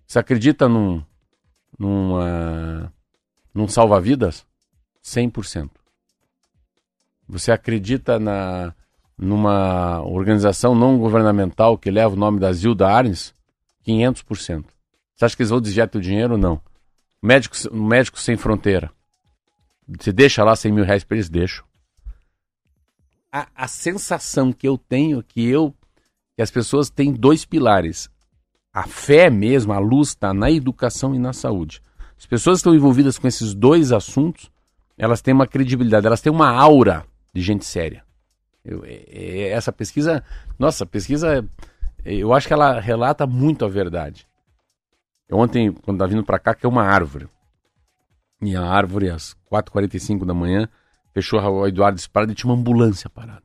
Você 0.07 0.19
acredita 0.19 0.67
num, 0.67 1.03
num, 1.77 2.19
uh, 2.19 2.91
num 3.53 3.67
salva-vidas? 3.67 4.45
100%. 5.03 5.69
Você 7.27 7.51
acredita 7.51 8.19
na, 8.19 8.73
numa 9.17 10.01
organização 10.01 10.75
não 10.75 10.97
governamental 10.97 11.77
que 11.77 11.91
leva 11.91 12.13
o 12.13 12.17
nome 12.17 12.39
da 12.39 12.51
Zilda 12.51 12.87
Arnes? 12.87 13.33
500%. 13.87 14.65
Você 15.15 15.25
acha 15.25 15.35
que 15.35 15.41
eles 15.41 15.49
vão 15.49 15.61
desviar 15.61 15.89
teu 15.89 16.01
dinheiro? 16.01 16.37
Não. 16.37 16.61
Médico, 17.21 17.55
médico 17.73 18.19
sem 18.19 18.35
fronteira. 18.35 18.91
Você 19.87 20.11
deixa 20.11 20.43
lá 20.43 20.55
100 20.55 20.71
mil 20.71 20.83
reais 20.83 21.03
para 21.03 21.17
eles? 21.17 21.29
Deixo. 21.29 21.65
A, 23.31 23.47
a 23.55 23.67
sensação 23.67 24.53
que 24.53 24.67
eu 24.67 24.77
tenho 24.77 25.19
é 25.19 25.23
que 25.23 25.45
eu 25.45 25.73
que 26.35 26.41
as 26.41 26.51
pessoas 26.51 26.89
têm 26.89 27.13
dois 27.13 27.45
pilares. 27.45 28.09
A 28.73 28.83
fé 28.87 29.29
mesmo, 29.29 29.71
a 29.73 29.79
luz 29.79 30.09
está 30.09 30.33
na 30.33 30.49
educação 30.49 31.13
e 31.13 31.19
na 31.19 31.31
saúde. 31.33 31.81
As 32.17 32.25
pessoas 32.25 32.57
que 32.57 32.59
estão 32.59 32.75
envolvidas 32.75 33.19
com 33.19 33.27
esses 33.27 33.53
dois 33.53 33.91
assuntos, 33.91 34.51
elas 34.97 35.21
têm 35.21 35.33
uma 35.33 35.47
credibilidade, 35.47 36.07
elas 36.07 36.21
têm 36.21 36.31
uma 36.31 36.49
aura 36.49 37.05
de 37.33 37.41
gente 37.41 37.65
séria. 37.65 38.03
Eu, 38.63 38.83
é, 38.85 39.03
é, 39.09 39.49
essa 39.49 39.71
pesquisa, 39.71 40.23
nossa, 40.57 40.85
pesquisa, 40.85 41.47
eu 42.05 42.33
acho 42.33 42.47
que 42.47 42.53
ela 42.53 42.79
relata 42.79 43.27
muito 43.27 43.65
a 43.65 43.67
verdade. 43.67 44.27
Eu 45.27 45.37
ontem, 45.37 45.71
quando 45.71 45.97
estava 45.97 46.11
vindo 46.11 46.23
para 46.23 46.39
cá, 46.39 46.55
que 46.55 46.65
é 46.65 46.69
uma 46.69 46.83
árvore. 46.83 47.27
E 48.41 48.55
a 48.55 48.63
árvore, 48.63 49.09
às 49.09 49.35
4h45 49.51 50.25
da 50.25 50.33
manhã, 50.33 50.67
fechou 51.13 51.39
o 51.39 51.67
Eduardo 51.67 51.95
disparado 51.95 52.31
e 52.31 52.35
tinha 52.35 52.51
uma 52.51 52.59
ambulância 52.59 53.09
parada. 53.09 53.43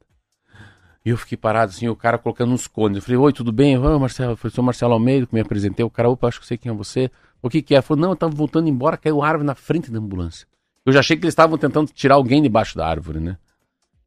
E 1.08 1.10
eu 1.10 1.16
fiquei 1.16 1.38
parado 1.38 1.70
assim, 1.70 1.88
o 1.88 1.96
cara 1.96 2.18
colocando 2.18 2.52
uns 2.52 2.66
cones. 2.66 2.98
Eu 2.98 3.02
falei, 3.02 3.16
oi, 3.16 3.32
tudo 3.32 3.50
bem? 3.50 3.78
Oi, 3.78 3.98
Marcelo. 3.98 4.32
Eu 4.32 4.36
falei, 4.36 4.54
sou 4.54 4.62
Marcelo 4.62 4.92
Almeida, 4.92 5.26
que 5.26 5.34
me 5.34 5.40
apresentei. 5.40 5.82
O 5.82 5.88
cara, 5.88 6.10
opa, 6.10 6.28
acho 6.28 6.38
que 6.38 6.46
sei 6.46 6.58
quem 6.58 6.70
é 6.70 6.74
você. 6.74 7.10
O 7.40 7.48
que 7.48 7.62
que 7.62 7.74
é? 7.74 7.80
Falou, 7.80 8.02
não, 8.02 8.10
eu 8.10 8.16
tava 8.16 8.34
voltando 8.34 8.68
embora, 8.68 8.94
caiu 8.98 9.22
a 9.22 9.26
árvore 9.26 9.46
na 9.46 9.54
frente 9.54 9.90
da 9.90 9.98
ambulância. 9.98 10.46
Eu 10.84 10.92
já 10.92 11.00
achei 11.00 11.16
que 11.16 11.24
eles 11.24 11.32
estavam 11.32 11.56
tentando 11.56 11.90
tirar 11.92 12.16
alguém 12.16 12.42
debaixo 12.42 12.76
da 12.76 12.86
árvore, 12.86 13.20
né? 13.20 13.38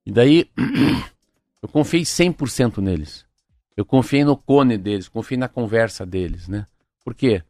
E 0.05 0.11
daí, 0.11 0.47
eu 1.59 1.67
confiei 1.67 2.03
100% 2.03 2.77
neles. 2.77 3.25
Eu 3.75 3.83
confiei 3.83 4.23
no 4.23 4.37
cone 4.37 4.77
deles, 4.77 5.09
confiei 5.09 5.39
na 5.39 5.47
conversa 5.47 6.05
deles, 6.05 6.47
né? 6.47 6.67
Por 7.03 7.15
quê? 7.15 7.41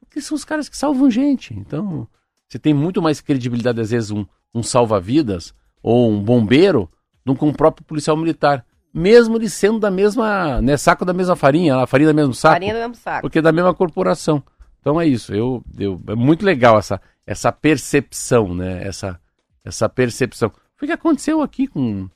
Porque 0.00 0.20
são 0.20 0.34
os 0.34 0.44
caras 0.44 0.68
que 0.68 0.76
salvam 0.76 1.10
gente. 1.10 1.54
Então, 1.54 2.06
você 2.46 2.58
tem 2.58 2.74
muito 2.74 3.00
mais 3.00 3.22
credibilidade, 3.22 3.80
às 3.80 3.90
vezes, 3.90 4.10
um, 4.10 4.26
um 4.54 4.62
salva-vidas 4.62 5.54
ou 5.82 6.10
um 6.10 6.22
bombeiro 6.22 6.90
do 7.24 7.34
que 7.34 7.42
um 7.46 7.54
próprio 7.54 7.86
policial 7.86 8.14
militar 8.14 8.66
mesmo 8.98 9.36
ele 9.36 9.48
sendo 9.48 9.78
da 9.78 9.90
mesma, 9.90 10.60
né, 10.60 10.76
saco 10.76 11.04
da 11.04 11.12
mesma 11.12 11.36
farinha, 11.36 11.76
a 11.76 11.86
farinha 11.86 12.12
do 12.12 12.16
mesmo 12.16 12.34
saco. 12.34 12.54
Farinha 12.54 12.74
do 12.74 12.80
mesmo 12.80 12.94
saco. 12.96 13.22
Porque 13.22 13.38
é 13.38 13.42
da 13.42 13.52
mesma 13.52 13.72
corporação. 13.72 14.42
Então 14.80 15.00
é 15.00 15.06
isso, 15.06 15.34
eu, 15.34 15.62
eu, 15.78 16.00
é 16.08 16.14
muito 16.14 16.44
legal 16.44 16.78
essa, 16.78 17.00
essa 17.26 17.52
percepção, 17.52 18.54
né, 18.54 18.86
essa, 18.86 19.20
essa 19.64 19.88
percepção. 19.88 20.50
Foi 20.76 20.86
o 20.86 20.88
que 20.88 20.94
aconteceu 20.94 21.40
aqui 21.42 21.66
com, 21.66 22.08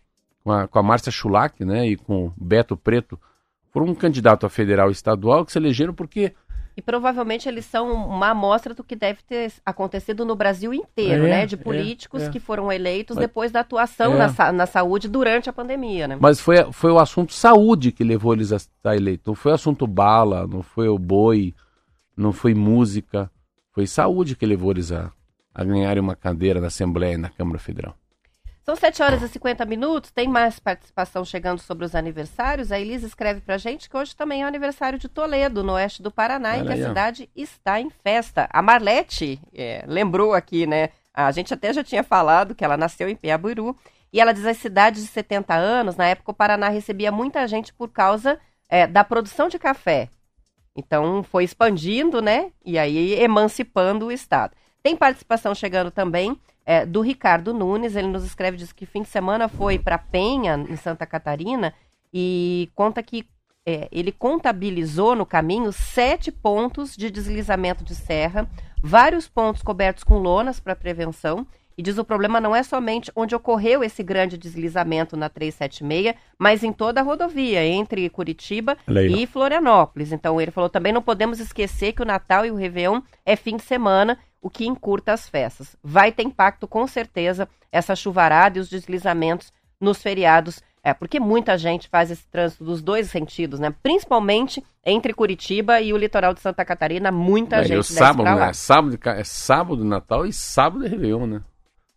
com 0.42 0.52
a, 0.52 0.66
com 0.66 0.78
a 0.78 0.82
Márcia 0.82 1.12
Schulack, 1.12 1.64
né, 1.64 1.86
e 1.86 1.96
com 1.96 2.26
o 2.26 2.34
Beto 2.36 2.76
Preto. 2.76 3.18
Foram 3.70 3.86
um 3.86 3.94
candidato 3.94 4.44
a 4.44 4.50
federal 4.50 4.88
e 4.88 4.92
estadual 4.92 5.46
que 5.46 5.52
se 5.52 5.58
elegeram 5.58 5.94
porque 5.94 6.34
e 6.76 6.82
provavelmente 6.82 7.48
eles 7.48 7.64
são 7.64 7.92
uma 7.92 8.30
amostra 8.30 8.74
do 8.74 8.82
que 8.82 8.96
deve 8.96 9.22
ter 9.22 9.52
acontecido 9.64 10.24
no 10.24 10.34
Brasil 10.34 10.72
inteiro, 10.72 11.26
é, 11.26 11.30
né? 11.30 11.46
De 11.46 11.54
é, 11.54 11.58
políticos 11.58 12.22
é, 12.22 12.26
é. 12.26 12.30
que 12.30 12.40
foram 12.40 12.72
eleitos 12.72 13.16
Mas, 13.16 13.26
depois 13.26 13.52
da 13.52 13.60
atuação 13.60 14.14
é. 14.14 14.18
na, 14.18 14.52
na, 14.52 14.66
saúde 14.66 15.08
durante 15.08 15.50
a 15.50 15.52
pandemia, 15.52 16.08
né? 16.08 16.16
Mas 16.20 16.40
foi, 16.40 16.72
foi 16.72 16.90
o 16.90 16.98
assunto 16.98 17.32
saúde 17.32 17.92
que 17.92 18.02
levou 18.02 18.32
eles 18.32 18.52
a 18.52 18.56
estar 18.56 18.96
eleitos. 18.96 19.26
Não 19.26 19.34
foi 19.34 19.52
o 19.52 19.54
assunto 19.54 19.86
bala, 19.86 20.46
não 20.46 20.62
foi 20.62 20.88
o 20.88 20.98
boi, 20.98 21.54
não 22.16 22.32
foi 22.32 22.54
música. 22.54 23.30
Foi 23.72 23.86
saúde 23.86 24.36
que 24.36 24.46
levou 24.46 24.70
eles 24.70 24.92
a, 24.92 25.12
a 25.54 25.64
ganharem 25.64 26.02
uma 26.02 26.16
cadeira 26.16 26.60
na 26.60 26.68
Assembleia 26.68 27.14
e 27.14 27.18
na 27.18 27.28
Câmara 27.28 27.58
Federal. 27.58 27.96
São 28.64 28.76
7 28.76 29.02
horas 29.02 29.22
e 29.22 29.28
50 29.28 29.64
minutos. 29.64 30.12
Tem 30.12 30.28
mais 30.28 30.60
participação 30.60 31.24
chegando 31.24 31.58
sobre 31.58 31.84
os 31.84 31.96
aniversários. 31.96 32.70
A 32.70 32.78
Elisa 32.78 33.06
escreve 33.06 33.40
pra 33.40 33.58
gente 33.58 33.90
que 33.90 33.96
hoje 33.96 34.14
também 34.14 34.42
é 34.42 34.44
o 34.44 34.48
aniversário 34.48 34.98
de 34.98 35.08
Toledo, 35.08 35.64
no 35.64 35.72
oeste 35.72 36.00
do 36.00 36.12
Paraná, 36.12 36.50
Olha 36.52 36.62
e 36.62 36.66
que 36.66 36.72
aí, 36.72 36.84
a 36.84 36.88
cidade 36.88 37.28
ó. 37.28 37.40
está 37.40 37.80
em 37.80 37.90
festa. 37.90 38.48
A 38.52 38.62
Marlete 38.62 39.40
é, 39.52 39.84
lembrou 39.88 40.32
aqui, 40.32 40.64
né? 40.64 40.90
A 41.12 41.32
gente 41.32 41.52
até 41.52 41.72
já 41.72 41.82
tinha 41.82 42.04
falado 42.04 42.54
que 42.54 42.64
ela 42.64 42.76
nasceu 42.76 43.08
em 43.08 43.16
Piaburu. 43.16 43.76
E 44.12 44.20
ela 44.20 44.32
diz 44.32 44.44
as 44.44 44.58
cidades 44.58 45.02
de 45.02 45.08
70 45.08 45.54
anos, 45.54 45.96
na 45.96 46.06
época 46.06 46.30
o 46.30 46.34
Paraná 46.34 46.68
recebia 46.68 47.10
muita 47.10 47.48
gente 47.48 47.72
por 47.72 47.88
causa 47.88 48.38
é, 48.68 48.86
da 48.86 49.02
produção 49.02 49.48
de 49.48 49.58
café. 49.58 50.08
Então 50.76 51.22
foi 51.22 51.44
expandindo, 51.44 52.20
né? 52.20 52.52
E 52.64 52.78
aí 52.78 53.14
emancipando 53.14 54.06
o 54.06 54.12
Estado. 54.12 54.54
Tem 54.82 54.94
participação 54.94 55.54
chegando 55.54 55.90
também 55.90 56.38
é, 56.64 56.86
do 56.86 57.00
Ricardo 57.00 57.52
Nunes. 57.52 57.96
Ele 57.96 58.08
nos 58.08 58.24
escreve, 58.24 58.56
diz 58.56 58.72
que 58.72 58.86
fim 58.86 59.02
de 59.02 59.08
semana 59.08 59.48
foi 59.48 59.78
para 59.78 59.98
Penha, 59.98 60.54
em 60.68 60.76
Santa 60.76 61.06
Catarina, 61.06 61.74
e 62.12 62.70
conta 62.74 63.02
que 63.02 63.26
é, 63.64 63.88
ele 63.92 64.10
contabilizou 64.10 65.14
no 65.14 65.24
caminho 65.24 65.72
sete 65.72 66.32
pontos 66.32 66.96
de 66.96 67.10
deslizamento 67.10 67.84
de 67.84 67.94
serra, 67.94 68.48
vários 68.82 69.28
pontos 69.28 69.62
cobertos 69.62 70.02
com 70.02 70.18
lonas 70.18 70.58
para 70.58 70.74
prevenção. 70.74 71.46
E 71.76 71.82
diz 71.82 71.96
o 71.96 72.04
problema 72.04 72.38
não 72.38 72.54
é 72.54 72.62
somente 72.62 73.10
onde 73.16 73.34
ocorreu 73.34 73.82
esse 73.82 74.02
grande 74.02 74.36
deslizamento 74.36 75.16
na 75.16 75.30
376, 75.30 76.14
mas 76.38 76.62
em 76.62 76.70
toda 76.70 77.00
a 77.00 77.02
rodovia, 77.02 77.64
entre 77.64 78.10
Curitiba 78.10 78.76
Leila. 78.86 79.16
e 79.16 79.26
Florianópolis. 79.26 80.12
Então 80.12 80.38
ele 80.38 80.50
falou 80.50 80.68
também 80.68 80.92
não 80.92 81.00
podemos 81.00 81.40
esquecer 81.40 81.92
que 81.92 82.02
o 82.02 82.06
Natal 82.06 82.44
e 82.44 82.50
o 82.50 82.56
Réveillon 82.56 83.00
é 83.24 83.36
fim 83.36 83.56
de 83.56 83.62
semana, 83.62 84.18
o 84.43 84.51
que 84.51 84.66
encurta 84.66 85.12
as 85.12 85.28
festas. 85.28 85.76
Vai 85.82 86.12
ter 86.12 86.24
impacto 86.24 86.68
com 86.68 86.86
certeza 86.86 87.49
essa 87.70 87.97
chuvarada 87.97 88.59
e 88.59 88.61
os 88.61 88.68
deslizamentos 88.68 89.53
nos 89.80 90.03
feriados 90.03 90.61
é, 90.84 90.93
porque 90.93 91.20
muita 91.20 91.57
gente 91.57 91.88
faz 91.88 92.11
esse 92.11 92.26
trânsito 92.26 92.64
dos 92.64 92.82
dois 92.82 93.09
sentidos, 93.09 93.61
né? 93.61 93.72
Principalmente 93.82 94.62
entre 94.84 95.14
Curitiba 95.14 95.80
e 95.80 95.93
o 95.93 95.97
litoral 95.97 96.34
de 96.34 96.40
Santa 96.40 96.64
Catarina, 96.64 97.12
muita 97.12 97.59
É, 97.59 97.61
e 97.61 97.64
gente 97.66 97.74
o 97.74 97.78
desce 97.78 97.95
sábado, 97.95 98.24
né? 98.24 98.49
É 98.49 98.53
sábado, 98.53 98.99
é 99.05 99.24
sábado 99.24 99.84
Natal 99.84 100.26
e 100.26 100.32
sábado 100.32 100.82
de 100.82 100.88
Réveillon, 100.88 101.26
né? 101.26 101.43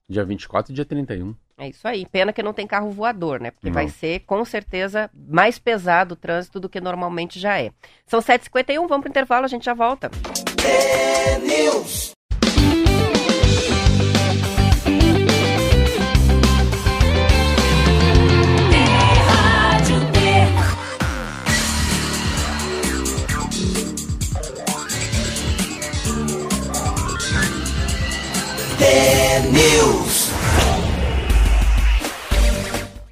Dia 0.07 0.23
24 0.23 0.71
e 0.71 0.75
dia 0.75 0.85
31. 0.85 1.33
É 1.57 1.69
isso 1.69 1.87
aí. 1.87 2.05
Pena 2.05 2.31
que 2.31 2.43
não 2.43 2.53
tem 2.53 2.67
carro 2.67 2.91
voador, 2.91 3.39
né? 3.39 3.49
Porque 3.49 3.69
Não. 3.69 3.73
vai 3.73 3.87
ser, 3.87 4.19
com 4.19 4.45
certeza, 4.45 5.09
mais 5.15 5.57
pesado 5.57 6.13
o 6.13 6.17
trânsito 6.17 6.59
do 6.59 6.69
que 6.69 6.79
normalmente 6.79 7.39
já 7.39 7.59
é. 7.59 7.71
São 8.05 8.19
7h51, 8.19 8.87
vamos 8.87 9.01
pro 9.01 9.09
intervalo, 9.09 9.45
a 9.45 9.47
gente 9.47 9.65
já 9.65 9.73
volta. 9.73 10.11
News. 11.41 11.47
News. 11.47 12.14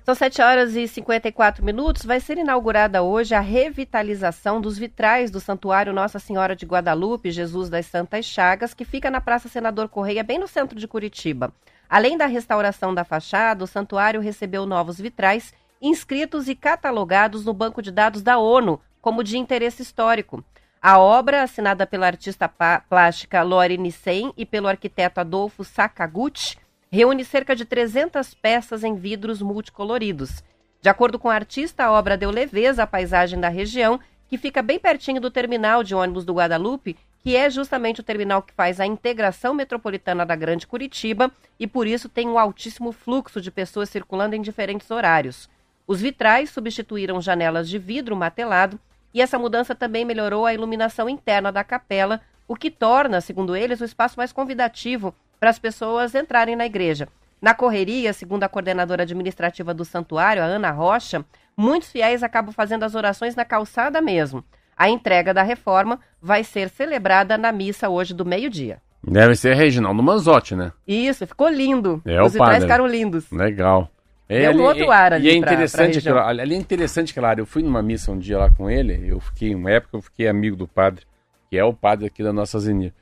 São 0.06 0.14
7 0.14 0.42
horas 0.42 0.76
e 0.76 0.86
54 0.86 1.64
minutos. 1.64 2.04
Vai 2.04 2.20
ser 2.20 2.38
inaugurada 2.38 3.02
hoje 3.02 3.34
a 3.34 3.40
revitalização 3.40 4.60
dos 4.60 4.78
vitrais 4.78 5.32
do 5.32 5.40
Santuário 5.40 5.94
Nossa 5.94 6.20
Senhora 6.20 6.58
de 6.58 6.66
Guadalupe, 6.66 7.32
Jesus 7.32 7.70
das 7.70 7.86
Santas 7.86 8.26
Chagas, 8.26 8.74
que 8.74 8.84
fica 8.84 9.10
na 9.10 9.22
Praça 9.22 9.48
Senador 9.48 9.88
Correia, 9.88 10.22
bem 10.22 10.38
no 10.38 10.46
centro 10.46 10.78
de 10.78 10.90
Curitiba. 10.90 11.54
Além 11.90 12.18
da 12.18 12.26
restauração 12.26 12.94
da 12.94 13.06
fachada, 13.06 13.64
o 13.64 13.68
santuário 13.68 14.20
recebeu 14.20 14.66
novos 14.66 15.00
vitrais 15.00 15.54
inscritos 15.82 16.50
e 16.50 16.56
catalogados 16.56 17.46
no 17.46 17.54
banco 17.54 17.82
de 17.82 17.90
dados 17.90 18.22
da 18.22 18.38
ONU 18.38 18.82
como 19.02 19.24
de 19.24 19.38
interesse 19.38 19.84
histórico. 19.84 20.44
A 20.82 21.00
obra, 21.00 21.44
assinada 21.44 21.88
pela 21.88 22.08
artista 22.08 22.50
plástica 22.90 23.42
Lori 23.42 23.78
Nissen 23.78 24.34
e 24.36 24.46
pelo 24.46 24.68
arquiteto 24.68 25.22
Adolfo 25.22 25.64
Sakaguchi, 25.64 26.58
reúne 26.94 27.26
cerca 27.26 27.56
de 27.56 27.66
300 27.66 28.36
peças 28.36 28.84
em 28.84 28.94
vidros 28.94 29.42
multicoloridos. 29.42 30.44
De 30.80 30.90
acordo 30.90 31.18
com 31.18 31.28
o 31.28 31.32
artista, 31.32 31.86
a 31.86 31.92
obra 31.92 32.16
deu 32.16 32.30
leveza 32.30 32.84
à 32.84 32.88
paisagem 32.88 33.40
da 33.40 33.50
região, 33.50 34.00
que 34.28 34.38
fica 34.38 34.62
bem 34.62 34.78
pertinho 34.78 35.20
do 35.20 35.32
terminal 35.32 35.84
de 35.84 35.96
ônibus 35.96 36.24
do 36.24 36.36
Guadalupe, 36.36 36.96
que 37.24 37.36
é 37.36 37.50
justamente 37.50 38.02
o 38.02 38.04
terminal 38.04 38.44
que 38.44 38.54
faz 38.54 38.80
a 38.80 38.86
integração 38.86 39.56
metropolitana 39.56 40.24
da 40.24 40.36
Grande 40.36 40.68
Curitiba 40.68 41.32
e 41.60 41.66
por 41.66 41.88
isso 41.88 42.08
tem 42.08 42.30
um 42.30 42.38
altíssimo 42.38 42.92
fluxo 42.92 43.42
de 43.42 43.50
pessoas 43.50 43.90
circulando 43.90 44.36
em 44.36 44.42
diferentes 44.44 44.92
horários. 44.92 45.50
Os 45.88 46.00
vitrais 46.00 46.52
substituíram 46.52 47.20
janelas 47.20 47.68
de 47.68 47.80
vidro 47.80 48.16
matelado 48.16 48.80
e 49.12 49.20
essa 49.20 49.40
mudança 49.40 49.74
também 49.74 50.06
melhorou 50.06 50.46
a 50.46 50.54
iluminação 50.54 51.10
interna 51.10 51.52
da 51.52 51.64
capela, 51.64 52.22
o 52.48 52.56
que 52.56 52.70
torna, 52.70 53.20
segundo 53.20 53.56
eles, 53.56 53.82
o 53.82 53.86
espaço 53.86 54.16
mais 54.16 54.32
convidativo 54.32 55.16
para 55.44 55.50
as 55.50 55.60
pessoas 55.60 56.16
entrarem 56.16 56.56
na 56.56 56.66
igreja. 56.66 57.06
Na 57.42 57.54
correria, 57.54 58.14
segundo 58.14 58.44
a 58.46 58.48
coordenadora 58.48 59.04
administrativa 59.04 59.74
do 59.74 59.84
santuário, 59.84 60.42
a 60.42 60.46
Ana 60.46 60.72
Rocha, 60.72 61.26
muitos 61.58 61.92
fiéis 61.92 62.24
acabam 62.24 62.54
fazendo 62.54 62.84
as 62.84 62.96
orações 62.96 63.36
na 63.36 63.44
calçada 63.44 64.02
mesmo. 64.02 64.42
A 64.78 64.90
entrega 64.90 65.34
da 65.34 65.44
reforma 65.44 66.00
vai 66.22 66.46
ser 66.46 66.70
celebrada 66.70 67.38
na 67.38 67.52
missa 67.52 67.90
hoje 67.90 68.14
do 68.14 68.24
meio-dia. 68.26 68.78
Deve 69.06 69.36
ser 69.36 69.54
Reginaldo 69.54 70.02
Manzotti, 70.02 70.56
né? 70.56 70.72
Isso, 70.88 71.28
ficou 71.28 71.50
lindo. 71.50 72.02
É, 72.06 72.22
o 72.22 72.26
Os 72.28 72.32
vitrais 72.32 72.64
ficaram 72.64 72.88
lindos. 72.88 73.30
Legal. 73.30 73.90
Deu 74.30 74.54
um 74.54 74.62
outro 74.64 74.90
ar 74.92 75.12
ali 75.12 75.26
E 75.28 75.30
é 75.30 75.34
pra- 75.34 75.42
pra 75.42 75.54
interessante, 75.56 75.96
região. 75.96 76.18
aquilo, 76.20 76.40
ali 76.40 76.56
é 76.56 76.58
interessante 76.58 77.12
aquela 77.12 77.28
área. 77.28 77.42
Eu 77.42 77.46
fui 77.46 77.62
numa 77.64 77.82
missa 77.84 78.14
um 78.14 78.18
dia 78.18 78.38
lá 78.38 78.50
com 78.50 78.70
ele, 78.70 79.10
eu 79.12 79.20
fiquei, 79.20 79.54
uma 79.54 79.70
época 79.72 79.98
eu 79.98 80.02
fiquei 80.02 80.30
amigo 80.30 80.56
do 80.56 80.70
padre, 80.70 81.04
que 81.50 81.58
é 81.58 81.66
o 81.66 81.74
padre 81.74 82.06
aqui 82.08 82.24
da 82.24 82.32
nossa 82.32 82.58
Zenir. 82.62 82.94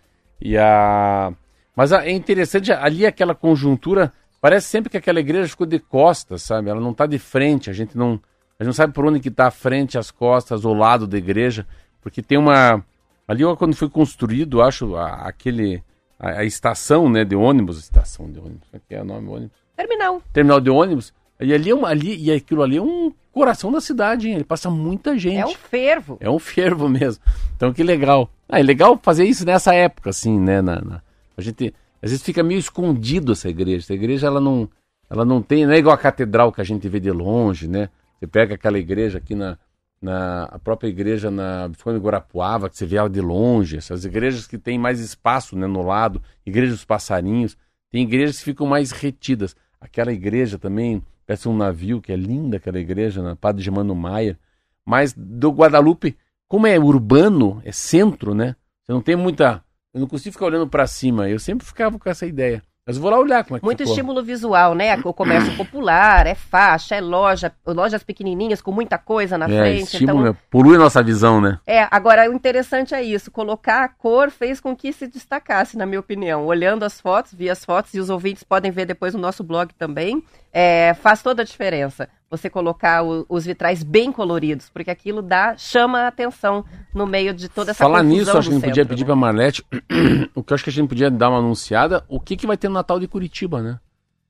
E 0.42 0.58
a... 0.58 1.32
Mas 1.76 1.92
é 1.92 2.10
interessante, 2.12 2.72
ali 2.72 3.06
aquela 3.06 3.34
conjuntura, 3.34 4.12
parece 4.42 4.68
sempre 4.68 4.90
que 4.90 4.98
aquela 4.98 5.20
igreja 5.20 5.48
ficou 5.48 5.66
de 5.66 5.80
costas, 5.80 6.42
sabe? 6.42 6.70
Ela 6.70 6.82
não 6.82 6.92
está 6.92 7.06
de 7.06 7.18
frente, 7.18 7.70
a 7.70 7.74
gente 7.74 7.98
não, 7.98 8.20
a 8.60 8.64
gente 8.64 8.68
não 8.68 8.74
sabe 8.74 8.94
por 8.94 9.06
onde 9.06 9.20
que 9.20 9.30
está 9.30 9.48
a 9.48 9.52
frente, 9.52 9.98
as 9.98 10.12
costas, 10.12 10.66
o 10.66 10.74
lado 10.74 11.08
da 11.08 11.18
igreja, 11.18 11.66
porque 12.02 12.22
tem 12.22 12.38
uma... 12.38 12.84
Ali 13.28 13.44
quando 13.58 13.76
foi 13.76 13.90
construído, 13.90 14.62
acho, 14.62 14.96
a- 14.96 15.28
aquele... 15.28 15.82
A, 16.20 16.40
a 16.40 16.44
estação, 16.46 17.10
né, 17.10 17.24
de 17.24 17.36
ônibus, 17.36 17.80
estação 17.80 18.30
de 18.30 18.38
ônibus, 18.40 18.68
é 18.74 18.80
que 18.88 18.94
é 18.94 19.02
o 19.02 19.06
nome 19.06 19.28
ônibus? 19.30 19.58
Terminal. 19.76 20.22
terminal 20.34 20.60
de 20.62 20.70
ônibus. 20.70 21.14
E 21.40 21.52
ali, 21.54 21.70
é 21.72 21.76
um- 21.76 21.86
ali 21.86 22.16
e 22.22 22.32
aquilo 22.32 22.62
ali 22.62 22.78
é 22.78 22.82
um 22.82 23.12
coração 23.32 23.72
da 23.72 23.80
cidade, 23.82 24.28
hein? 24.28 24.36
Ele 24.36 24.44
passa 24.44 24.70
muita 24.70 25.18
gente. 25.18 25.40
É 25.40 25.46
um 25.46 25.56
fervo. 25.56 26.18
É 26.20 26.30
um 26.30 26.38
fervo 26.40 26.88
mesmo. 26.90 27.24
Então 27.56 27.72
que 27.74 27.82
legal. 27.82 28.30
Ah, 28.48 28.60
é 28.60 28.64
legal 28.64 29.00
fazer 29.02 29.24
isso 29.26 29.46
nessa 29.46 29.74
época, 29.74 30.10
assim, 30.12 30.38
né? 30.40 30.62
Na, 30.62 30.82
na- 30.82 31.02
a 31.38 31.42
gente 31.42 31.74
às 32.02 32.10
vezes 32.10 32.26
fica 32.26 32.42
meio 32.42 32.60
escondido 32.60 33.32
essa 33.32 33.48
igreja. 33.48 33.86
Essa 33.86 33.94
igreja 33.94 34.28
ela 34.28 34.42
não, 34.42 34.68
ela 35.10 35.24
não 35.24 35.42
tem, 35.42 35.66
não 35.66 35.74
é 35.74 35.78
igual 35.78 35.94
a 35.94 35.98
catedral 35.98 36.52
que 36.52 36.60
a 36.60 36.64
gente 36.64 36.88
vê 36.90 37.00
de 37.00 37.12
longe, 37.12 37.68
né? 37.68 37.90
Você 38.20 38.28
pega 38.28 38.56
aquela 38.56 38.80
igreja 38.80 39.20
aqui 39.20 39.36
na, 39.36 39.58
na 40.02 40.46
a 40.46 40.58
própria 40.58 40.88
igreja 40.88 41.30
na 41.30 41.68
Biscoito 41.68 42.00
de 42.00 42.06
Guarapuava, 42.06 42.70
que 42.70 42.78
você 42.78 42.86
vê 42.86 42.98
ela 42.98 43.10
de 43.10 43.22
longe. 43.22 43.78
Essas 43.78 44.04
igrejas 44.04 44.48
que 44.48 44.58
tem 44.58 44.80
mais 44.80 45.00
espaço, 45.00 45.56
né, 45.56 45.68
no 45.68 45.84
lado, 45.84 46.22
igreja 46.46 46.72
dos 46.72 46.86
passarinhos. 46.86 47.56
Tem 47.92 48.04
igrejas 48.04 48.40
que 48.40 48.46
ficam 48.46 48.66
mais 48.66 48.92
retidas. 48.92 49.56
Aquela 49.80 50.12
igreja 50.12 50.58
também 50.58 51.04
parece 51.26 51.48
um 51.48 51.56
navio, 51.56 52.02
que 52.02 52.12
é 52.12 52.16
linda 52.16 52.58
aquela 52.58 52.80
igreja, 52.80 53.22
na 53.22 53.36
Padre 53.36 53.64
Germano 53.64 53.94
Maia. 53.96 54.40
Mas 54.86 55.14
do 55.14 55.52
Guadalupe, 55.52 56.18
como 56.48 56.68
é 56.68 56.80
urbano, 56.80 57.62
é 57.64 57.72
centro, 57.72 58.34
né? 58.34 58.56
Você 58.84 58.92
não 58.92 59.02
tem 59.02 59.16
muita. 59.16 59.64
Eu 59.94 60.00
não 60.00 60.08
consigo 60.08 60.34
ficar 60.34 60.46
olhando 60.46 60.68
pra 60.68 60.88
cima. 60.88 61.30
Eu 61.30 61.40
sempre 61.40 61.66
ficava 61.68 62.00
com 62.00 62.10
essa 62.10 62.26
ideia. 62.26 62.62
Mas 62.88 62.98
vou 62.98 63.12
lá 63.12 63.20
olhar 63.20 63.44
como 63.44 63.58
é 63.58 63.60
que 63.60 63.66
Muito 63.66 63.78
ficou. 63.80 63.94
estímulo 63.94 64.24
visual, 64.24 64.74
né? 64.74 64.98
O 65.06 65.14
comércio 65.14 65.56
popular, 65.56 66.26
é 66.26 66.34
faixa, 66.34 66.96
é 66.96 67.00
loja, 67.02 67.52
lojas 67.66 68.02
pequenininhas 68.04 68.60
com 68.60 68.72
muita 68.72 68.98
coisa 68.98 69.38
na 69.38 69.46
É, 69.46 69.50
frente. 69.50 69.84
estímulo, 69.84 70.22
então, 70.22 70.38
polui 70.50 70.80
nossa 70.80 71.04
visão, 71.04 71.40
né? 71.40 71.60
é, 71.68 71.88
agora 71.92 72.28
o 72.30 72.34
interessante 72.34 72.96
é 72.96 73.04
isso, 73.04 73.30
colocar 73.30 73.84
a 73.84 73.88
cor 73.88 74.32
fez 74.32 74.60
com 74.60 74.76
que 74.76 74.92
se 74.92 75.06
destacasse, 75.08 75.78
na 75.78 75.86
minha 75.86 76.00
opinião. 76.00 76.44
Olhando 76.48 76.84
as 76.84 77.00
fotos, 77.00 77.36
vi 77.36 77.52
as 77.52 77.64
fotos 77.64 77.94
e 77.94 78.00
os 78.00 78.10
ouvintes 78.10 78.44
podem 78.44 78.72
ver 78.72 78.88
depois 78.88 79.14
no 79.14 79.22
nosso 79.22 79.44
blog 79.44 79.72
também, 79.76 80.24
é, 80.54 80.94
faz 80.96 81.22
toda 81.22 81.42
a 81.42 81.46
diferença. 81.46 82.08
Você 82.30 82.50
colocar 82.50 83.04
o- 83.04 83.26
os 83.28 83.46
vitrais 83.46 83.84
bem 83.84 84.12
coloridos, 84.12 84.70
porque 84.70 84.90
aquilo 84.90 85.22
dá, 85.22 85.56
chama 85.58 86.02
a 86.04 86.08
atenção 86.08 86.64
no 86.94 87.06
meio 87.06 87.34
de 87.34 87.50
toda 87.50 87.72
essa 87.72 87.84
Falar 87.84 88.04
nisso, 88.04 88.32
acho 88.38 88.50
que 88.50 88.56
a 88.56 88.58
gente 88.60 88.68
podia 88.70 88.86
pedir 88.86 89.02
né? 89.02 89.06
pra 89.08 89.16
Marlete, 89.16 89.64
o 90.36 90.42
que 90.44 90.54
eu 90.54 90.56
acho 90.56 90.64
que 90.64 90.70
a 90.70 90.74
gente 90.74 90.88
podia 90.88 91.12
dar 91.12 91.30
uma 91.30 91.40
anunciada, 91.40 92.04
o 92.08 92.20
que, 92.20 92.38
que 92.38 92.48
vai 92.48 92.56
ter 92.58 92.68
no 92.70 92.76
Natal 92.76 93.00
de 93.00 93.08
Curitiba, 93.08 93.62
né? 93.62 93.80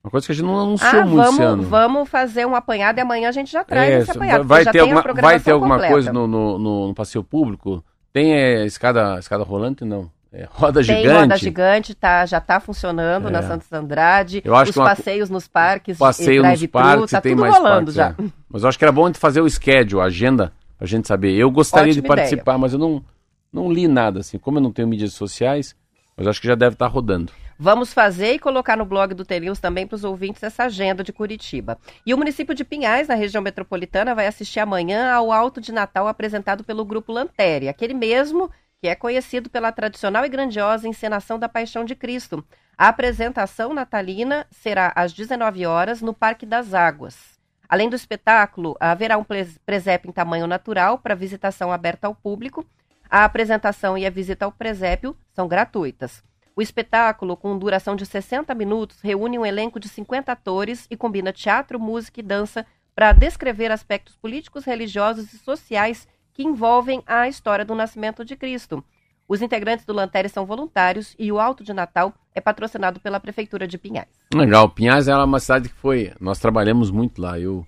Uma 0.04 0.10
coisa 0.10 0.26
que 0.26 0.32
a 0.32 0.36
gente 0.36 0.46
não 0.46 0.60
anunciou 0.60 1.02
Ah, 1.02 1.06
muito 1.06 1.30
esse 1.30 1.44
ano. 1.44 1.58
vamos, 1.64 1.70
vamos 1.70 2.10
fazer 2.10 2.48
um 2.48 2.56
apanhado 2.56 2.98
e 2.98 3.02
amanhã 3.02 3.30
a 3.30 3.32
gente 3.32 3.52
já 3.52 3.64
traz 3.64 3.88
É, 3.94 3.98
esse 4.00 4.10
apanhado. 4.12 4.44
vai, 4.46 4.66
ter 4.66 4.80
alguma, 4.80 5.02
vai 5.14 5.40
ter 5.40 5.52
alguma 5.52 5.76
completa. 5.76 5.94
coisa 5.94 6.12
no, 6.12 6.26
no, 6.26 6.58
no- 6.58 6.88
no 6.88 6.96
passeio 6.96 7.24
público? 7.24 7.84
Tem 8.12 8.34
é, 8.34 8.66
escada, 8.66 9.20
escada 9.20 9.44
rolante? 9.44 9.86
Não. 9.86 10.10
É, 10.34 10.48
roda 10.50 10.82
Tem 10.84 10.98
gigante? 11.02 11.20
roda 11.22 11.38
gigante, 11.38 11.94
tá, 11.94 12.26
já 12.26 12.38
está 12.38 12.60
funcionando 12.60 13.28
É. 13.28 13.32
na 13.32 13.44
Santos 13.44 13.72
Andrade. 13.74 14.42
Eu 14.46 14.56
acho 14.56 14.70
os 14.70 14.74
que 14.74 14.80
uma- 14.80 14.90
passeios 14.96 15.30
nos 15.30 15.46
parques, 15.48 15.98
passeio 15.98 16.38
nos 16.42 16.44
drive-thru, 16.60 16.72
parques, 16.82 17.12
tá 17.12 17.20
tem 17.22 17.34
tudo 17.34 17.42
mais 17.42 17.54
rolando 17.54 17.94
parques, 17.94 17.94
já. 17.96 18.10
é. 18.12 18.16
Mas 18.50 18.64
eu 18.64 18.70
acho 18.70 18.78
que 18.78 18.86
era 18.86 18.92
bom 18.94 19.04
a 19.04 19.08
gente 19.08 19.20
fazer 19.20 19.42
o 19.42 19.50
schedule, 19.50 20.02
a 20.02 20.06
agenda, 20.06 20.54
pra 20.78 20.88
gente 20.88 21.06
saber. 21.08 21.34
Eu 21.36 21.52
gostaria 21.52 21.92
Ótima 21.92 22.02
de 22.02 22.08
participar, 22.08 22.58
mas 22.58 22.72
eu 22.72 22.80
não, 22.80 23.04
não 23.52 23.70
li 23.72 23.90
nada, 23.90 24.22
assim. 24.22 24.38
Como 24.38 24.58
eu 24.58 24.62
não 24.62 24.72
tenho 24.72 24.88
mídias 24.88 25.14
sociais, 25.14 25.76
Mas 26.18 26.28
acho 26.28 26.42
que 26.42 26.48
já 26.48 26.56
deve 26.56 26.74
estar 26.76 26.88
rodando. 26.88 27.32
Vamos 27.58 27.94
fazer 27.94 28.34
e 28.34 28.38
colocar 28.40 28.76
no 28.78 28.86
blog 28.86 29.14
do 29.14 29.24
T-News 29.26 29.60
também 29.60 29.88
para 29.88 29.96
os 29.96 30.04
ouvintes 30.04 30.44
essa 30.44 30.66
agenda 30.66 31.04
de 31.04 31.12
Curitiba. 31.14 31.78
E 32.06 32.14
o 32.14 32.18
município 32.18 32.54
de 32.54 32.64
Pinhais, 32.66 33.08
na 33.08 33.16
região 33.16 33.42
metropolitana, 33.42 34.14
vai 34.14 34.28
assistir 34.28 34.60
amanhã 34.60 35.12
ao 35.14 35.32
Alto 35.32 35.60
de 35.62 35.72
Natal 35.72 36.08
apresentado 36.08 36.64
pelo 36.66 36.84
Grupo 36.86 37.12
Lantéria, 37.14 37.72
aquele 37.72 37.94
mesmo 37.94 38.52
que 38.82 38.88
é 38.88 38.96
conhecido 38.96 39.48
pela 39.48 39.72
tradicional 39.72 40.26
e 40.26 40.30
grandiosa 40.30 40.88
encenação 40.88 41.38
da 41.38 41.48
Paixão 41.48 41.86
de 41.86 41.96
Cristo. 41.96 42.44
A 42.76 42.88
apresentação 42.88 43.76
natalina 43.76 44.48
será 44.50 44.92
às 44.96 45.14
19 45.14 45.68
horas 45.68 46.02
no 46.02 46.16
Parque 46.16 46.48
das 46.48 46.74
Águas. 46.74 47.40
Além 47.70 47.88
do 47.88 47.96
espetáculo, 47.96 48.76
haverá 48.80 49.20
um 49.20 49.26
presépio 49.64 50.10
em 50.10 50.12
tamanho 50.12 50.48
natural 50.48 50.98
para 50.98 51.14
visitação 51.14 51.72
aberta 51.72 52.08
ao 52.08 52.16
público. 52.16 52.66
A 53.08 53.24
apresentação 53.24 53.96
e 53.96 54.06
a 54.06 54.10
visita 54.10 54.46
ao 54.46 54.52
presépio 54.52 55.16
são 55.32 55.48
gratuitas. 55.48 56.24
O 56.56 56.62
espetáculo, 56.62 57.38
com 57.38 57.58
duração 57.58 57.96
de 57.96 58.06
60 58.06 58.54
minutos, 58.56 59.00
reúne 59.00 59.38
um 59.38 59.46
elenco 59.46 59.80
de 59.80 59.88
50 59.88 60.32
atores 60.32 60.88
e 60.90 60.98
combina 60.98 61.32
teatro, 61.32 61.80
música 61.80 62.20
e 62.20 62.24
dança 62.24 62.66
para 62.96 63.14
descrever 63.14 63.72
aspectos 63.72 64.16
políticos, 64.16 64.66
religiosos 64.66 65.32
e 65.34 65.38
sociais 65.38 66.08
que 66.42 66.48
envolvem 66.48 67.04
a 67.06 67.28
história 67.28 67.64
do 67.64 67.76
nascimento 67.76 68.26
de 68.26 68.36
Cristo. 68.36 68.84
Os 69.28 69.42
integrantes 69.42 69.86
do 69.86 69.94
Lanterre 69.94 70.28
são 70.28 70.46
voluntários 70.46 71.16
e 71.18 71.32
o 71.32 71.40
Alto 71.40 71.64
de 71.64 71.72
Natal 71.72 72.14
é 72.34 72.42
patrocinado 72.42 73.00
pela 73.00 73.20
Prefeitura 73.20 73.68
de 73.68 73.78
Pinhais. 73.78 74.10
Legal. 74.34 74.68
Pinhais 74.70 75.08
é 75.08 75.16
uma 75.16 75.40
cidade 75.40 75.70
que 75.70 75.76
foi. 75.76 76.12
Nós 76.20 76.40
trabalhamos 76.40 76.90
muito 76.90 77.22
lá. 77.22 77.40
Eu, 77.40 77.66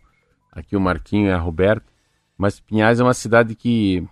aqui 0.51 0.76
o 0.76 0.82
Marquinho 0.82 1.28
e 1.28 1.32
a 1.32 1.38
Roberto. 1.38 1.86
Mas 2.38 2.59
Pinhais 2.59 2.99
é 2.99 3.03
uma 3.03 3.13
cidade 3.13 3.55
que 3.55 4.05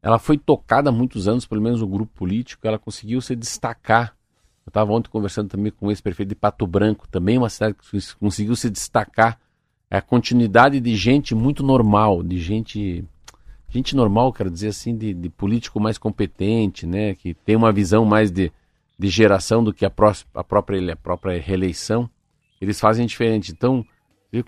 ela 0.00 0.18
foi 0.18 0.38
tocada 0.38 0.88
há 0.88 0.92
muitos 0.92 1.26
anos, 1.26 1.44
pelo 1.44 1.60
menos 1.60 1.82
o 1.82 1.86
grupo 1.86 2.12
político, 2.14 2.66
ela 2.66 2.78
conseguiu 2.78 3.20
se 3.20 3.34
destacar. 3.34 4.16
Eu 4.64 4.70
estava 4.70 4.92
ontem 4.92 5.10
conversando 5.10 5.48
também 5.48 5.72
com 5.72 5.86
o 5.86 5.90
ex-prefeito 5.90 6.28
de 6.28 6.34
Pato 6.36 6.66
Branco, 6.66 7.08
também 7.08 7.36
uma 7.36 7.50
cidade 7.50 7.74
que 7.74 7.98
conseguiu 8.14 8.54
se 8.54 8.70
destacar. 8.70 9.38
É 9.90 9.98
a 9.98 10.02
continuidade 10.02 10.80
de 10.80 10.96
gente 10.96 11.34
muito 11.34 11.62
normal, 11.62 12.22
de 12.22 12.38
gente 12.38 13.04
gente 13.68 13.96
normal, 13.96 14.32
quero 14.32 14.50
dizer 14.50 14.68
assim, 14.68 14.96
de, 14.96 15.12
de, 15.12 15.28
político 15.28 15.80
mais 15.80 15.98
competente, 15.98 16.86
né, 16.86 17.14
que 17.14 17.34
tem 17.34 17.56
uma 17.56 17.72
visão 17.72 18.04
mais 18.04 18.30
de, 18.30 18.52
de 18.98 19.08
geração 19.08 19.62
do 19.62 19.72
que 19.72 19.84
a, 19.84 19.90
pró 19.90 20.12
a, 20.34 20.44
própria, 20.44 20.92
a 20.92 20.96
própria 20.96 21.40
reeleição, 21.40 22.08
eles 22.60 22.80
fazem 22.80 23.06
diferente. 23.06 23.52
Então, 23.52 23.84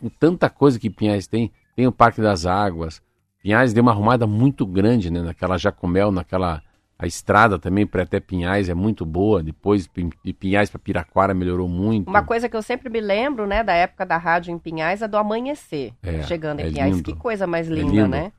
com 0.01 0.09
tanta 0.09 0.49
coisa 0.49 0.79
que 0.79 0.91
Pinhais 0.91 1.27
tem, 1.27 1.51
tem 1.75 1.87
o 1.87 1.93
Parque 1.93 2.21
das 2.21 2.47
Águas, 2.47 3.03
Pinhais 3.43 3.73
deu 3.73 3.83
uma 3.83 3.93
arrumada 3.93 4.27
muito 4.27 4.67
grande, 4.67 5.11
né, 5.11 5.21
naquela 5.21 5.57
Jacomel, 5.57 6.11
naquela 6.11 6.63
a 6.99 7.07
estrada 7.07 7.61
também 7.61 7.87
para 7.87 8.03
até 8.03 8.19
Pinhais 8.19 8.69
é 8.69 8.75
muito 8.75 9.07
boa. 9.07 9.41
Depois 9.41 9.89
de 10.25 10.33
Pinhais 10.33 10.69
para 10.69 10.81
Piraquara 10.81 11.33
melhorou 11.33 11.69
muito. 11.69 12.09
Uma 12.09 12.25
coisa 12.25 12.49
que 12.49 12.57
eu 12.57 12.63
sempre 12.63 12.91
me 12.91 13.01
lembro, 13.01 13.47
né, 13.47 13.63
da 13.63 13.73
época 13.73 14.05
da 14.05 14.17
rádio 14.17 14.53
em 14.53 14.59
Pinhais 14.59 15.01
é 15.01 15.07
do 15.07 15.17
amanhecer, 15.17 15.95
é, 16.03 16.25
chegando 16.25 16.59
em 16.59 16.65
é 16.65 16.71
Pinhais. 16.71 16.97
Lindo. 16.97 17.05
Que 17.05 17.17
coisa 17.17 17.47
mais 17.47 17.71
é 17.71 17.75
linda, 17.75 18.01
é 18.01 18.09
né? 18.09 18.33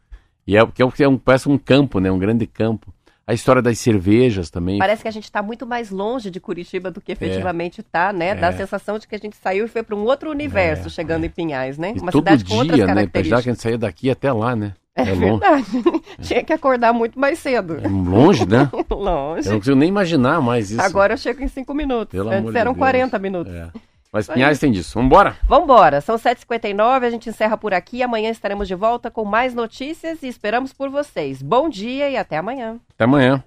E 0.47 0.57
é, 0.57 0.65
que 0.65 0.81
é, 1.03 1.07
um, 1.07 1.17
parece 1.17 1.47
um 1.47 1.57
campo, 1.57 1.99
né? 1.99 2.11
Um 2.11 2.19
grande 2.19 2.47
campo. 2.47 2.93
A 3.27 3.33
história 3.33 3.61
das 3.61 3.77
cervejas 3.77 4.49
também. 4.49 4.79
Parece 4.79 5.03
que 5.03 5.07
a 5.07 5.11
gente 5.11 5.25
está 5.25 5.43
muito 5.43 5.63
mais 5.63 5.91
longe 5.91 6.31
de 6.31 6.39
Curitiba 6.39 6.89
do 6.89 6.99
que 6.99 7.11
efetivamente 7.11 7.81
está, 7.81 8.09
é, 8.09 8.13
né? 8.13 8.35
Dá 8.35 8.47
a 8.47 8.53
sensação 8.53 8.97
de 8.97 9.07
que 9.07 9.13
a 9.13 9.19
gente 9.19 9.37
saiu 9.37 9.65
e 9.65 9.67
foi 9.67 9.83
para 9.83 9.95
um 9.95 10.03
outro 10.03 10.31
universo 10.31 10.87
é, 10.87 10.89
chegando 10.89 11.23
é. 11.23 11.27
em 11.27 11.29
Pinhais, 11.29 11.77
né? 11.77 11.93
E 11.95 11.99
Uma 11.99 12.11
todo 12.11 12.23
cidade 12.23 12.43
com 12.43 12.49
dia, 12.49 12.57
outras 12.61 12.79
características. 12.79 13.23
Né? 13.23 13.29
Já 13.29 13.43
que 13.43 13.49
a 13.49 13.53
gente 13.53 13.61
saía 13.61 13.77
daqui 13.77 14.09
até 14.09 14.33
lá, 14.33 14.55
né? 14.55 14.73
É, 14.95 15.01
é 15.03 15.15
verdade. 15.15 15.65
Tinha 16.21 16.43
que 16.43 16.53
acordar 16.53 16.91
muito 16.91 17.19
mais 17.19 17.39
cedo. 17.39 17.77
É 17.81 17.87
longe, 17.87 18.47
né? 18.47 18.69
longe. 18.89 19.47
Eu 19.47 19.51
não 19.51 19.59
consigo 19.59 19.75
nem 19.75 19.89
imaginar 19.89 20.41
mais 20.41 20.71
isso. 20.71 20.81
Agora 20.81 21.13
eu 21.13 21.17
chego 21.17 21.43
em 21.43 21.47
cinco 21.47 21.73
minutos. 21.73 22.11
Pelo 22.11 22.29
Antes 22.29 22.55
eram 22.55 22.73
de 22.73 22.79
40 22.79 23.19
minutos. 23.19 23.53
É. 23.53 23.69
Mas 24.11 24.25
Foi 24.25 24.35
Pinhais 24.35 24.53
isso. 24.57 24.61
tem 24.61 24.71
disso. 24.71 24.99
Vambora? 24.99 25.37
Vambora. 25.47 26.01
São 26.01 26.15
7h59, 26.15 27.03
a 27.05 27.09
gente 27.09 27.29
encerra 27.29 27.57
por 27.57 27.73
aqui. 27.73 28.01
Amanhã 28.01 28.29
estaremos 28.31 28.67
de 28.67 28.75
volta 28.75 29.11
com 29.11 29.23
mais 29.23 29.53
notícias 29.53 30.23
e 30.23 30.27
esperamos 30.27 30.73
por 30.73 30.89
vocês. 30.89 31.41
Bom 31.41 31.69
dia 31.69 32.09
e 32.09 32.17
até 32.17 32.37
amanhã. 32.37 32.79
Até 32.95 33.03
amanhã. 33.03 33.43